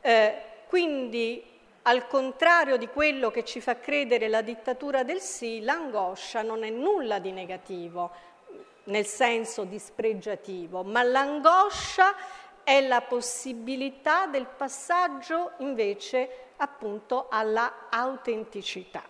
Eh, 0.00 0.36
quindi, 0.68 1.42
al 1.82 2.06
contrario 2.06 2.76
di 2.76 2.86
quello 2.86 3.32
che 3.32 3.44
ci 3.44 3.60
fa 3.60 3.80
credere 3.80 4.28
la 4.28 4.40
dittatura 4.40 5.02
del 5.02 5.20
sì, 5.20 5.62
l'angoscia 5.62 6.42
non 6.42 6.62
è 6.62 6.70
nulla 6.70 7.18
di 7.18 7.32
negativo, 7.32 8.12
nel 8.84 9.06
senso 9.06 9.64
dispregiativo, 9.64 10.84
ma 10.84 11.02
l'angoscia 11.02 12.14
è 12.64 12.80
la 12.80 13.02
possibilità 13.02 14.26
del 14.26 14.46
passaggio 14.46 15.52
invece 15.58 16.52
appunto 16.56 17.28
alla 17.28 17.86
autenticità. 17.90 19.02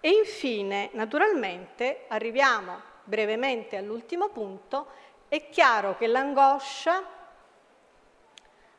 E 0.00 0.08
infine, 0.08 0.90
naturalmente, 0.92 2.04
arriviamo 2.08 2.80
brevemente 3.02 3.76
all'ultimo 3.76 4.28
punto, 4.28 4.86
è 5.28 5.48
chiaro 5.48 5.96
che 5.96 6.06
l'angoscia, 6.06 7.02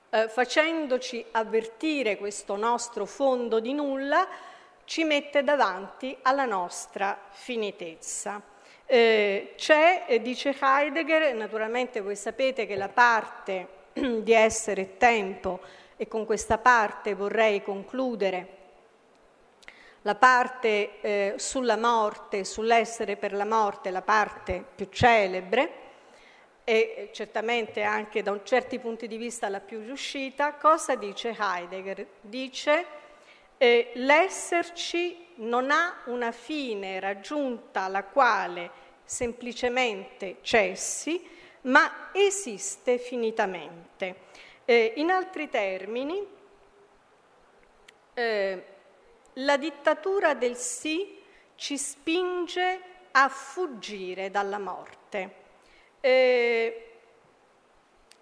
eh, 0.10 0.30
facendoci 0.30 1.26
avvertire 1.32 2.18
questo 2.18 2.56
nostro 2.56 3.06
fondo 3.06 3.60
di 3.60 3.74
nulla, 3.74 4.26
ci 4.86 5.04
mette 5.04 5.44
davanti 5.44 6.18
alla 6.22 6.46
nostra 6.46 7.20
finitezza. 7.30 8.42
Eh, 8.86 9.54
c'è, 9.58 10.06
eh, 10.08 10.22
dice 10.22 10.56
Heidegger, 10.58 11.36
naturalmente 11.36 12.00
voi 12.00 12.16
sapete 12.16 12.66
che 12.66 12.78
la 12.78 12.88
parte 12.88 13.76
di 14.24 14.34
essere 14.34 14.98
tempo, 14.98 15.60
e 15.98 16.08
con 16.08 16.26
questa 16.26 16.58
parte 16.58 17.16
vorrei 17.16 17.62
concludere, 17.64 18.56
la 20.04 20.16
parte 20.16 21.02
eh, 21.02 21.34
sulla 21.38 21.76
morte, 21.76 22.46
sull'essere 22.46 23.18
per 23.18 23.34
la 23.34 23.46
morte, 23.46 23.92
la 23.92 24.02
parte 24.02 24.64
più 24.76 24.88
celebre 24.90 25.86
e 26.64 27.10
certamente 27.12 27.82
anche 27.82 28.22
da 28.22 28.40
certi 28.44 28.80
punti 28.80 29.08
di 29.08 29.18
vista 29.18 29.50
la 29.50 29.60
più 29.60 29.80
riuscita, 29.80 30.54
cosa 30.54 30.96
dice 30.96 31.36
Heidegger? 31.38 32.06
Dice 32.22 32.86
eh, 33.58 33.92
l'esserci 33.96 35.28
non 35.36 35.72
ha 35.72 36.02
una 36.06 36.32
fine 36.32 37.00
raggiunta 37.00 37.82
alla 37.82 38.04
quale 38.04 38.70
semplicemente 39.04 40.38
cessi, 40.42 41.36
ma 41.68 42.10
esiste 42.12 42.98
finitamente. 42.98 44.26
Eh, 44.66 44.94
in 44.98 45.12
altri 45.12 45.50
termini, 45.50 46.26
eh, 48.14 48.66
la 49.34 49.58
dittatura 49.58 50.34
del 50.34 50.56
sì 50.56 51.22
ci 51.56 51.78
spinge 51.78 52.82
a 53.12 53.30
fuggire 53.30 54.30
dalla 54.30 54.60
morte. 54.60 55.46
Eh, 56.02 56.92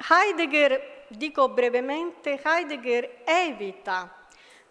Heidegger, 0.10 1.06
dico 1.10 1.50
brevemente, 1.50 2.40
Heidegger 2.44 3.22
evita 3.24 4.25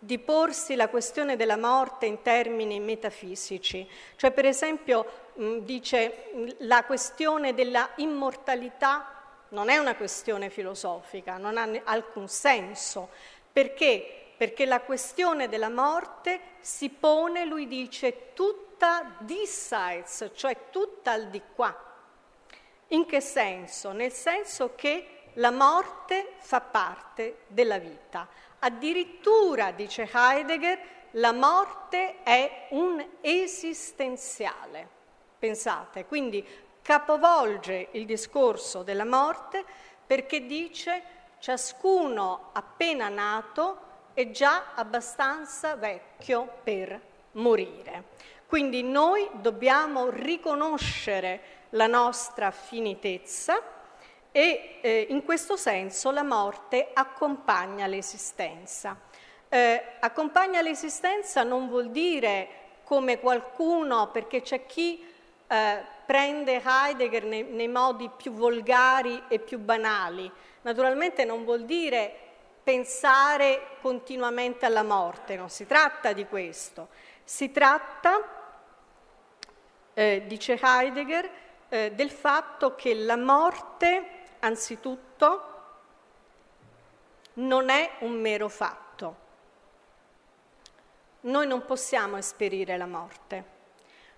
di 0.04 0.18
porsi 0.18 0.74
la 0.74 0.88
questione 0.88 1.36
della 1.36 1.56
morte 1.56 2.06
in 2.06 2.20
termini 2.22 2.78
metafisici, 2.80 3.88
cioè 4.16 4.32
per 4.32 4.44
esempio 4.44 5.06
mh, 5.34 5.58
dice 5.58 6.54
la 6.58 6.84
questione 6.84 7.54
della 7.54 7.90
immortalità 7.96 9.08
non 9.50 9.68
è 9.68 9.78
una 9.78 9.94
questione 9.94 10.50
filosofica, 10.50 11.38
non 11.38 11.56
ha 11.56 11.68
alcun 11.84 12.28
senso, 12.28 13.08
perché 13.52 14.24
perché 14.36 14.66
la 14.66 14.80
questione 14.80 15.48
della 15.48 15.70
morte 15.70 16.40
si 16.60 16.88
pone, 16.88 17.44
lui 17.44 17.66
dice, 17.66 18.32
tutta 18.34 19.16
sides, 19.46 20.30
cioè 20.34 20.70
tutta 20.70 21.12
al 21.12 21.28
di 21.28 21.40
qua. 21.54 21.74
In 22.88 23.06
che 23.06 23.20
senso? 23.20 23.92
Nel 23.92 24.12
senso 24.12 24.72
che 24.74 25.30
la 25.34 25.50
morte 25.50 26.34
fa 26.38 26.60
parte 26.60 27.38
della 27.46 27.78
vita. 27.78 28.28
Addirittura, 28.64 29.72
dice 29.72 30.08
Heidegger, 30.10 30.78
la 31.12 31.32
morte 31.32 32.22
è 32.22 32.68
un 32.70 33.04
esistenziale. 33.20 34.88
Pensate, 35.38 36.06
quindi 36.06 36.42
capovolge 36.80 37.88
il 37.90 38.06
discorso 38.06 38.82
della 38.82 39.04
morte 39.04 39.62
perché 40.06 40.46
dice 40.46 41.02
ciascuno 41.40 42.48
appena 42.52 43.10
nato 43.10 43.80
è 44.14 44.30
già 44.30 44.72
abbastanza 44.74 45.76
vecchio 45.76 46.48
per 46.62 46.98
morire. 47.32 48.04
Quindi 48.46 48.82
noi 48.82 49.28
dobbiamo 49.42 50.08
riconoscere 50.08 51.66
la 51.70 51.86
nostra 51.86 52.50
finitezza 52.50 53.60
e 54.36 54.78
eh, 54.80 55.06
in 55.10 55.24
questo 55.24 55.56
senso 55.56 56.10
la 56.10 56.24
morte 56.24 56.90
accompagna 56.92 57.86
l'esistenza. 57.86 58.98
Eh, 59.48 59.80
accompagna 60.00 60.60
l'esistenza 60.60 61.44
non 61.44 61.68
vuol 61.68 61.90
dire 61.92 62.48
come 62.82 63.20
qualcuno, 63.20 64.10
perché 64.10 64.42
c'è 64.42 64.66
chi 64.66 65.06
eh, 65.46 65.84
prende 66.04 66.60
Heidegger 66.64 67.22
nei, 67.22 67.44
nei 67.44 67.68
modi 67.68 68.10
più 68.16 68.32
volgari 68.32 69.22
e 69.28 69.38
più 69.38 69.60
banali. 69.60 70.28
Naturalmente 70.62 71.24
non 71.24 71.44
vuol 71.44 71.64
dire 71.64 72.12
pensare 72.64 73.76
continuamente 73.80 74.66
alla 74.66 74.82
morte, 74.82 75.36
non 75.36 75.48
si 75.48 75.64
tratta 75.64 76.12
di 76.12 76.26
questo, 76.26 76.88
si 77.22 77.52
tratta, 77.52 78.20
eh, 79.94 80.24
dice 80.26 80.58
Heidegger, 80.60 81.30
eh, 81.68 81.92
del 81.94 82.10
fatto 82.10 82.74
che 82.74 82.94
la 82.94 83.16
morte, 83.16 84.13
anzitutto, 84.44 85.52
non 87.34 87.68
è 87.68 87.96
un 88.00 88.12
mero 88.12 88.48
fatto. 88.48 89.22
Noi 91.20 91.46
non 91.46 91.64
possiamo 91.64 92.16
esperire 92.16 92.76
la 92.76 92.86
morte. 92.86 93.52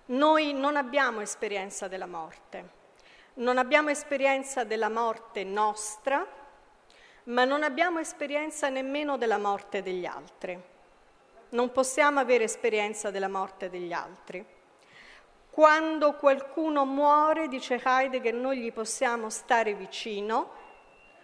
Noi 0.07 0.53
non 0.53 0.75
abbiamo 0.75 1.21
esperienza 1.21 1.87
della 1.87 2.05
morte. 2.05 2.75
Non 3.35 3.57
abbiamo 3.57 3.89
esperienza 3.89 4.63
della 4.63 4.89
morte 4.89 5.43
nostra, 5.43 6.25
ma 7.23 7.45
non 7.45 7.63
abbiamo 7.63 7.99
esperienza 7.99 8.69
nemmeno 8.69 9.17
della 9.17 9.37
morte 9.37 9.81
degli 9.81 10.05
altri. 10.05 10.59
Non 11.49 11.71
possiamo 11.71 12.19
avere 12.19 12.43
esperienza 12.43 13.09
della 13.09 13.29
morte 13.29 13.69
degli 13.69 13.93
altri. 13.93 14.45
Quando 15.57 16.13
qualcuno 16.13 16.85
muore, 16.85 17.47
dice 17.47 17.81
Heidegger, 17.83 18.35
noi 18.35 18.59
gli 18.59 18.71
possiamo 18.71 19.31
stare 19.31 19.73
vicino, 19.73 20.51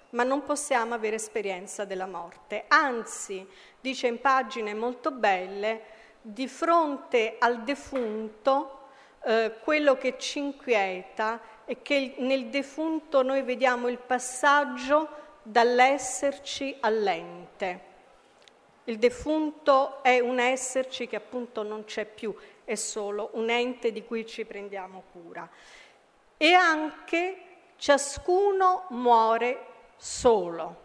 ma 0.09 0.23
non 0.23 0.41
possiamo 0.41 0.95
avere 0.95 1.17
esperienza 1.17 1.85
della 1.85 2.07
morte. 2.07 2.65
Anzi, 2.67 3.47
dice 3.79 4.07
in 4.07 4.19
pagine 4.19 4.73
molto 4.73 5.11
belle, 5.11 5.81
di 6.19 6.47
fronte 6.47 7.35
al 7.37 7.61
defunto, 7.61 8.87
eh, 9.23 9.53
quello 9.61 9.97
che 9.97 10.17
ci 10.17 10.39
inquieta 10.39 11.39
è 11.65 11.83
che 11.83 12.15
nel 12.17 12.47
defunto 12.47 13.21
noi 13.21 13.43
vediamo 13.43 13.87
il 13.87 13.99
passaggio 13.99 15.09
dall'esserci 15.43 16.75
all'ente. 16.79 17.91
Il 18.85 18.97
defunto 18.97 20.01
è 20.01 20.19
un 20.19 20.39
esserci 20.39 21.07
che 21.07 21.17
appunto 21.17 21.61
non 21.61 21.85
c'è 21.85 22.05
più, 22.05 22.35
è 22.65 22.75
solo 22.75 23.29
un 23.33 23.49
ente 23.49 23.91
di 23.91 24.03
cui 24.03 24.25
ci 24.25 24.45
prendiamo 24.45 25.03
cura. 25.11 25.47
E 26.37 26.53
anche 26.53 27.37
ciascuno 27.77 28.85
muore 28.89 29.65
solo. 29.97 30.81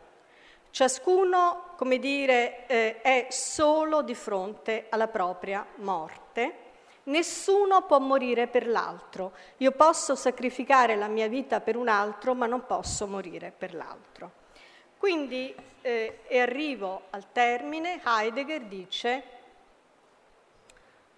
Ciascuno, 0.70 1.74
come 1.76 1.98
dire, 1.98 2.66
eh, 2.66 3.00
è 3.00 3.26
solo 3.30 4.02
di 4.02 4.14
fronte 4.14 4.86
alla 4.90 5.08
propria 5.08 5.66
morte. 5.76 6.66
Nessuno 7.04 7.82
può 7.82 7.98
morire 7.98 8.46
per 8.46 8.66
l'altro. 8.66 9.32
Io 9.58 9.72
posso 9.72 10.14
sacrificare 10.14 10.94
la 10.94 11.08
mia 11.08 11.26
vita 11.26 11.60
per 11.60 11.76
un 11.76 11.88
altro, 11.88 12.34
ma 12.34 12.46
non 12.46 12.66
posso 12.66 13.06
morire 13.06 13.52
per 13.56 13.74
l'altro. 13.74 14.30
Quindi, 14.98 15.54
eh, 15.80 16.20
e 16.26 16.40
arrivo 16.40 17.02
al 17.10 17.32
termine, 17.32 18.00
Heidegger 18.04 18.62
dice 18.62 19.22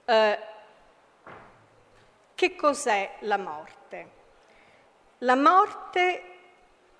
eh, 0.04 0.38
che 2.40 2.56
cos'è 2.56 3.16
la 3.20 3.36
morte? 3.36 4.10
La 5.18 5.36
morte 5.36 6.22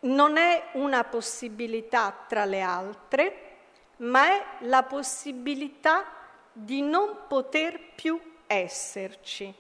non 0.01 0.37
è 0.37 0.69
una 0.73 1.03
possibilità 1.05 2.15
tra 2.29 2.45
le 2.45 2.61
altre, 2.61 3.57
ma 4.01 4.27
è 4.27 4.45
la 4.65 4.83
possibilità 4.83 6.05
di 6.53 6.83
non 6.83 7.21
poter 7.27 7.81
più 7.95 8.21
esserci 8.47 9.51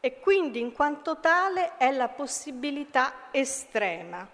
e 0.00 0.18
quindi 0.18 0.58
in 0.58 0.72
quanto 0.72 1.20
tale 1.20 1.76
è 1.76 1.92
la 1.92 2.08
possibilità 2.08 3.28
estrema 3.30 4.28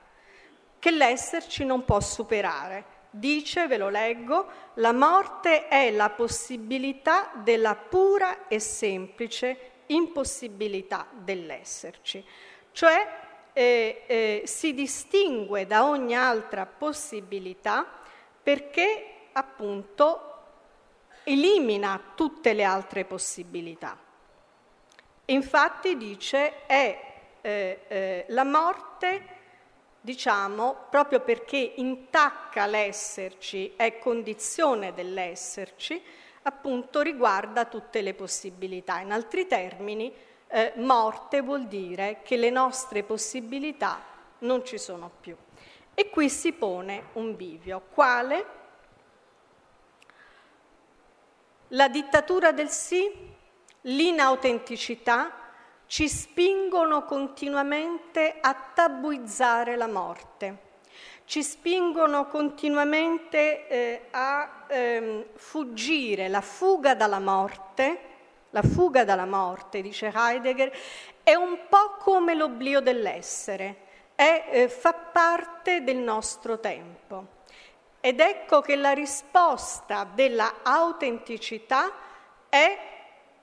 che 0.78 0.90
l'esserci 0.90 1.66
non 1.66 1.84
può 1.84 2.00
superare. 2.00 2.92
Dice, 3.10 3.66
ve 3.66 3.76
lo 3.76 3.90
leggo, 3.90 4.46
la 4.76 4.94
morte 4.94 5.68
è 5.68 5.90
la 5.90 6.08
possibilità 6.08 7.30
della 7.34 7.74
pura 7.74 8.48
e 8.48 8.58
semplice 8.58 9.72
impossibilità 9.86 11.06
dell'esserci, 11.12 12.24
cioè 12.72 13.22
eh, 13.52 14.02
eh, 14.06 14.42
si 14.46 14.74
distingue 14.74 15.66
da 15.66 15.84
ogni 15.84 16.14
altra 16.14 16.66
possibilità 16.66 17.86
perché 18.42 19.28
appunto 19.32 20.30
elimina 21.24 22.00
tutte 22.14 22.52
le 22.52 22.64
altre 22.64 23.04
possibilità. 23.04 23.98
Infatti 25.26 25.96
dice 25.96 26.66
è 26.66 27.12
eh, 27.40 27.80
eh 27.88 28.24
la 28.28 28.44
morte 28.44 29.34
diciamo, 30.04 30.88
proprio 30.90 31.20
perché 31.20 31.56
intacca 31.76 32.66
l'esserci, 32.66 33.72
è 33.74 33.98
condizione 33.98 34.92
dell'esserci, 34.92 35.98
appunto 36.46 37.00
riguarda 37.00 37.64
tutte 37.64 38.00
le 38.00 38.14
possibilità. 38.14 39.00
In 39.00 39.12
altri 39.12 39.46
termini, 39.46 40.12
eh, 40.48 40.72
morte 40.76 41.40
vuol 41.40 41.66
dire 41.66 42.20
che 42.22 42.36
le 42.36 42.50
nostre 42.50 43.02
possibilità 43.02 44.00
non 44.40 44.64
ci 44.64 44.78
sono 44.78 45.10
più. 45.20 45.36
E 45.94 46.10
qui 46.10 46.28
si 46.28 46.52
pone 46.52 47.06
un 47.14 47.36
bivio, 47.36 47.82
quale? 47.92 48.46
La 51.68 51.88
dittatura 51.88 52.52
del 52.52 52.68
sì, 52.68 53.10
l'inautenticità, 53.82 55.42
ci 55.86 56.08
spingono 56.08 57.04
continuamente 57.04 58.38
a 58.40 58.54
tabuizzare 58.74 59.76
la 59.76 59.86
morte, 59.86 60.58
ci 61.24 61.42
spingono 61.42 62.26
continuamente 62.26 63.66
eh, 63.66 64.00
a 64.10 64.64
ehm, 64.68 65.24
fuggire, 65.34 66.28
la 66.28 66.40
fuga 66.40 66.94
dalla 66.94 67.18
morte, 67.18 67.98
la 68.50 68.62
fuga 68.62 69.04
dalla 69.04 69.26
morte, 69.26 69.80
dice 69.82 70.12
Heidegger, 70.14 70.70
è 71.22 71.34
un 71.34 71.58
po' 71.68 71.96
come 71.98 72.34
l'oblio 72.34 72.80
dell'essere, 72.80 73.76
è, 74.14 74.48
eh, 74.50 74.68
fa 74.68 74.92
parte 74.92 75.82
del 75.82 75.96
nostro 75.96 76.60
tempo. 76.60 77.42
Ed 78.00 78.20
ecco 78.20 78.60
che 78.60 78.76
la 78.76 78.92
risposta 78.92 80.04
della 80.04 80.56
autenticità 80.62 81.90
è 82.50 82.78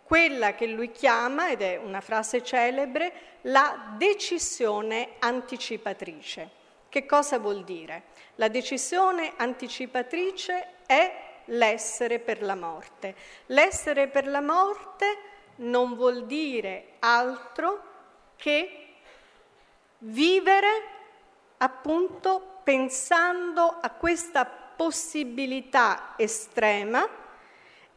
quella 0.03 0.53
che 0.53 0.67
lui 0.67 0.91
chiama, 0.91 1.49
ed 1.49 1.61
è 1.61 1.77
una 1.77 1.99
frase 1.99 2.43
celebre, 2.43 3.39
la 3.43 3.95
decisione 3.97 5.13
anticipatrice. 5.19 6.60
Che 6.91 7.05
cosa 7.05 7.39
vuol 7.39 7.63
dire? 7.63 8.07
La 8.35 8.49
decisione 8.49 9.31
anticipatrice 9.37 10.79
è 10.85 11.43
l'essere 11.45 12.19
per 12.19 12.41
la 12.41 12.55
morte. 12.55 13.15
L'essere 13.45 14.09
per 14.09 14.27
la 14.27 14.41
morte 14.41 15.05
non 15.59 15.95
vuol 15.95 16.25
dire 16.25 16.95
altro 16.99 17.81
che 18.35 18.87
vivere 19.99 20.67
appunto 21.59 22.59
pensando 22.61 23.77
a 23.79 23.89
questa 23.91 24.45
possibilità 24.45 26.15
estrema 26.17 27.07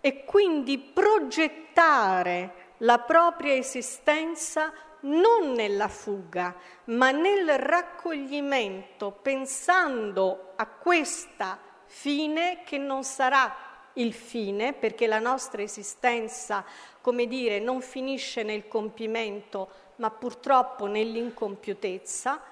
e 0.01 0.25
quindi 0.25 0.79
progettare 0.79 2.73
la 2.79 3.01
propria 3.01 3.55
esistenza 3.55 4.73
non 5.05 5.53
nella 5.53 5.89
fuga, 5.89 6.55
ma 6.85 7.11
nel 7.11 7.59
raccoglimento, 7.59 9.11
pensando 9.11 10.53
a 10.57 10.67
questa 10.67 11.59
fine 11.87 12.63
che 12.65 12.79
non 12.79 13.05
sarà 13.05 13.55
il 13.95 14.13
fine, 14.13 14.73
perché 14.73 15.07
la 15.07 15.21
nostra 15.21 15.63
esistenza, 15.63 16.65
come 17.01 17.27
dire, 17.27 17.61
non 17.61 17.81
finisce 17.81 18.43
nel 18.43 18.67
compimento, 18.69 19.71
ma 19.97 20.11
purtroppo 20.11 20.87
nell'incompiutezza, 20.87 22.43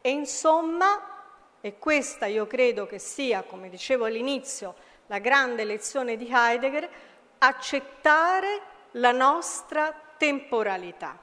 e 0.00 0.10
insomma 0.10 1.08
E 1.64 1.78
questa 1.78 2.26
io 2.26 2.46
credo 2.46 2.84
che 2.84 2.98
sia, 2.98 3.42
come 3.42 3.70
dicevo 3.70 4.04
all'inizio, 4.04 4.74
la 5.06 5.18
grande 5.18 5.64
lezione 5.64 6.18
di 6.18 6.28
Heidegger, 6.30 6.86
accettare 7.38 8.60
la 8.90 9.12
nostra 9.12 9.98
temporalità, 10.18 11.18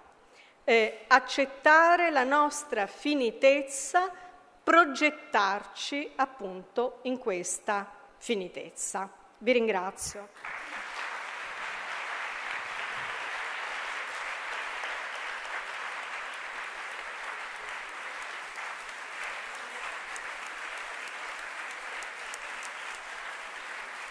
eh, 0.64 1.06
accettare 1.08 2.12
la 2.12 2.24
nostra 2.24 2.88
finitezza, 2.88 4.12
progettarci 4.64 6.12
appunto 6.16 7.00
in 7.04 7.18
questa 7.18 7.90
finitezza. 8.18 9.10
Vi 9.40 9.52
ringrazio. 9.52 10.30